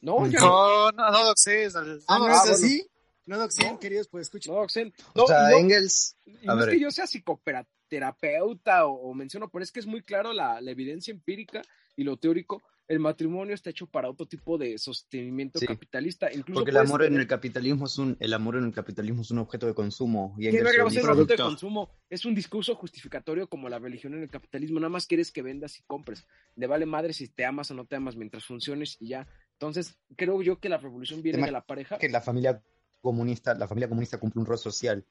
No, 0.00 0.26
ya 0.26 0.38
no, 0.38 0.92
no, 0.92 1.10
no, 1.10 1.24
doxes. 1.24 1.74
Ah, 2.06 2.18
no, 2.18 2.28
es 2.28 2.50
así. 2.50 2.86
No 3.24 3.38
doxen, 3.38 3.78
queridos, 3.78 4.08
pues 4.08 4.26
escuchen. 4.26 4.52
No 4.54 4.60
doxen. 4.60 4.94
No, 5.14 5.24
o 5.24 5.26
sea, 5.26 5.50
Engels. 5.52 6.16
Y 6.24 6.46
no 6.46 6.62
es 6.62 6.70
que 6.70 6.80
yo 6.80 6.90
sea 6.90 7.06
psicoterapeuta 7.06 8.86
o, 8.86 9.10
o, 9.10 9.14
menciono, 9.14 9.48
pero 9.48 9.64
es 9.64 9.72
que 9.72 9.80
es 9.80 9.86
muy 9.86 10.02
claro 10.02 10.32
la, 10.32 10.60
la 10.60 10.70
evidencia 10.70 11.12
empírica 11.12 11.62
y 11.96 12.04
lo 12.04 12.18
teórico 12.18 12.62
el 12.88 13.00
matrimonio 13.00 13.54
está 13.54 13.70
hecho 13.70 13.86
para 13.86 14.08
otro 14.08 14.26
tipo 14.26 14.58
de 14.58 14.78
sostenimiento 14.78 15.58
capitalista. 15.60 16.32
Incluso 16.32 16.60
porque 16.60 16.70
el 16.70 16.76
amor 16.76 17.04
en 17.04 17.16
el 17.16 17.26
capitalismo 17.26 17.86
es 17.86 17.98
un, 17.98 18.16
el 18.20 18.32
amor 18.32 18.56
en 18.56 18.64
el 18.64 18.72
capitalismo 18.72 19.22
es 19.22 19.30
un 19.30 19.38
objeto 19.38 19.66
de 19.66 19.74
consumo. 19.74 20.34
Y 20.38 20.50
¿Qué 20.50 20.58
es 20.58 20.78
un 20.78 21.10
objeto 21.10 21.24
de 21.24 21.36
consumo? 21.36 21.90
Es 22.08 22.24
un 22.24 22.34
discurso 22.34 22.76
justificatorio 22.76 23.48
como 23.48 23.68
la 23.68 23.78
religión 23.78 24.14
en 24.14 24.22
el 24.22 24.30
capitalismo. 24.30 24.78
Nada 24.78 24.90
más 24.90 25.06
quieres 25.06 25.32
que 25.32 25.42
vendas 25.42 25.78
y 25.80 25.82
compres. 25.82 26.26
Le 26.54 26.66
vale 26.66 26.86
madre 26.86 27.12
si 27.12 27.28
te 27.28 27.44
amas 27.44 27.70
o 27.70 27.74
no 27.74 27.86
te 27.86 27.96
amas 27.96 28.16
mientras 28.16 28.44
funciones 28.44 28.96
y 29.00 29.08
ya. 29.08 29.26
Entonces, 29.52 29.98
creo 30.16 30.40
yo 30.42 30.60
que 30.60 30.68
la 30.68 30.76
revolución 30.76 31.22
viene 31.22 31.44
de 31.44 31.50
la 31.50 31.62
pareja. 31.62 31.98
Que 31.98 32.08
la 32.08 32.20
familia 32.20 32.62
comunista, 33.00 33.54
la 33.54 33.66
familia 33.66 33.88
comunista 33.88 34.18
cumple 34.18 34.40
un 34.40 34.46
rol 34.46 34.58
social 34.58 35.04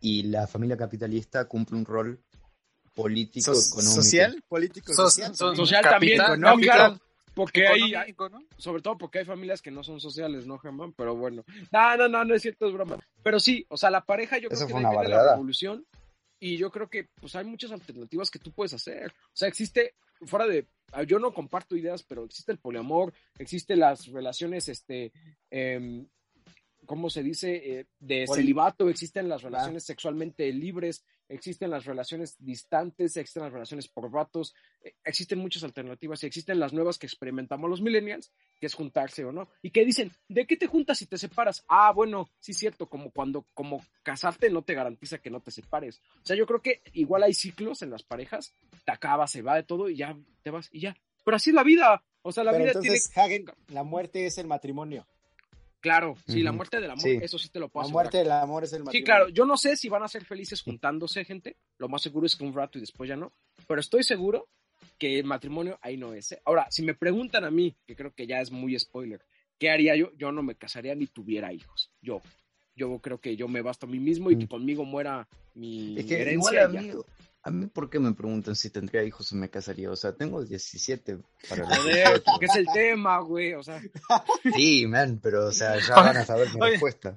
y 0.00 0.24
la 0.24 0.46
familia 0.46 0.76
capitalista 0.76 1.44
cumple 1.46 1.76
un 1.76 1.84
rol 1.84 2.20
político, 2.94 3.52
económico. 3.52 4.02
¿Social? 4.02 4.42
Político, 4.48 4.92
social. 4.94 5.34
social 5.36 5.84
también. 5.84 6.20
No, 6.38 6.56
claro. 6.56 7.00
Porque 7.34 7.66
hay, 7.66 7.92
sobre 8.56 8.82
todo 8.82 8.98
porque 8.98 9.20
hay 9.20 9.24
familias 9.24 9.62
que 9.62 9.70
no 9.70 9.82
son 9.82 10.00
sociales, 10.00 10.46
¿no, 10.46 10.58
Germán? 10.58 10.92
Pero 10.92 11.16
bueno, 11.16 11.44
no, 11.70 11.96
no, 11.96 12.08
no, 12.08 12.24
no 12.24 12.34
es 12.34 12.42
cierto, 12.42 12.66
es 12.66 12.72
broma. 12.72 12.98
Pero 13.22 13.38
sí, 13.38 13.64
o 13.68 13.76
sea, 13.76 13.90
la 13.90 14.04
pareja 14.04 14.38
yo 14.38 14.48
creo 14.48 14.66
que 14.66 14.74
viene 14.74 14.98
de 15.02 15.08
la 15.08 15.32
revolución 15.32 15.86
y 16.40 16.56
yo 16.56 16.70
creo 16.70 16.88
que 16.88 17.08
pues 17.20 17.36
hay 17.36 17.44
muchas 17.44 17.70
alternativas 17.70 18.30
que 18.30 18.38
tú 18.38 18.50
puedes 18.50 18.74
hacer. 18.74 19.12
O 19.12 19.36
sea, 19.36 19.48
existe, 19.48 19.94
fuera 20.22 20.46
de, 20.46 20.66
yo 21.06 21.18
no 21.18 21.32
comparto 21.32 21.76
ideas, 21.76 22.02
pero 22.02 22.24
existe 22.24 22.52
el 22.52 22.58
poliamor, 22.58 23.12
existe 23.38 23.76
las 23.76 24.06
relaciones, 24.06 24.68
este, 24.68 25.12
eh, 25.50 26.04
¿cómo 26.86 27.10
se 27.10 27.22
dice? 27.22 27.78
Eh, 27.80 27.86
de 28.00 28.26
celibato, 28.26 28.88
existen 28.88 29.28
las 29.28 29.42
relaciones 29.42 29.84
sexualmente 29.84 30.50
libres, 30.52 31.04
existen 31.30 31.70
las 31.70 31.84
relaciones 31.84 32.36
distantes, 32.38 33.16
existen 33.16 33.44
las 33.44 33.52
relaciones 33.52 33.88
por 33.88 34.10
vatos, 34.10 34.54
eh, 34.82 34.94
existen 35.04 35.38
muchas 35.38 35.64
alternativas 35.64 36.22
y 36.22 36.26
existen 36.26 36.58
las 36.58 36.72
nuevas 36.72 36.98
que 36.98 37.06
experimentamos 37.06 37.70
los 37.70 37.80
millennials, 37.80 38.32
que 38.58 38.66
es 38.66 38.74
juntarse 38.74 39.24
o 39.24 39.32
no. 39.32 39.48
Y 39.62 39.70
que 39.70 39.84
dicen, 39.84 40.12
¿de 40.28 40.46
qué 40.46 40.56
te 40.56 40.66
juntas 40.66 40.98
si 40.98 41.06
te 41.06 41.16
separas? 41.16 41.64
Ah, 41.68 41.92
bueno, 41.92 42.28
sí 42.40 42.52
es 42.52 42.58
cierto, 42.58 42.86
como 42.88 43.10
cuando, 43.10 43.46
como 43.54 43.84
casarte 44.02 44.50
no 44.50 44.62
te 44.62 44.74
garantiza 44.74 45.18
que 45.18 45.30
no 45.30 45.40
te 45.40 45.50
separes. 45.50 46.00
O 46.22 46.26
sea, 46.26 46.36
yo 46.36 46.46
creo 46.46 46.60
que 46.60 46.82
igual 46.92 47.22
hay 47.22 47.32
ciclos 47.32 47.82
en 47.82 47.90
las 47.90 48.02
parejas, 48.02 48.52
te 48.84 48.92
acaba, 48.92 49.26
se 49.26 49.42
va 49.42 49.56
de 49.56 49.62
todo 49.62 49.88
y 49.88 49.96
ya 49.96 50.16
te 50.42 50.50
vas 50.50 50.68
y 50.72 50.80
ya. 50.80 50.96
Pero 51.24 51.36
así 51.36 51.50
es 51.50 51.54
la 51.54 51.64
vida. 51.64 52.02
O 52.22 52.32
sea, 52.32 52.44
la 52.44 52.52
vida 52.52 52.68
entonces, 52.68 53.16
Hagen, 53.16 53.46
la 53.68 53.82
muerte 53.82 54.26
es 54.26 54.36
el 54.38 54.46
matrimonio. 54.46 55.06
Claro, 55.80 56.14
sí, 56.26 56.42
la 56.42 56.52
muerte 56.52 56.78
del 56.78 56.90
amor, 56.90 57.06
eso 57.06 57.38
sí 57.38 57.48
te 57.48 57.58
lo 57.58 57.70
puedo 57.70 57.86
La 57.86 57.92
muerte 57.92 58.18
del 58.18 58.30
amor 58.32 58.64
es 58.64 58.72
el 58.74 58.80
matrimonio. 58.80 58.98
Sí, 58.98 59.04
claro, 59.04 59.28
yo 59.30 59.46
no 59.46 59.56
sé 59.56 59.76
si 59.76 59.88
van 59.88 60.02
a 60.02 60.08
ser 60.08 60.24
felices 60.26 60.60
juntándose, 60.60 61.24
gente. 61.24 61.56
Lo 61.78 61.88
más 61.88 62.02
seguro 62.02 62.26
es 62.26 62.36
que 62.36 62.44
un 62.44 62.54
rato 62.54 62.76
y 62.76 62.82
después 62.82 63.08
ya 63.08 63.16
no. 63.16 63.32
Pero 63.66 63.80
estoy 63.80 64.02
seguro 64.02 64.48
que 64.98 65.18
el 65.18 65.24
matrimonio 65.24 65.78
ahí 65.80 65.96
no 65.96 66.12
es. 66.12 66.32
¿eh? 66.32 66.42
Ahora, 66.44 66.66
si 66.70 66.82
me 66.82 66.94
preguntan 66.94 67.44
a 67.44 67.50
mí, 67.50 67.74
que 67.86 67.96
creo 67.96 68.12
que 68.12 68.26
ya 68.26 68.40
es 68.40 68.50
muy 68.50 68.78
spoiler, 68.78 69.24
¿qué 69.58 69.70
haría 69.70 69.96
yo? 69.96 70.10
Yo 70.16 70.32
no 70.32 70.42
me 70.42 70.54
casaría 70.54 70.94
ni 70.94 71.06
tuviera 71.06 71.52
hijos. 71.52 71.90
Yo. 72.02 72.20
Yo 72.76 72.98
creo 73.00 73.18
que 73.18 73.36
yo 73.36 73.48
me 73.48 73.62
basto 73.62 73.86
a 73.86 73.88
mí 73.88 73.98
mismo 73.98 74.30
y 74.30 74.38
que 74.38 74.48
conmigo 74.48 74.84
muera 74.84 75.28
mi 75.54 75.98
herencia. 75.98 76.70
A 77.42 77.50
mí, 77.50 77.66
¿por 77.66 77.88
qué 77.88 77.98
me 77.98 78.12
preguntan 78.12 78.54
si 78.54 78.68
tendría 78.68 79.02
hijos 79.02 79.32
o 79.32 79.36
me 79.36 79.48
casaría? 79.48 79.90
O 79.90 79.96
sea, 79.96 80.14
tengo 80.14 80.44
17 80.44 81.18
para 81.48 81.64
Joder, 81.64 82.22
porque 82.22 82.44
es 82.44 82.56
el 82.56 82.66
tema, 82.74 83.18
güey, 83.20 83.54
o 83.54 83.62
sea. 83.62 83.80
Sí, 84.54 84.86
man, 84.86 85.20
pero, 85.22 85.46
o 85.46 85.52
sea, 85.52 85.78
ya 85.78 85.94
van 85.94 86.18
a 86.18 86.24
saber 86.26 86.52
mi 86.52 86.60
respuesta. 86.60 87.14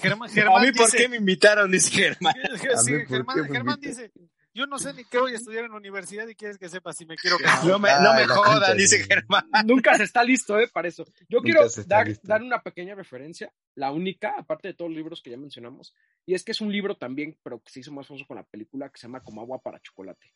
Germán, 0.00 0.30
Germán, 0.30 0.62
¿A 0.62 0.64
mí 0.64 0.72
por 0.72 0.90
qué 0.92 1.08
me 1.08 1.16
invitaron? 1.16 1.72
Dice 1.72 1.90
Germán. 1.90 2.34
Sí, 2.84 2.92
Germán, 3.08 3.44
Germán 3.48 3.80
dice, 3.80 4.12
yo 4.54 4.66
no 4.66 4.78
sé 4.78 4.92
ni 4.94 5.04
qué 5.04 5.18
voy 5.18 5.32
a 5.32 5.36
estudiar 5.36 5.64
en 5.64 5.70
la 5.70 5.76
universidad 5.76 6.26
y 6.28 6.34
quieres 6.34 6.58
que 6.58 6.68
sepa 6.68 6.92
si 6.92 7.06
me 7.06 7.16
quiero 7.16 7.36
casar. 7.42 7.66
No 7.66 7.78
me, 7.78 7.90
no 8.00 8.14
me 8.14 8.26
jodan, 8.26 8.76
dice 8.76 9.04
Germán. 9.04 9.48
Nunca 9.66 9.96
se 9.96 10.04
está 10.04 10.22
listo, 10.24 10.58
¿eh? 10.58 10.68
Para 10.68 10.88
eso. 10.88 11.04
Yo 11.28 11.40
quiero 11.40 11.66
dar, 11.86 12.08
dar, 12.22 12.42
una 12.42 12.62
pequeña 12.62 12.94
referencia, 12.94 13.52
la 13.74 13.90
única, 13.92 14.34
aparte 14.38 14.68
de 14.68 14.74
todos 14.74 14.90
los 14.90 14.96
libros 14.96 15.22
que 15.22 15.30
ya 15.30 15.36
mencionamos, 15.36 15.94
y 16.26 16.34
es 16.34 16.44
que 16.44 16.52
es 16.52 16.60
un 16.60 16.70
libro 16.72 16.96
también, 16.96 17.38
pero 17.42 17.60
que 17.60 17.70
se 17.70 17.80
hizo 17.80 17.92
más 17.92 18.06
famoso 18.06 18.26
con 18.26 18.36
la 18.36 18.44
película, 18.44 18.88
que 18.88 18.98
se 18.98 19.06
llama 19.06 19.22
Como 19.22 19.40
agua 19.40 19.60
para 19.60 19.80
chocolate 19.80 20.32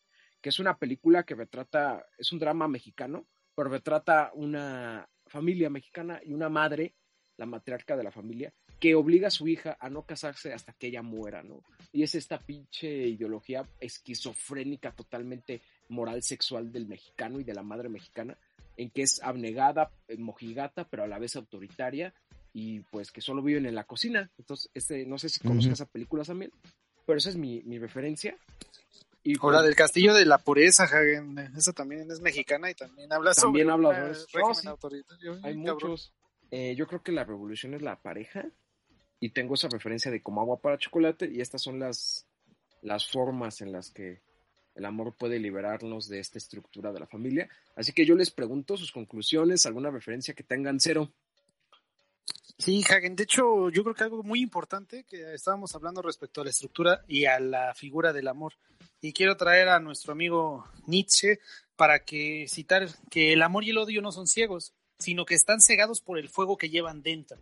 que 0.47 0.51
es 0.51 0.61
una 0.61 0.79
película 0.79 1.25
que 1.25 1.35
retrata, 1.35 2.07
es 2.19 2.31
un 2.31 2.39
drama 2.39 2.69
mexicano, 2.69 3.27
pero 3.55 3.69
retrata 3.69 4.31
una 4.35 5.09
familia 5.27 5.71
mexicana 5.71 6.21
y 6.25 6.33
una 6.33 6.49
madre, 6.49 6.95
la 7.37 7.47
matriarca 7.47 7.97
de 7.97 8.05
la 8.05 8.13
familia, 8.13 8.55
que 8.79 8.95
obliga 8.95 9.29
a 9.29 9.31
su 9.31 9.49
hija 9.49 9.77
a 9.81 9.89
no 9.89 10.03
casarse 10.03 10.53
hasta 10.53 10.73
que 10.73 10.89
ella 10.89 11.03
muera, 11.03 11.43
¿no? 11.43 11.63
Y 11.93 12.03
es 12.03 12.15
esta 12.15 12.39
pinche 12.39 12.89
ideología 12.89 13.67
esquizofrénica 13.81 14.93
totalmente 14.93 15.63
moral 15.89 16.23
sexual 16.23 16.73
del 16.73 16.87
mexicano 16.87 17.41
y 17.41 17.45
de 17.45 17.55
la 17.55 17.63
madre 17.63 17.89
mexicana, 17.89 18.37
en 18.77 18.91
que 18.91 19.03
es 19.03 19.23
abnegada, 19.23 19.91
eh, 20.09 20.19
mojigata, 20.19 20.85
pero 20.89 21.05
a 21.05 21.07
la 21.07 21.19
vez 21.19 21.37
autoritaria 21.37 22.13
y 22.53 22.81
pues 22.81 23.11
que 23.11 23.21
solo 23.21 23.43
viven 23.43 23.67
en 23.67 23.75
la 23.75 23.85
cocina. 23.85 24.31
Entonces, 24.39 24.71
este, 24.75 25.07
no 25.07 25.19
sé 25.19 25.29
si 25.29 25.41
conozcas 25.41 25.75
esa 25.75 25.87
película 25.87 26.25
también, 26.25 26.53
pero 27.07 27.19
esa 27.19 27.31
es 27.31 27.37
mi, 27.37 27.63
mi 27.63 27.79
referencia. 27.79 28.37
Y 29.23 29.37
o 29.41 29.51
la 29.51 29.59
pues 29.59 29.67
del 29.67 29.77
Castillo 29.77 30.15
de 30.15 30.25
la 30.25 30.39
Pureza, 30.39 30.85
Hagen. 30.85 31.39
Esa 31.57 31.73
también 31.73 32.11
es 32.11 32.21
mexicana 32.21 32.71
y 32.71 32.75
también 32.75 33.13
habla 33.13 33.33
también 33.33 33.69
sobre 33.69 33.89
habla 33.89 34.13
régimen 34.13 34.69
autoritario. 34.69 35.39
Hay 35.43 35.57
muchos. 35.57 36.13
Eh, 36.51 36.77
yo 36.77 36.87
creo 36.87 37.03
que 37.03 37.11
la 37.11 37.25
revolución 37.25 37.75
es 37.75 37.83
la 37.83 38.01
pareja 38.01 38.47
y 39.21 39.31
tengo 39.31 39.55
esa 39.55 39.69
referencia 39.69 40.11
de 40.11 40.23
como 40.23 40.41
agua 40.41 40.61
para 40.61 40.79
chocolate 40.79 41.29
y 41.31 41.41
estas 41.41 41.63
son 41.63 41.79
las, 41.79 42.27
las 42.83 43.07
formas 43.07 43.61
en 43.61 43.73
las 43.73 43.91
que 43.91 44.21
el 44.75 44.85
amor 44.85 45.15
puede 45.17 45.39
liberarnos 45.39 46.09
de 46.09 46.21
esta 46.21 46.39
estructura 46.39 46.93
de 46.93 47.01
la 47.01 47.07
familia. 47.07 47.49
Así 47.75 47.93
que 47.93 48.05
yo 48.05 48.15
les 48.15 48.31
pregunto 48.31 48.77
sus 48.77 48.93
conclusiones, 48.93 49.65
alguna 49.65 49.91
referencia 49.91 50.35
que 50.35 50.43
tengan 50.43 50.79
cero. 50.81 51.11
Sí, 52.59 52.83
Hagen, 52.89 53.17
de 53.17 53.25
hecho 53.25 53.71
yo 53.71 53.83
creo 53.83 53.95
que 53.95 54.05
algo 54.05 54.23
muy 54.23 54.41
importante 54.41 55.05
que 55.05 55.35
estábamos 55.35 55.75
hablando 55.75 56.03
respecto 56.03 56.41
a 56.41 56.45
la 56.45 56.51
estructura 56.51 57.05
y 57.07 57.25
a 57.27 57.39
la 57.39 57.75
figura 57.75 58.13
del 58.13 58.29
amor 58.29 58.55
y 59.01 59.13
quiero 59.13 59.37
traer 59.37 59.69
a 59.69 59.81
nuestro 59.81 60.13
amigo 60.13 60.67
Nietzsche 60.87 61.39
para 61.77 62.05
que 62.05 62.47
citar 62.49 62.89
que 63.11 63.33
el 63.33 63.43
amor 63.43 63.65
y 63.65 63.71
el 63.71 63.79
odio 63.79 64.01
no 64.01 64.11
son 64.11 64.27
ciegos, 64.27 64.73
sino 64.99 65.27
que 65.27 65.35
están 65.35 65.61
cegados 65.61 66.01
por 66.01 66.19
el 66.19 66.29
fuego 66.29 66.57
que 66.57 66.71
llevan 66.71 67.03
dentro. 67.03 67.39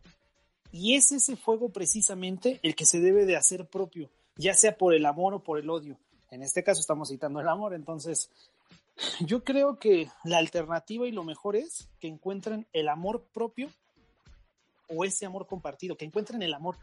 Y 0.75 0.97
es 0.97 1.13
ese 1.13 1.37
fuego 1.37 1.69
precisamente 1.69 2.59
el 2.65 2.75
que 2.75 2.85
se 2.85 2.99
debe 2.99 3.27
de 3.27 3.37
hacer 3.37 3.65
propio, 3.65 4.11
ya 4.35 4.55
sea 4.55 4.77
por 4.77 4.93
el 4.93 5.07
amor 5.07 5.33
o 5.33 5.39
por 5.41 5.61
el 5.61 5.71
odio. 5.71 5.97
En 6.33 6.43
este 6.43 6.65
caso 6.65 6.81
estamos 6.81 7.11
citando 7.11 7.39
el 7.39 7.47
amor, 7.47 7.75
entonces 7.75 8.29
yo 9.21 9.45
creo 9.45 9.79
que 9.79 10.11
la 10.25 10.39
alternativa 10.39 11.07
y 11.07 11.13
lo 11.13 11.23
mejor 11.23 11.55
es 11.55 11.87
que 12.01 12.09
encuentren 12.09 12.67
el 12.73 12.89
amor 12.89 13.25
propio 13.33 13.69
o 14.89 15.05
ese 15.05 15.27
amor 15.27 15.47
compartido, 15.47 15.97
que 15.97 16.07
encuentren 16.07 16.43
el 16.43 16.53
amor, 16.53 16.77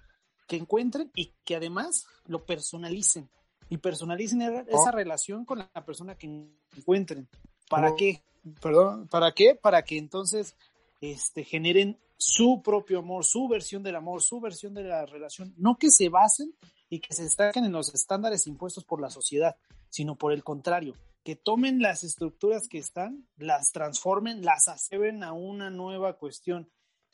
que 0.47 0.55
encuentren 0.55 1.11
y 1.13 1.33
que 1.43 1.57
además 1.57 2.07
lo 2.27 2.45
personalicen 2.45 3.29
y 3.67 3.75
personalicen 3.75 4.41
esa 4.41 4.89
oh. 4.89 4.91
relación 4.93 5.43
con 5.43 5.59
la 5.59 5.85
persona 5.85 6.15
que 6.15 6.47
encuentren. 6.77 7.27
¿Para 7.69 7.91
oh. 7.91 7.95
qué? 7.97 8.23
Perdón, 8.61 9.09
¿para 9.09 9.33
qué? 9.33 9.53
Para 9.53 9.83
que 9.83 9.97
entonces 9.97 10.55
este, 11.01 11.43
generen 11.43 11.99
su 12.21 12.61
propio 12.63 12.99
amor, 12.99 13.25
su 13.25 13.47
versión 13.47 13.81
del 13.81 13.95
amor, 13.95 14.21
su 14.21 14.39
versión 14.39 14.75
de 14.75 14.83
la 14.83 15.05
relación, 15.07 15.55
no 15.57 15.77
que 15.77 15.89
se 15.89 16.09
basen 16.09 16.53
y 16.87 16.99
que 16.99 17.15
se 17.15 17.23
destaquen 17.23 17.65
en 17.65 17.71
los 17.71 17.93
estándares 17.95 18.45
impuestos 18.45 18.85
por 18.85 19.01
la 19.01 19.09
sociedad, 19.09 19.55
sino 19.89 20.15
por 20.15 20.31
el 20.31 20.43
contrario, 20.43 20.93
que 21.23 21.35
tomen 21.35 21.81
las 21.81 22.03
estructuras 22.03 22.67
que 22.67 22.77
están, 22.77 23.27
las 23.37 23.71
transformen, 23.71 24.45
las 24.45 24.67
aseben 24.67 25.23
a 25.23 25.33
una 25.33 25.71
nueva 25.71 26.19
cuestión, 26.19 26.69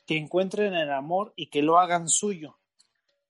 que 0.06 0.18
encuentren 0.18 0.74
el 0.74 0.92
amor 0.92 1.32
y 1.36 1.48
que 1.48 1.62
lo 1.62 1.78
hagan 1.78 2.08
suyo. 2.08 2.58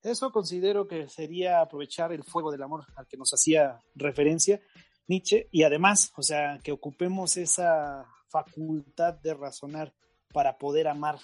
Eso 0.03 0.33
considero 0.33 0.89
que 0.89 1.09
sería 1.09 1.61
aprovechar 1.61 2.13
el 2.13 2.25
fuego 2.25 2.51
del 2.51 2.63
amor 2.63 2.87
al 2.97 3.07
que 3.07 3.17
nos 3.17 3.33
hacía 3.33 3.83
referencia 3.95 4.61
Nietzsche 5.07 5.49
y 5.53 5.63
además, 5.63 6.13
o 6.17 6.23
sea, 6.23 6.59
que 6.63 6.73
ocupemos 6.73 7.37
esa 7.37 8.05
facultad 8.29 9.15
de 9.15 9.35
razonar 9.35 9.95
para 10.33 10.59
poder 10.59 10.89
amar, 10.89 11.19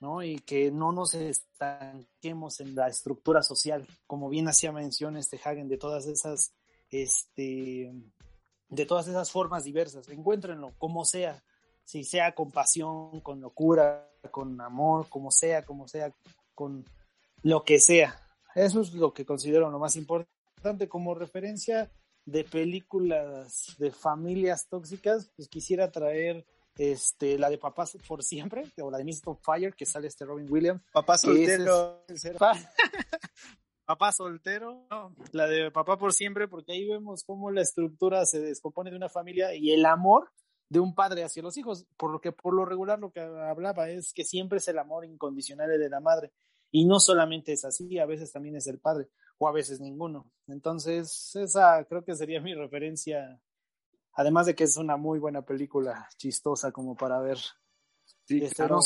¿no? 0.00 0.22
Y 0.22 0.38
que 0.40 0.70
no 0.70 0.92
nos 0.92 1.14
estanquemos 1.14 2.60
en 2.60 2.74
la 2.74 2.88
estructura 2.88 3.42
social, 3.42 3.86
como 4.06 4.28
bien 4.28 4.48
hacía 4.48 4.72
mención 4.72 5.16
este 5.16 5.40
Hagen 5.44 5.68
de 5.68 5.78
todas 5.78 6.06
esas, 6.06 6.54
este, 6.90 7.92
de 8.68 8.86
todas 8.86 9.08
esas 9.08 9.30
formas 9.30 9.64
diversas. 9.64 10.08
Encuéntrenlo, 10.08 10.74
como 10.78 11.04
sea, 11.04 11.42
si 11.84 12.04
sea 12.04 12.34
con 12.34 12.50
pasión, 12.50 13.20
con 13.20 13.40
locura, 13.40 14.10
con 14.30 14.60
amor, 14.60 15.08
como 15.08 15.30
sea, 15.30 15.64
como 15.64 15.88
sea, 15.88 16.14
con 16.54 16.84
lo 17.42 17.64
que 17.64 17.78
sea. 17.80 18.20
Eso 18.54 18.80
es 18.80 18.92
lo 18.92 19.12
que 19.12 19.24
considero 19.24 19.70
lo 19.70 19.78
más 19.78 19.96
importante 19.96 20.88
como 20.88 21.14
referencia 21.14 21.90
de 22.24 22.44
películas 22.44 23.74
de 23.78 23.90
familias 23.90 24.68
tóxicas, 24.68 25.30
pues 25.34 25.48
quisiera 25.48 25.90
traer 25.90 26.44
este, 26.78 27.38
la 27.38 27.50
de 27.50 27.58
Papás 27.58 27.98
por 28.06 28.22
Siempre, 28.22 28.64
o 28.80 28.90
la 28.90 28.98
de 28.98 29.04
Mist 29.04 29.26
of 29.26 29.40
Fire, 29.42 29.74
que 29.74 29.84
sale 29.84 30.06
este 30.06 30.24
Robin 30.24 30.46
Williams. 30.48 30.80
Papá 30.92 31.18
soltero. 31.18 32.04
papá 33.84 34.12
soltero, 34.12 34.86
la 35.32 35.46
de 35.46 35.70
Papá 35.70 35.98
por 35.98 36.14
Siempre, 36.14 36.48
porque 36.48 36.72
ahí 36.72 36.86
vemos 36.86 37.24
cómo 37.24 37.50
la 37.50 37.62
estructura 37.62 38.24
se 38.24 38.40
descompone 38.40 38.90
de 38.90 38.96
una 38.96 39.08
familia 39.08 39.54
y 39.54 39.72
el 39.72 39.84
amor 39.84 40.30
de 40.68 40.80
un 40.80 40.94
padre 40.94 41.24
hacia 41.24 41.42
los 41.42 41.56
hijos, 41.56 41.86
por 41.96 42.12
lo 42.12 42.20
que 42.20 42.32
por 42.32 42.54
lo 42.54 42.64
regular 42.64 42.98
lo 42.98 43.10
que 43.10 43.20
hablaba 43.20 43.88
es 43.88 44.12
que 44.12 44.24
siempre 44.24 44.58
es 44.58 44.68
el 44.68 44.78
amor 44.78 45.04
incondicional 45.04 45.68
de 45.78 45.88
la 45.88 46.00
madre. 46.00 46.32
Y 46.70 46.84
no 46.84 47.00
solamente 47.00 47.52
es 47.52 47.64
así, 47.64 47.98
a 47.98 48.04
veces 48.04 48.30
también 48.30 48.56
es 48.56 48.66
el 48.66 48.78
padre, 48.78 49.08
o 49.38 49.48
a 49.48 49.52
veces 49.52 49.80
ninguno. 49.80 50.30
Entonces, 50.46 51.34
esa 51.34 51.82
creo 51.84 52.04
que 52.04 52.14
sería 52.14 52.42
mi 52.42 52.54
referencia, 52.54 53.40
además 54.18 54.46
de 54.46 54.54
que 54.56 54.64
es 54.64 54.76
una 54.76 54.96
muy 54.96 55.20
buena 55.20 55.42
película, 55.42 56.08
chistosa 56.16 56.72
como 56.72 56.96
para 56.96 57.20
ver. 57.20 57.38
Sí, 58.26 58.42
este, 58.42 58.56
claro, 58.56 58.80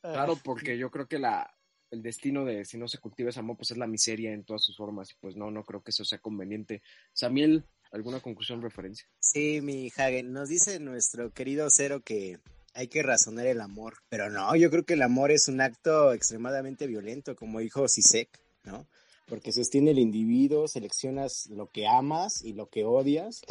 claro, 0.00 0.32
eh, 0.34 0.40
porque 0.44 0.78
yo 0.78 0.88
creo 0.88 1.08
que 1.08 1.18
la, 1.18 1.52
el 1.90 2.00
destino 2.00 2.44
de 2.44 2.64
si 2.64 2.78
no 2.78 2.86
se 2.86 2.98
cultiva 2.98 3.30
ese 3.30 3.40
amor, 3.40 3.56
pues 3.56 3.72
es 3.72 3.76
la 3.76 3.88
miseria 3.88 4.32
en 4.32 4.44
todas 4.44 4.62
sus 4.62 4.76
formas, 4.76 5.10
y 5.10 5.14
pues 5.20 5.34
no, 5.34 5.50
no 5.50 5.64
creo 5.64 5.82
que 5.82 5.90
eso 5.90 6.04
sea 6.04 6.20
conveniente. 6.20 6.80
Samuel, 7.12 7.64
¿alguna 7.90 8.20
conclusión, 8.20 8.62
referencia? 8.62 9.08
Sí, 9.18 9.60
mi 9.62 9.90
Hagen, 9.96 10.32
nos 10.32 10.48
dice 10.48 10.78
nuestro 10.78 11.32
querido 11.32 11.66
Cero 11.68 12.02
que 12.04 12.38
hay 12.72 12.86
que 12.86 13.02
razonar 13.02 13.46
el 13.46 13.60
amor. 13.60 13.96
Pero 14.08 14.30
no, 14.30 14.54
yo 14.54 14.70
creo 14.70 14.84
que 14.84 14.94
el 14.94 15.02
amor 15.02 15.32
es 15.32 15.48
un 15.48 15.60
acto 15.60 16.12
extremadamente 16.12 16.86
violento, 16.86 17.34
como 17.34 17.58
dijo 17.58 17.88
Sisek, 17.88 18.28
¿no? 18.62 18.86
Porque 19.26 19.52
sostiene 19.52 19.90
el 19.90 19.98
individuo, 19.98 20.68
seleccionas 20.68 21.48
lo 21.50 21.68
que 21.68 21.86
amas 21.86 22.44
y 22.44 22.52
lo 22.52 22.68
que 22.68 22.84
odias, 22.84 23.42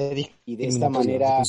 y 0.46 0.56
de 0.56 0.68
esta 0.68 0.90
manera. 0.90 1.42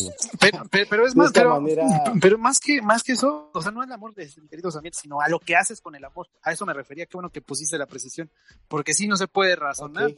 Pero, 0.70 1.06
es 1.06 1.14
más, 1.14 1.32
pero, 1.32 1.64
pero, 2.20 2.38
más 2.38 2.58
que 2.58 2.82
más 2.82 3.04
que 3.04 3.12
eso, 3.12 3.50
o 3.54 3.62
sea, 3.62 3.70
no 3.70 3.84
el 3.84 3.92
amor 3.92 4.14
de 4.14 4.28
queridos 4.50 4.76
amigos, 4.76 4.98
sino 5.00 5.20
a 5.20 5.28
lo 5.28 5.38
que 5.38 5.54
haces 5.54 5.80
con 5.80 5.94
el 5.94 6.04
amor. 6.04 6.28
A 6.42 6.52
eso 6.52 6.66
me 6.66 6.74
refería, 6.74 7.06
qué 7.06 7.16
bueno 7.16 7.30
que 7.30 7.40
pusiste 7.40 7.78
la 7.78 7.86
precisión, 7.86 8.30
porque 8.66 8.94
sí 8.94 9.06
no 9.06 9.16
se 9.16 9.28
puede 9.28 9.54
razonar 9.54 10.12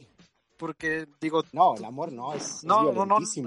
porque 0.59 1.07
digo... 1.21 1.43
No, 1.53 1.75
el 1.75 1.85
amor 1.85 2.11
no, 2.11 2.33
es, 2.33 2.63
no, 2.65 2.91
no, 2.91 3.05
no, 3.05 3.25
sí, 3.25 3.41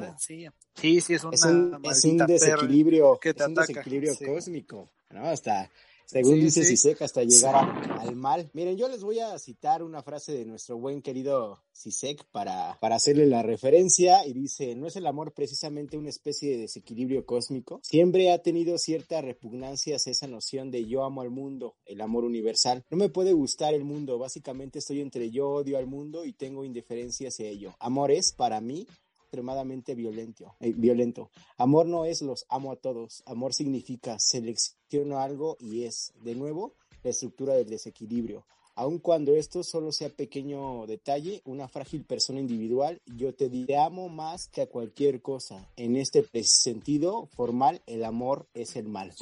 sí, 0.74 1.14
es, 1.14 1.24
una 1.24 1.34
es 1.34 1.44
un, 1.44 1.78
es 1.84 2.04
un 2.04 2.16
desequilibrio, 2.16 3.20
es 3.22 3.46
un 3.46 3.54
desequilibrio 3.54 4.14
cósmico, 4.26 4.88
¿no? 5.10 5.26
Hasta 5.26 5.70
según 6.06 6.40
dice 6.40 6.64
Sisek, 6.64 7.02
hasta 7.02 7.24
llegar 7.24 7.54
al 7.98 8.16
mal. 8.16 8.50
Miren, 8.52 8.76
yo 8.76 8.88
les 8.88 9.02
voy 9.02 9.20
a 9.20 9.38
citar 9.38 9.82
una 9.82 10.02
frase 10.02 10.32
de 10.32 10.44
nuestro 10.44 10.78
buen 10.78 11.02
querido 11.02 11.62
Sisek 11.72 12.24
para, 12.30 12.78
para 12.80 12.96
hacerle 12.96 13.26
la 13.26 13.42
referencia 13.42 14.26
y 14.26 14.32
dice, 14.32 14.74
¿no 14.74 14.86
es 14.86 14.96
el 14.96 15.06
amor 15.06 15.32
precisamente 15.32 15.96
una 15.96 16.10
especie 16.10 16.50
de 16.50 16.58
desequilibrio 16.58 17.24
cósmico? 17.26 17.80
Siempre 17.82 18.30
ha 18.30 18.42
tenido 18.42 18.78
cierta 18.78 19.20
repugnancia 19.20 19.96
hacia 19.96 20.12
esa 20.12 20.26
noción 20.26 20.70
de 20.70 20.86
yo 20.86 21.04
amo 21.04 21.22
al 21.22 21.30
mundo, 21.30 21.76
el 21.86 22.00
amor 22.00 22.24
universal. 22.24 22.84
No 22.90 22.96
me 22.96 23.08
puede 23.08 23.32
gustar 23.32 23.74
el 23.74 23.84
mundo, 23.84 24.18
básicamente 24.18 24.78
estoy 24.78 25.00
entre 25.00 25.30
yo 25.30 25.48
odio 25.48 25.78
al 25.78 25.86
mundo 25.86 26.24
y 26.24 26.32
tengo 26.32 26.64
indiferencia 26.64 27.28
hacia 27.28 27.48
ello. 27.48 27.74
Amor 27.78 28.10
es, 28.10 28.32
para 28.32 28.60
mí, 28.60 28.86
extremadamente 29.32 29.94
violento, 29.94 30.54
eh, 30.60 30.74
violento. 30.76 31.30
Amor 31.56 31.86
no 31.86 32.04
es 32.04 32.20
los 32.20 32.44
amo 32.50 32.70
a 32.70 32.76
todos. 32.76 33.22
Amor 33.24 33.54
significa 33.54 34.18
selecciono 34.18 35.20
algo 35.20 35.56
y 35.58 35.84
es, 35.84 36.12
de 36.22 36.34
nuevo, 36.34 36.74
la 37.02 37.10
estructura 37.10 37.54
del 37.54 37.70
desequilibrio. 37.70 38.44
Aun 38.74 38.98
cuando 38.98 39.34
esto 39.34 39.62
solo 39.62 39.90
sea 39.90 40.10
pequeño 40.10 40.86
detalle, 40.86 41.40
una 41.46 41.66
frágil 41.66 42.04
persona 42.04 42.40
individual, 42.40 43.00
yo 43.06 43.34
te 43.34 43.48
diré 43.48 43.78
amo 43.78 44.10
más 44.10 44.48
que 44.48 44.60
a 44.60 44.66
cualquier 44.66 45.22
cosa. 45.22 45.66
En 45.76 45.96
este 45.96 46.22
sentido 46.44 47.26
formal, 47.34 47.80
el 47.86 48.04
amor 48.04 48.46
es 48.52 48.76
el 48.76 48.88
mal. 48.88 49.14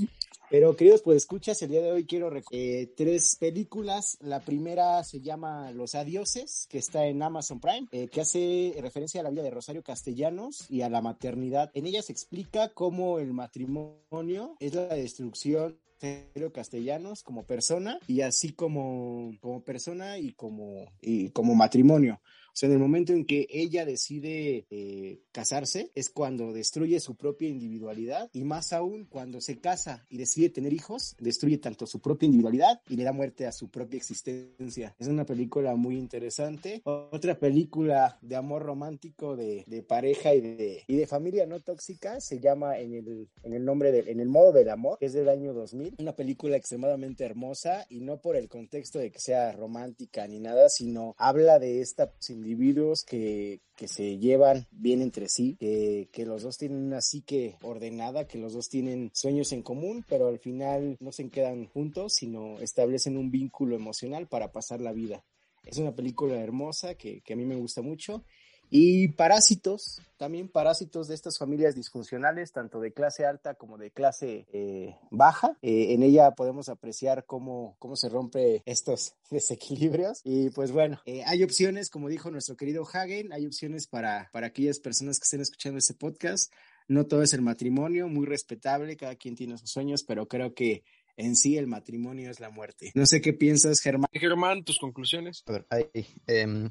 Pero 0.50 0.74
queridos, 0.74 1.02
pues 1.02 1.18
escuchas, 1.18 1.62
el 1.62 1.70
día 1.70 1.80
de 1.80 1.92
hoy 1.92 2.04
quiero 2.06 2.32
eh, 2.50 2.92
tres 2.96 3.36
películas. 3.38 4.18
La 4.20 4.40
primera 4.40 5.04
se 5.04 5.20
llama 5.20 5.70
Los 5.70 5.94
Adioses, 5.94 6.66
que 6.68 6.78
está 6.78 7.06
en 7.06 7.22
Amazon 7.22 7.60
Prime, 7.60 7.86
eh, 7.92 8.08
que 8.08 8.20
hace 8.20 8.74
referencia 8.80 9.20
a 9.20 9.24
la 9.24 9.30
vida 9.30 9.44
de 9.44 9.50
Rosario 9.50 9.84
Castellanos 9.84 10.66
y 10.68 10.82
a 10.82 10.90
la 10.90 11.02
maternidad. 11.02 11.70
En 11.74 11.86
ella 11.86 12.02
se 12.02 12.10
explica 12.10 12.70
cómo 12.70 13.20
el 13.20 13.32
matrimonio 13.32 14.56
es 14.58 14.74
la 14.74 14.88
destrucción 14.88 15.78
Cero 16.00 16.50
Castellanos 16.52 17.22
como 17.22 17.44
persona 17.44 17.98
y 18.08 18.22
así 18.22 18.52
como, 18.52 19.32
como 19.40 19.62
persona 19.62 20.18
y 20.18 20.32
como, 20.32 20.86
y 21.00 21.28
como 21.30 21.54
matrimonio. 21.54 22.20
O 22.50 22.56
sea, 22.60 22.68
en 22.68 22.74
el 22.74 22.78
momento 22.78 23.12
en 23.12 23.24
que 23.24 23.46
ella 23.50 23.84
decide 23.84 24.66
eh, 24.70 25.20
casarse 25.32 25.90
es 25.94 26.10
cuando 26.10 26.52
destruye 26.52 27.00
su 27.00 27.16
propia 27.16 27.48
individualidad 27.48 28.30
y 28.32 28.44
más 28.44 28.72
aún 28.72 29.04
cuando 29.04 29.40
se 29.40 29.58
casa 29.58 30.06
y 30.10 30.18
decide 30.18 30.50
tener 30.50 30.72
hijos, 30.72 31.16
destruye 31.18 31.58
tanto 31.58 31.86
su 31.86 32.00
propia 32.00 32.26
individualidad 32.26 32.80
y 32.88 32.96
le 32.96 33.04
da 33.04 33.12
muerte 33.12 33.46
a 33.46 33.52
su 33.52 33.70
propia 33.70 33.96
existencia. 33.96 34.94
Es 34.98 35.08
una 35.08 35.24
película 35.24 35.76
muy 35.76 35.96
interesante. 35.96 36.82
Otra 36.84 37.38
película 37.38 38.18
de 38.20 38.36
amor 38.36 38.62
romántico, 38.62 39.36
de, 39.36 39.64
de 39.66 39.82
pareja 39.82 40.34
y 40.34 40.40
de, 40.40 40.84
y 40.86 40.96
de 40.96 41.06
familia 41.06 41.46
no 41.46 41.60
tóxica 41.60 42.20
se 42.20 42.40
llama 42.40 42.78
en 42.78 42.94
el, 42.94 43.28
en 43.42 43.54
el 43.54 43.64
nombre 43.64 43.92
de, 43.92 44.10
en 44.10 44.20
el 44.20 44.28
modo 44.28 44.52
del 44.52 44.70
amor, 44.70 44.98
que 44.98 45.06
es 45.06 45.12
del 45.12 45.28
año 45.28 45.52
2000. 45.52 45.96
Una 45.98 46.14
película 46.14 46.56
extremadamente 46.56 47.24
hermosa 47.24 47.86
y 47.88 48.00
no 48.00 48.20
por 48.20 48.36
el 48.36 48.48
contexto 48.48 48.98
de 48.98 49.10
que 49.10 49.20
sea 49.20 49.52
romántica 49.52 50.26
ni 50.26 50.40
nada, 50.40 50.68
sino 50.68 51.14
habla 51.18 51.58
de 51.58 51.80
esta 51.80 52.12
individuos 52.40 53.04
que, 53.04 53.60
que 53.76 53.86
se 53.86 54.18
llevan 54.18 54.66
bien 54.70 55.02
entre 55.02 55.28
sí, 55.28 55.56
que, 55.60 56.08
que, 56.12 56.24
los 56.24 56.42
dos 56.42 56.56
tienen 56.56 56.78
una 56.78 57.00
psique 57.00 57.56
ordenada, 57.62 58.26
que 58.26 58.38
los 58.38 58.54
dos 58.54 58.68
tienen 58.68 59.10
sueños 59.14 59.52
en 59.52 59.62
común, 59.62 60.04
pero 60.08 60.28
al 60.28 60.38
final 60.38 60.96
no 61.00 61.12
se 61.12 61.28
quedan 61.28 61.66
juntos, 61.66 62.14
sino 62.14 62.58
establecen 62.60 63.16
un 63.16 63.30
vínculo 63.30 63.76
emocional 63.76 64.26
para 64.26 64.52
pasar 64.52 64.80
la 64.80 64.92
vida. 64.92 65.24
Es 65.64 65.76
una 65.78 65.94
película 65.94 66.40
hermosa 66.40 66.94
que, 66.94 67.20
que 67.20 67.34
a 67.34 67.36
mí 67.36 67.44
me 67.44 67.56
gusta 67.56 67.82
mucho 67.82 68.24
y 68.70 69.08
parásitos, 69.08 70.00
también 70.16 70.48
parásitos 70.48 71.08
de 71.08 71.14
estas 71.14 71.38
familias 71.38 71.74
disfuncionales, 71.74 72.52
tanto 72.52 72.80
de 72.80 72.92
clase 72.92 73.26
alta 73.26 73.54
como 73.54 73.78
de 73.78 73.90
clase 73.90 74.46
eh, 74.52 74.96
baja. 75.10 75.56
Eh, 75.60 75.92
en 75.92 76.04
ella 76.04 76.30
podemos 76.32 76.68
apreciar 76.68 77.24
cómo, 77.26 77.74
cómo 77.80 77.96
se 77.96 78.08
rompe 78.08 78.62
estos 78.66 79.14
desequilibrios. 79.30 80.20
Y 80.24 80.50
pues 80.50 80.70
bueno, 80.70 81.00
eh, 81.04 81.24
hay 81.26 81.42
opciones, 81.42 81.90
como 81.90 82.08
dijo 82.08 82.30
nuestro 82.30 82.56
querido 82.56 82.86
Hagen, 82.86 83.32
hay 83.32 83.44
opciones 83.44 83.88
para, 83.88 84.30
para 84.32 84.46
aquellas 84.48 84.78
personas 84.78 85.18
que 85.18 85.24
estén 85.24 85.40
escuchando 85.40 85.78
este 85.78 85.94
podcast. 85.94 86.52
No 86.86 87.06
todo 87.06 87.22
es 87.22 87.34
el 87.34 87.42
matrimonio, 87.42 88.08
muy 88.08 88.26
respetable, 88.26 88.96
cada 88.96 89.16
quien 89.16 89.34
tiene 89.36 89.58
sus 89.58 89.70
sueños, 89.70 90.04
pero 90.04 90.28
creo 90.28 90.54
que 90.54 90.84
en 91.16 91.36
sí 91.36 91.56
el 91.56 91.66
matrimonio 91.66 92.30
es 92.30 92.40
la 92.40 92.50
muerte. 92.50 92.92
No 92.94 93.06
sé 93.06 93.20
qué 93.20 93.32
piensas, 93.32 93.80
Germán. 93.80 94.10
Germán, 94.12 94.64
tus 94.64 94.78
conclusiones. 94.78 95.42
A 95.46 95.52
ver, 95.52 95.66
ahí, 95.70 96.06
eh, 96.26 96.68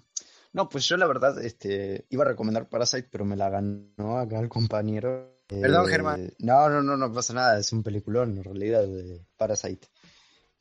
no, 0.51 0.69
pues 0.69 0.87
yo 0.87 0.97
la 0.97 1.07
verdad 1.07 1.43
este, 1.43 2.05
iba 2.09 2.23
a 2.23 2.27
recomendar 2.27 2.69
Parasite, 2.69 3.07
pero 3.11 3.25
me 3.25 3.35
la 3.35 3.49
ganó 3.49 4.17
acá 4.17 4.39
el 4.39 4.49
compañero. 4.49 5.37
Perdón, 5.47 5.87
eh, 5.87 5.91
Germán. 5.91 6.33
No, 6.39 6.69
no, 6.69 6.81
no, 6.81 6.97
no 6.97 7.13
pasa 7.13 7.33
nada, 7.33 7.59
es 7.59 7.71
un 7.71 7.83
peliculón 7.83 8.37
en 8.37 8.43
realidad 8.43 8.81
de 8.87 9.21
Parasite. 9.37 9.87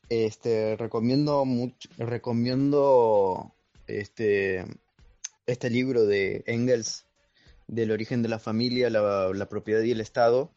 Este, 0.09 0.75
recomiendo 0.75 1.45
mucho, 1.45 1.89
recomiendo 1.97 3.53
este, 3.87 4.65
este 5.45 5.69
libro 5.69 6.05
de 6.05 6.43
Engels, 6.47 7.05
del 7.67 7.91
origen 7.91 8.21
de 8.23 8.29
la 8.29 8.39
familia, 8.39 8.89
la, 8.89 9.29
la 9.33 9.49
propiedad 9.49 9.81
y 9.81 9.91
el 9.91 10.01
Estado. 10.01 10.51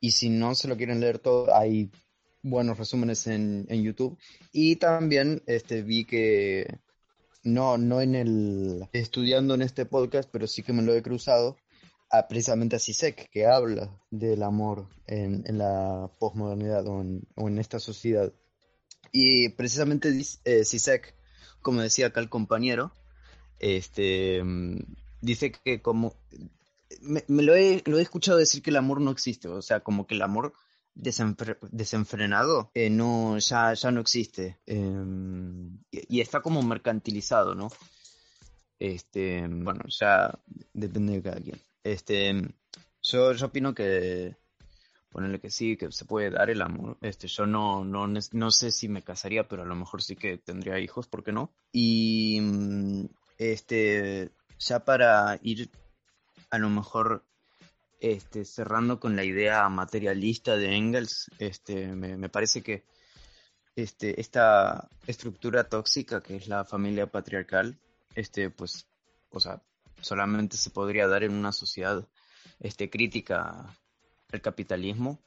Y 0.00 0.12
si 0.12 0.30
no 0.30 0.54
se 0.54 0.68
lo 0.68 0.76
quieren 0.76 1.00
leer 1.00 1.18
todo, 1.18 1.54
hay 1.54 1.90
buenos 2.42 2.78
resúmenes 2.78 3.26
en, 3.26 3.66
en 3.68 3.82
YouTube. 3.82 4.18
Y 4.52 4.76
también 4.76 5.42
este, 5.46 5.82
vi 5.82 6.04
que 6.04 6.78
no, 7.52 7.78
no 7.78 8.00
en 8.00 8.14
el 8.14 8.88
estudiando 8.92 9.54
en 9.54 9.62
este 9.62 9.86
podcast, 9.86 10.28
pero 10.30 10.46
sí 10.46 10.62
que 10.62 10.72
me 10.72 10.82
lo 10.82 10.94
he 10.94 11.02
cruzado 11.02 11.56
a, 12.10 12.28
precisamente 12.28 12.76
a 12.76 12.78
Sisek, 12.78 13.30
que 13.30 13.46
habla 13.46 13.90
del 14.10 14.42
amor 14.42 14.88
en, 15.06 15.44
en 15.46 15.58
la 15.58 16.10
posmodernidad 16.18 16.86
o 16.86 17.00
en, 17.00 17.26
o 17.36 17.48
en, 17.48 17.58
esta 17.58 17.80
sociedad. 17.80 18.32
Y 19.12 19.50
precisamente 19.50 20.10
eh, 20.44 20.64
como 21.62 21.82
decía 21.82 22.08
acá 22.08 22.20
el 22.20 22.28
compañero, 22.28 22.92
este, 23.58 24.42
dice 25.20 25.52
que 25.52 25.82
como... 25.82 26.14
Me, 27.02 27.22
me 27.28 27.42
lo, 27.42 27.54
he, 27.54 27.82
lo 27.84 27.98
he 27.98 28.02
escuchado 28.02 28.38
decir 28.38 28.62
que 28.62 28.70
el 28.70 28.76
amor 28.76 29.00
no 29.00 29.10
existe, 29.10 29.46
o 29.46 29.60
sea, 29.60 29.80
como 29.80 30.06
que 30.06 30.14
el 30.14 30.22
amor 30.22 30.54
desenfrenado 30.94 32.70
eh, 32.74 32.90
no, 32.90 33.38
ya, 33.38 33.74
ya 33.74 33.90
no 33.90 34.00
existe. 34.00 34.58
Eh, 34.66 35.04
y, 35.90 36.20
está 36.20 36.40
como 36.40 36.62
mercantilizado, 36.62 37.54
¿no? 37.54 37.68
Este, 38.78 39.46
bueno, 39.48 39.82
ya 39.88 40.38
depende 40.72 41.14
de 41.14 41.22
cada 41.22 41.40
quien. 41.40 41.60
Este, 41.82 42.34
yo, 43.02 43.32
yo 43.32 43.46
opino 43.46 43.74
que 43.74 44.36
ponerle 45.10 45.40
que 45.40 45.50
sí, 45.50 45.76
que 45.76 45.90
se 45.90 46.04
puede 46.04 46.30
dar 46.30 46.50
el 46.50 46.62
amor. 46.62 46.98
Este, 47.00 47.28
yo 47.28 47.46
no, 47.46 47.84
no, 47.84 48.06
no 48.06 48.50
sé 48.50 48.70
si 48.70 48.88
me 48.88 49.02
casaría, 49.02 49.48
pero 49.48 49.62
a 49.62 49.66
lo 49.66 49.74
mejor 49.74 50.02
sí 50.02 50.16
que 50.16 50.38
tendría 50.38 50.78
hijos, 50.78 51.06
¿por 51.06 51.24
qué 51.24 51.32
no? 51.32 51.52
Y 51.72 52.40
este, 53.38 54.30
ya 54.58 54.84
para 54.84 55.38
ir 55.42 55.70
a 56.50 56.58
lo 56.58 56.70
mejor 56.70 57.24
este, 58.00 58.44
cerrando 58.44 59.00
con 59.00 59.16
la 59.16 59.24
idea 59.24 59.68
materialista 59.68 60.56
de 60.56 60.76
Engels, 60.76 61.30
este, 61.38 61.88
me, 61.88 62.28
parece 62.28 62.62
que 62.62 62.84
este, 63.76 64.20
esta 64.20 64.88
estructura 65.06 65.64
tóxica 65.64 66.22
que 66.22 66.36
es 66.36 66.48
la 66.48 66.64
familia 66.64 67.06
patriarcal, 67.06 67.78
este, 68.14 68.50
pues, 68.50 68.86
o 69.30 69.40
sea, 69.40 69.62
solamente 70.00 70.56
se 70.56 70.70
podría 70.70 71.06
dar 71.08 71.24
en 71.24 71.32
una 71.32 71.52
sociedad 71.52 72.06
este, 72.60 72.90
crítica 72.90 73.76
al 74.32 74.40
capitalismo, 74.40 75.18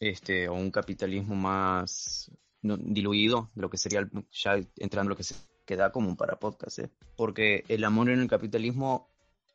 este, 0.00 0.48
o 0.48 0.54
un 0.54 0.70
capitalismo 0.70 1.34
más 1.34 2.30
diluido, 2.62 3.50
lo 3.54 3.68
que 3.70 3.78
sería 3.78 4.08
ya 4.32 4.58
entrando 4.76 5.10
lo 5.10 5.16
que 5.16 5.24
se 5.24 5.34
queda 5.64 5.92
común 5.92 6.16
para 6.16 6.38
podcast, 6.38 6.78
¿eh? 6.78 6.90
porque 7.16 7.64
el 7.68 7.84
amor 7.84 8.10
en 8.10 8.20
el 8.20 8.28
capitalismo 8.28 9.08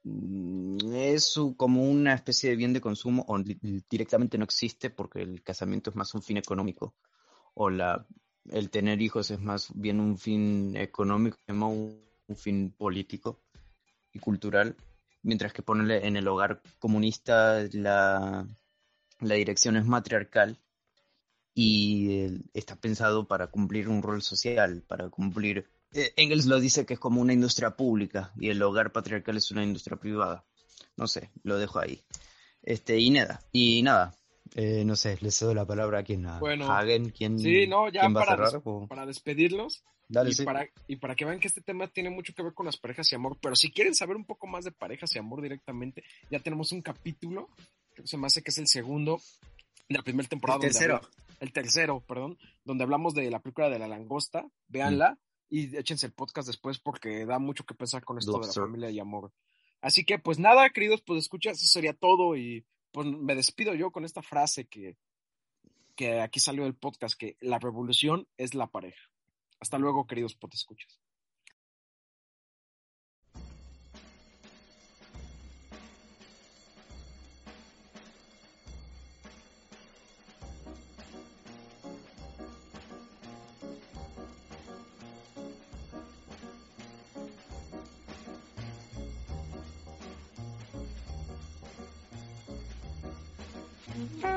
es 0.04 1.36
como 1.58 1.84
una 1.84 2.14
especie 2.14 2.50
de 2.50 2.56
bien 2.56 2.74
de 2.74 2.82
consumo 2.82 3.26
o 3.28 3.40
directamente 3.90 4.38
no 4.38 4.46
existe 4.46 4.90
porque 4.90 5.22
el 5.22 5.44
casamiento 5.44 5.90
es 5.90 5.96
más 5.96 6.14
un 6.14 6.22
fin 6.22 6.38
económico. 6.38 6.96
O 7.54 7.70
la 7.70 8.06
el 8.52 8.70
tener 8.70 9.02
hijos 9.02 9.32
es 9.32 9.40
más 9.40 9.72
bien 9.76 10.00
un 10.00 10.18
fin 10.18 10.76
económico 10.76 11.38
un, 11.48 12.02
un 12.28 12.36
fin 12.36 12.72
político 12.72 13.40
y 14.12 14.20
cultural. 14.20 14.76
Mientras 15.22 15.54
que 15.54 15.62
ponerle 15.62 16.08
en 16.08 16.16
el 16.16 16.28
hogar 16.28 16.62
comunista 16.80 17.62
la, 17.74 18.48
la 19.20 19.36
dirección 19.36 19.76
es 19.76 19.86
matriarcal 19.86 20.58
y 21.54 22.42
está 22.54 22.76
pensado 22.76 23.28
para 23.28 23.48
cumplir 23.48 23.90
un 23.90 24.02
rol 24.02 24.22
social, 24.22 24.82
para 24.88 25.10
cumplir 25.10 25.68
Engels 25.92 26.46
lo 26.46 26.60
dice 26.60 26.86
que 26.86 26.94
es 26.94 27.00
como 27.00 27.22
una 27.22 27.34
industria 27.34 27.72
pública 27.72 28.32
y 28.38 28.50
el 28.50 28.62
hogar 28.62 28.92
patriarcal 28.92 29.38
es 29.38 29.52
una 29.52 29.64
industria 29.64 29.98
privada. 29.98 30.46
No 30.96 31.08
sé, 31.08 31.32
lo 31.44 31.58
dejo 31.58 31.80
ahí. 31.80 32.04
Este, 32.62 33.00
y 33.00 33.10
nada, 33.10 33.42
y 33.52 33.82
nada. 33.82 34.16
Eh, 34.56 34.84
no 34.84 34.96
sé, 34.96 35.18
le 35.22 35.32
cedo 35.32 35.54
la 35.54 35.66
palabra 35.66 36.00
a 36.00 36.04
quien 36.04 36.26
a 36.26 36.40
bueno, 36.40 36.72
Hagen, 36.72 37.12
¿quién, 37.12 37.38
sí, 37.40 37.68
no, 37.68 37.90
ya 37.90 38.10
para, 38.10 38.50
cerrar? 38.50 38.62
para 38.88 39.06
despedirlos. 39.06 39.84
Dale, 40.08 40.32
y, 40.32 40.34
sí. 40.34 40.44
para, 40.44 40.68
y 40.88 40.96
para 40.96 41.16
que 41.16 41.24
vean 41.24 41.40
que 41.40 41.48
este 41.48 41.62
tema 41.62 41.88
tiene 41.88 42.10
mucho 42.10 42.34
que 42.34 42.42
ver 42.42 42.54
con 42.54 42.66
las 42.66 42.78
parejas 42.78 43.12
y 43.12 43.16
amor, 43.16 43.38
pero 43.40 43.56
si 43.56 43.72
quieren 43.72 43.94
saber 43.94 44.16
un 44.16 44.26
poco 44.26 44.48
más 44.48 44.66
de 44.66 44.72
parejas 44.72 45.16
y 45.16 45.20
amor 45.20 45.42
directamente, 45.42 46.04
ya 46.32 46.40
tenemos 46.40 46.72
un 46.72 46.82
capítulo, 46.82 47.50
que 47.94 48.08
se 48.08 48.18
me 48.18 48.26
hace 48.26 48.42
que 48.42 48.50
es 48.50 48.58
el 48.58 48.68
segundo 48.68 49.22
de 49.88 49.98
la 49.98 50.02
primera 50.02 50.28
temporada. 50.28 50.58
El 50.58 50.62
tercero. 50.64 50.96
Hablamos, 50.96 51.18
el 51.40 51.54
tercero, 51.54 52.04
perdón, 52.08 52.38
donde 52.66 52.84
hablamos 52.84 53.14
de 53.14 53.30
la 53.30 53.40
película 53.40 53.70
de 53.70 53.78
la 53.78 53.88
langosta, 53.88 54.46
véanla. 54.68 55.12
Mm 55.12 55.29
y 55.50 55.76
échense 55.76 56.06
el 56.06 56.14
podcast 56.14 56.48
después 56.48 56.80
porque 56.80 57.26
da 57.26 57.40
mucho 57.40 57.66
que 57.66 57.74
pensar 57.74 58.04
con 58.04 58.18
esto 58.18 58.32
Lobster. 58.34 58.54
de 58.54 58.60
la 58.60 58.66
familia 58.68 58.90
y 58.92 59.00
amor. 59.00 59.32
Así 59.82 60.06
que 60.06 60.20
pues 60.20 60.40
nada, 60.40 60.70
queridos, 60.70 61.02
pues 61.02 61.20
escucha, 61.20 61.52
eso 61.52 61.66
sería 61.66 61.94
todo 61.94 62.36
y 62.36 62.66
pues 62.92 63.08
me 63.08 63.36
despido 63.36 63.74
yo 63.74 63.92
con 63.92 64.06
esta 64.06 64.22
frase 64.22 64.66
que, 64.66 64.98
que 65.96 66.22
aquí 66.22 66.40
salió 66.40 66.64
del 66.64 66.76
podcast, 66.76 67.18
que 67.18 67.38
la 67.40 67.60
revolución 67.60 68.28
es 68.38 68.54
la 68.56 68.68
pareja. 68.68 69.02
Hasta 69.60 69.78
luego, 69.78 70.08
queridos 70.08 70.38
escuchas. 70.54 71.00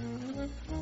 Mm-hmm. 0.00 0.77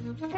Yeah. 0.00 0.28